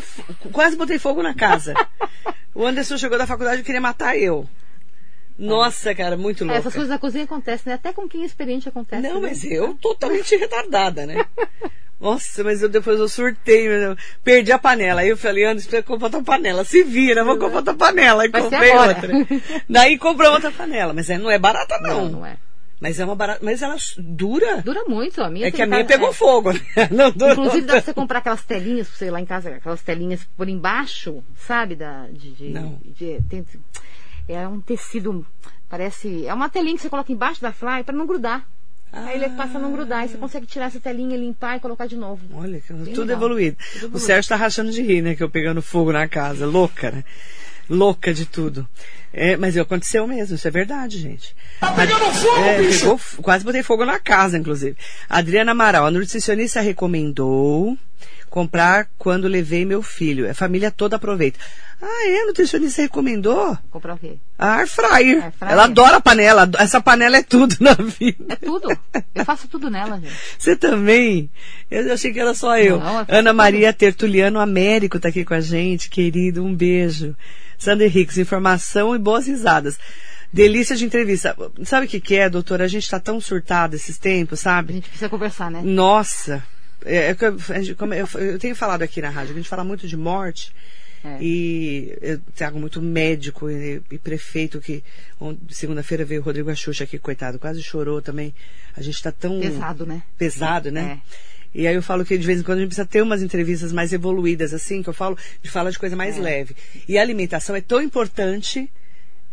quase 0.51 0.75
botei 0.75 0.99
fogo 0.99 1.23
na 1.23 1.33
casa. 1.33 1.73
o 2.53 2.63
Anderson 2.67 2.97
chegou 2.99 3.17
da 3.17 3.25
faculdade 3.25 3.61
e 3.61 3.63
queria 3.63 3.81
matar 3.81 4.15
eu. 4.15 4.47
Nossa, 5.37 5.93
cara, 5.93 6.17
muito 6.17 6.43
É, 6.43 6.47
louca. 6.47 6.59
essas 6.59 6.73
coisas 6.73 6.89
da 6.89 6.97
cozinha 6.97 7.23
acontecem, 7.25 7.63
né? 7.69 7.73
Até 7.75 7.93
com 7.93 8.07
quem 8.07 8.23
é 8.23 8.25
experiente 8.25 8.67
acontece. 8.67 9.01
Não, 9.07 9.21
né? 9.21 9.29
mas 9.29 9.43
eu 9.43 9.73
totalmente 9.75 10.35
retardada, 10.35 11.05
né? 11.05 11.25
Nossa, 11.99 12.43
mas 12.43 12.61
eu 12.61 12.69
depois 12.69 12.99
eu 12.99 13.09
surtei, 13.09 13.67
perdi 14.23 14.51
a 14.51 14.59
panela. 14.59 15.01
Aí 15.01 15.09
eu 15.09 15.17
falei, 15.17 15.45
Anderson, 15.45 15.67
precisa 15.69 15.83
comprar 15.83 16.05
outra 16.07 16.21
panela. 16.23 16.63
Se 16.63 16.83
vira, 16.83 17.23
vou 17.23 17.37
comprar 17.37 17.57
outra 17.57 17.73
panela. 17.73 18.21
Ser 18.23 18.29
comprei 18.31 18.71
outra. 18.71 19.09
Daí 19.67 19.97
comprou 19.97 20.31
outra 20.31 20.51
panela. 20.51 20.93
Mas 20.93 21.09
é, 21.09 21.17
não 21.17 21.29
é 21.31 21.39
barata, 21.39 21.79
não. 21.81 22.03
Não, 22.05 22.09
não 22.19 22.25
é. 22.25 22.37
Mas 22.79 22.99
é 22.99 23.05
uma 23.05 23.15
barata. 23.15 23.39
Mas 23.43 23.63
ela 23.63 23.75
dura. 23.97 24.61
Dura 24.61 24.83
muito. 24.85 25.23
A 25.23 25.29
minha 25.31 25.47
É 25.47 25.51
que 25.51 25.59
a 25.59 25.65
minha 25.65 25.83
tá- 25.83 25.87
pegou 25.87 26.09
é. 26.09 26.13
fogo, 26.13 26.53
né? 26.53 26.59
Não 26.91 27.09
durou 27.09 27.31
Inclusive, 27.33 27.61
dá 27.65 27.73
pra 27.73 27.81
você 27.81 27.93
comprar 27.95 28.19
aquelas 28.19 28.43
telinhas, 28.45 28.87
sei 28.89 29.09
lá 29.09 29.19
em 29.19 29.25
casa, 29.25 29.49
aquelas 29.49 29.81
telinhas 29.81 30.21
por 30.37 30.47
embaixo, 30.47 31.23
sabe? 31.47 31.75
Da, 31.75 32.05
de, 32.11 32.29
de- 32.33 32.49
Não. 32.49 32.79
de- 32.85 33.19
tem- 33.27 33.43
é 34.27 34.47
um 34.47 34.59
tecido, 34.59 35.25
parece. 35.69 36.25
É 36.25 36.33
uma 36.33 36.49
telinha 36.49 36.75
que 36.75 36.81
você 36.81 36.89
coloca 36.89 37.11
embaixo 37.11 37.41
da 37.41 37.51
fly 37.51 37.83
pra 37.83 37.95
não 37.95 38.05
grudar. 38.05 38.45
Aí 38.91 39.15
ele 39.15 39.29
passa 39.29 39.57
a 39.57 39.61
não 39.61 39.71
grudar. 39.71 39.99
Aí 39.99 40.09
você 40.09 40.17
consegue 40.17 40.45
tirar 40.45 40.65
essa 40.65 40.79
telinha, 40.79 41.17
limpar 41.17 41.57
e 41.57 41.59
colocar 41.59 41.87
de 41.87 41.95
novo. 41.95 42.23
Olha, 42.33 42.61
tudo 42.65 42.81
evoluído. 42.81 42.93
Tudo 42.93 43.09
O 43.09 43.13
evoluído. 43.13 43.99
Sérgio 43.99 44.29
tá 44.29 44.35
rachando 44.35 44.71
de 44.71 44.81
rir, 44.81 45.01
né? 45.01 45.15
Que 45.15 45.23
eu 45.23 45.29
pegando 45.29 45.61
fogo 45.61 45.91
na 45.91 46.07
casa. 46.07 46.45
Louca, 46.45 46.91
né? 46.91 47.03
Louca 47.69 48.13
de 48.13 48.25
tudo. 48.25 48.67
É, 49.13 49.35
mas 49.37 49.57
aconteceu 49.57 50.05
mesmo, 50.05 50.35
isso 50.35 50.47
é 50.47 50.51
verdade, 50.51 50.99
gente. 50.99 51.35
Tá 51.59 51.71
pegando 51.71 52.05
fogo, 52.11 52.43
pegou, 52.57 52.97
f- 52.97 53.21
quase 53.21 53.43
botei 53.43 53.63
fogo 53.63 53.85
na 53.85 53.99
casa, 53.99 54.37
inclusive. 54.37 54.75
Adriana 55.09 55.51
Amaral, 55.53 55.85
a 55.85 55.91
nutricionista 55.91 56.61
recomendou 56.61 57.77
comprar 58.29 58.87
quando 58.97 59.27
levei 59.27 59.65
meu 59.65 59.81
filho. 59.81 60.29
A 60.29 60.33
família 60.33 60.69
toda 60.69 60.97
aproveita. 60.97 61.39
Ah, 61.81 62.09
é? 62.09 62.21
A 62.21 62.25
nutricionista 62.25 62.81
recomendou? 62.81 63.57
Comprar 63.71 63.95
o 63.95 63.97
quê? 63.97 64.17
A 64.37 64.57
air 64.57 64.67
fryer. 64.67 65.23
Air 65.23 65.31
fryer. 65.31 65.51
Ela 65.53 65.63
adora 65.63 65.97
a 65.97 66.01
panela. 66.01 66.49
Essa 66.59 66.81
panela 66.81 67.17
é 67.17 67.23
tudo 67.23 67.55
na 67.59 67.73
vida. 67.73 68.25
É 68.29 68.35
tudo. 68.35 68.77
Eu 69.15 69.25
faço 69.25 69.47
tudo 69.47 69.69
nela, 69.69 69.99
gente. 69.99 70.13
Você 70.37 70.55
também? 70.55 71.29
Eu 71.71 71.91
achei 71.93 72.11
que 72.11 72.19
era 72.19 72.33
só 72.33 72.57
eu. 72.57 72.79
Não, 72.79 72.99
é 73.01 73.05
Ana 73.07 73.29
tudo. 73.29 73.37
Maria 73.37 73.71
Tertuliano 73.71 74.39
Américo 74.39 74.99
tá 74.99 75.07
aqui 75.09 75.23
com 75.23 75.33
a 75.33 75.39
gente, 75.41 75.89
querido. 75.89 76.43
Um 76.43 76.53
beijo. 76.53 77.15
Sander 77.59 77.95
Hicks, 77.95 78.17
informação 78.19 78.93
e 78.97 79.01
boas 79.01 79.27
risadas. 79.27 79.77
Delícia 80.31 80.75
de 80.75 80.83
entrevista. 80.85 81.35
Sabe 81.63 81.85
o 81.85 81.89
que, 81.89 82.01
que 82.01 82.15
é, 82.15 82.29
doutora? 82.29 82.65
A 82.65 82.67
gente 82.67 82.89
tá 82.89 82.99
tão 82.99 83.19
surtado 83.21 83.75
esses 83.75 83.97
tempos, 83.97 84.39
A 84.41 84.43
sabe? 84.43 84.73
gente 84.73 84.89
precisa 84.89 85.09
conversar, 85.09 85.49
né? 85.49 85.61
Nossa. 85.63 86.43
É, 86.85 87.11
é 87.11 87.17
eu, 87.19 87.95
a 87.95 88.21
eu, 88.21 88.39
tenho 88.39 88.55
falado 88.55 88.81
aqui 88.81 89.01
na 89.01 89.09
rádio, 89.09 89.29
que 89.33 89.39
a 89.39 89.41
gente 89.41 89.49
fala 89.49 89.63
muito 89.63 89.87
de 89.87 89.95
morte. 89.95 90.51
É. 91.03 91.17
E 91.21 91.97
eu 92.01 92.19
trago 92.35 92.59
muito 92.59 92.81
médico 92.81 93.49
e, 93.49 93.81
e 93.91 93.97
prefeito 93.97 94.59
que 94.59 94.83
segunda-feira 95.49 96.03
veio 96.03 96.21
o 96.21 96.23
Rodrigo 96.23 96.49
Axuxa 96.49 96.83
aqui, 96.83 96.97
coitado, 96.97 97.39
quase 97.39 97.61
chorou 97.61 98.01
também. 98.01 98.33
A 98.75 98.81
gente 98.81 99.01
tá 99.01 99.11
tão 99.11 99.39
Pesado, 99.39 99.85
né? 99.85 100.01
pesado, 100.17 100.71
né? 100.71 100.99
É. 101.03 101.37
E 101.59 101.65
aí 101.67 101.75
eu 101.75 101.81
falo 101.81 102.03
que 102.03 102.17
de 102.17 102.25
vez 102.25 102.39
em 102.39 102.43
quando 102.43 102.57
a 102.57 102.61
gente 102.61 102.69
precisa 102.69 102.85
ter 102.85 103.01
umas 103.01 103.21
entrevistas 103.21 103.71
mais 103.71 103.93
evoluídas, 103.93 104.53
assim, 104.53 104.83
que 104.83 104.89
eu 104.89 104.93
falo 104.93 105.17
de 105.41 105.49
falar 105.49 105.71
de 105.71 105.79
coisa 105.79 105.95
mais 105.95 106.17
É. 106.17 106.21
leve. 106.21 106.55
E 106.87 106.97
a 106.97 107.01
alimentação 107.01 107.55
é 107.55 107.61
tão 107.61 107.81
importante, 107.81 108.69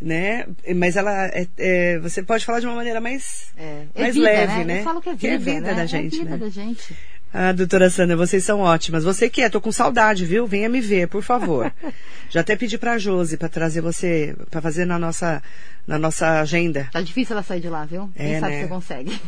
né? 0.00 0.46
Mas 0.76 0.96
ela 0.96 1.26
é, 1.26 1.46
é- 1.56 1.98
você 1.98 2.22
pode 2.22 2.44
falar 2.44 2.60
de 2.60 2.66
uma 2.66 2.74
maneira 2.76 3.00
mais, 3.00 3.46
É, 3.56 3.84
é 3.94 4.02
mais 4.02 4.14
vida, 4.14 4.26
leve, 4.26 4.64
né? 4.64 4.80
Eu 4.80 4.84
falo 4.84 5.00
que 5.00 5.08
é 5.08 5.12
vida, 5.12 5.20
Que 5.20 5.26
é 5.28 5.38
vida 5.38 5.60
né? 5.60 5.74
da 5.74 5.86
gente, 5.86 6.14
É 6.16 6.18
vida 6.18 6.30
né? 6.30 6.36
da 6.36 6.48
gente. 6.48 6.94
Ah, 7.36 7.50
doutora 7.52 7.90
Sandra, 7.90 8.16
vocês 8.16 8.44
são 8.44 8.60
ótimas. 8.60 9.02
Você 9.02 9.28
que 9.28 9.42
é, 9.42 9.48
tô 9.48 9.60
com 9.60 9.72
saudade, 9.72 10.24
viu? 10.24 10.46
Venha 10.46 10.68
me 10.68 10.80
ver, 10.80 11.08
por 11.08 11.20
favor. 11.22 11.72
Já 12.30 12.42
até 12.42 12.54
pedi 12.54 12.78
pra 12.78 12.96
Josi 12.96 13.36
pra 13.36 13.48
trazer 13.48 13.80
você, 13.80 14.36
pra 14.50 14.60
fazer 14.62 14.84
na 14.84 15.00
nossa, 15.00 15.42
na 15.84 15.98
nossa 15.98 16.40
agenda. 16.40 16.88
Tá 16.92 17.00
difícil 17.00 17.34
ela 17.34 17.42
sair 17.42 17.60
de 17.60 17.68
lá, 17.68 17.84
viu? 17.84 18.08
É, 18.14 18.24
Quem 18.24 18.40
sabe 18.40 18.52
né? 18.52 18.56
se 18.60 18.62
você 18.64 18.68
consegue. 18.68 19.20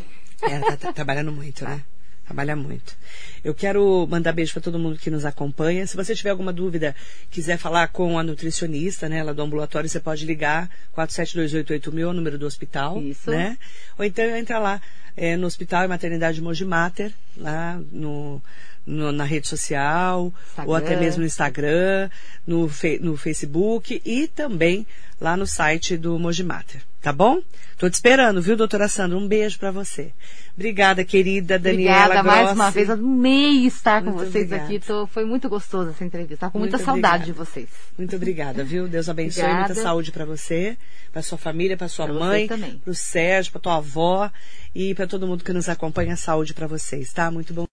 É, 0.42 0.50
Ela 0.52 0.66
tá, 0.66 0.76
tá 0.76 0.92
trabalhando 0.92 1.32
muito, 1.32 1.64
né? 1.64 1.80
Trabalha 2.26 2.54
muito. 2.56 2.96
Eu 3.44 3.54
quero 3.54 4.06
mandar 4.10 4.32
beijo 4.32 4.52
para 4.52 4.60
todo 4.62 4.78
mundo 4.78 4.98
que 4.98 5.10
nos 5.10 5.24
acompanha. 5.24 5.86
Se 5.86 5.96
você 5.96 6.12
tiver 6.14 6.30
alguma 6.30 6.52
dúvida, 6.52 6.94
quiser 7.30 7.56
falar 7.56 7.86
com 7.88 8.18
a 8.18 8.22
nutricionista, 8.22 9.08
né, 9.08 9.22
lá 9.22 9.32
do 9.32 9.40
ambulatório, 9.42 9.88
você 9.88 10.00
pode 10.00 10.26
ligar 10.26 10.68
47288000, 10.96 12.08
o 12.08 12.12
número 12.12 12.36
do 12.36 12.44
hospital, 12.46 13.00
Isso. 13.00 13.30
né? 13.30 13.56
Ou 13.98 14.04
então 14.04 14.24
entra 14.36 14.58
lá 14.58 14.80
é, 15.16 15.36
no 15.36 15.46
Hospital 15.46 15.84
e 15.84 15.88
Maternidade 15.88 16.42
Mogi 16.42 16.64
Mater, 16.64 17.12
lá 17.36 17.80
no, 17.92 18.42
no- 18.84 19.12
na 19.12 19.24
rede 19.24 19.46
social, 19.48 20.32
Instagram. 20.48 20.68
ou 20.68 20.74
até 20.74 20.96
mesmo 20.96 21.20
no 21.20 21.26
Instagram, 21.26 22.10
no, 22.46 22.68
fe- 22.68 22.98
no 23.00 23.16
Facebook 23.16 24.02
e 24.04 24.26
também 24.28 24.86
lá 25.20 25.36
no 25.36 25.46
site 25.46 25.96
do 25.96 26.18
Mogi 26.18 26.42
Mater, 26.42 26.82
Tá 27.06 27.12
bom? 27.12 27.40
Tô 27.78 27.88
te 27.88 27.94
esperando, 27.94 28.42
viu, 28.42 28.56
doutora 28.56 28.88
Sandra? 28.88 29.16
Um 29.16 29.28
beijo 29.28 29.60
para 29.60 29.70
você. 29.70 30.12
Obrigada, 30.56 31.04
querida 31.04 31.56
Daniela 31.56 32.06
Obrigada 32.06 32.22
Grossi. 32.24 32.26
mais 32.44 32.52
uma 32.52 32.70
vez. 32.72 32.90
Amei 32.90 33.64
estar 33.64 34.02
com 34.02 34.10
Muito 34.10 34.28
vocês 34.28 34.46
obrigada. 34.46 34.64
aqui. 34.64 34.80
Tô, 34.84 35.06
foi 35.06 35.24
muito 35.24 35.48
gostoso 35.48 35.90
essa 35.90 36.04
entrevista. 36.04 36.36
Tava 36.38 36.50
com 36.54 36.58
Muito 36.58 36.72
muita 36.72 36.84
saudade 36.84 37.30
obrigada. 37.30 37.32
de 37.32 37.32
vocês. 37.32 37.68
Muito 37.96 38.16
obrigada, 38.16 38.64
viu? 38.64 38.88
Deus 38.88 39.08
abençoe, 39.08 39.44
Obrigada. 39.44 39.68
muita 39.68 39.82
saúde 39.84 40.10
para 40.10 40.24
você, 40.24 40.76
para 41.12 41.22
sua 41.22 41.38
família, 41.38 41.76
para 41.76 41.86
sua 41.86 42.06
Pra 42.06 42.14
mãe, 42.16 42.48
também. 42.48 42.76
para 42.78 42.90
o 42.90 42.94
Sérgio, 42.94 43.52
para 43.52 43.60
tua 43.60 43.76
avó 43.76 44.28
e 44.74 44.92
para 44.92 45.06
todo 45.06 45.28
mundo 45.28 45.44
que 45.44 45.52
nos 45.52 45.68
acompanha. 45.68 46.16
Saúde 46.16 46.54
para 46.54 46.66
vocês, 46.66 47.12
tá? 47.12 47.30
Muito 47.30 47.54
bom. 47.54 47.66